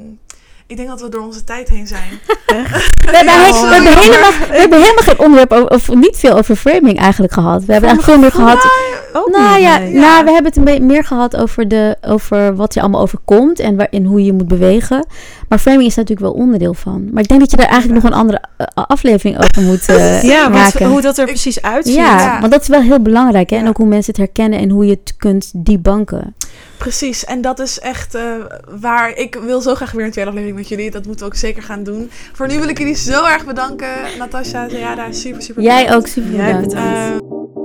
ik 0.70 0.76
denk 0.76 0.88
dat 0.88 1.00
we 1.00 1.08
door 1.08 1.22
onze 1.22 1.44
tijd 1.44 1.68
heen 1.68 1.86
zijn. 1.86 2.10
We, 2.46 3.16
hebben, 3.16 3.34
Ja, 3.34 3.50
we, 3.52 3.68
hebben 3.72 3.98
helemaal, 3.98 4.30
we 4.50 4.56
hebben 4.58 4.78
helemaal 4.80 5.02
geen 5.04 5.18
onderwerp 5.18 5.52
over, 5.52 5.68
of 5.70 5.94
niet 5.94 6.16
veel 6.16 6.32
over 6.36 6.56
framing 6.56 6.98
eigenlijk 6.98 7.32
gehad. 7.32 7.64
We 7.64 7.72
hebben 7.72 7.90
eigenlijk 7.90 8.02
veel 8.02 8.18
meer 8.18 8.46
gehad. 8.46 8.70
Ook 9.12 9.30
Nou 9.30 9.54
niet, 9.54 9.62
ja, 9.62 9.78
nee. 9.78 9.92
ja. 9.92 10.00
nou, 10.00 10.24
we 10.24 10.30
hebben 10.30 10.44
het 10.44 10.56
een 10.56 10.64
beetje 10.64 10.82
meer 10.82 11.04
gehad 11.04 11.36
over, 11.36 11.68
de, 11.68 11.96
over 12.06 12.56
wat 12.56 12.74
je 12.74 12.80
allemaal 12.80 13.00
overkomt 13.00 13.58
en 13.58 13.76
waarin 13.76 14.04
hoe 14.04 14.24
je 14.24 14.32
moet 14.32 14.48
bewegen. 14.48 15.06
Maar 15.48 15.58
framing 15.58 15.86
is 15.86 15.94
daar 15.94 16.04
natuurlijk 16.04 16.34
wel 16.34 16.42
onderdeel 16.44 16.74
van. 16.74 17.08
Maar 17.12 17.22
ik 17.22 17.28
denk 17.28 17.40
dat 17.40 17.50
je 17.50 17.56
daar 17.56 17.66
eigenlijk 17.68 18.02
nog 18.02 18.12
een 18.12 18.18
andere 18.18 18.40
eh, 18.56 18.66
aflevering 18.74 19.36
over 19.38 19.62
moet 19.62 19.88
eh, 19.98 20.22
Ja, 20.22 20.42
wat, 20.42 20.52
maken. 20.52 20.86
hoe 20.86 21.00
dat 21.00 21.16
er 21.18 21.24
Ik- 21.24 21.30
precies 21.30 21.62
uitziet. 21.62 21.94
ja, 21.94 22.18
Ja. 22.20 22.40
want 22.40 22.52
dat 22.52 22.60
is 22.62 22.68
wel 22.68 22.80
heel 22.82 23.00
belangrijk. 23.02 23.50
Hè? 23.50 23.56
En 23.56 23.68
ook 23.68 23.76
hoe 23.76 23.86
mensen 23.86 24.12
het 24.12 24.16
herkennen 24.22 24.58
en 24.58 24.70
hoe 24.70 24.84
je 24.84 24.90
het 25.02 25.14
kunt 25.18 25.50
debunken. 25.54 26.34
Precies, 26.80 27.24
en 27.24 27.40
dat 27.40 27.58
is 27.58 27.78
echt 27.78 28.14
eh, 28.14 28.22
waar 28.80 29.16
ik 29.16 29.34
wil 29.34 29.60
zo 29.60 29.74
graag 29.74 29.92
weer 29.92 30.04
een 30.04 30.10
tweede 30.10 30.30
aflevering 30.30 30.58
met 30.60 30.68
jullie. 30.68 30.90
Dat 30.90 31.06
moeten 31.06 31.26
we 31.26 31.32
ook 31.32 31.38
zeker 31.38 31.62
gaan 31.62 31.82
doen. 31.84 32.10
Voor 32.32 32.46
nu 32.48 32.58
wil 32.58 32.68
ik 32.68 32.78
jullie 32.78 32.96
zo 32.96 33.24
erg 33.26 33.44
bedanken. 33.46 33.88
Natasja, 34.18 34.68
Zayada, 34.68 35.12
super, 35.12 35.42
super 35.42 35.62
Jij 35.62 35.82
bedankt. 35.84 36.04
ook 36.06 36.12
super 36.12 36.30
Jij 36.32 36.60
bedankt. 36.60 36.68
bedankt. 36.68 37.22
Eh, 37.22 37.59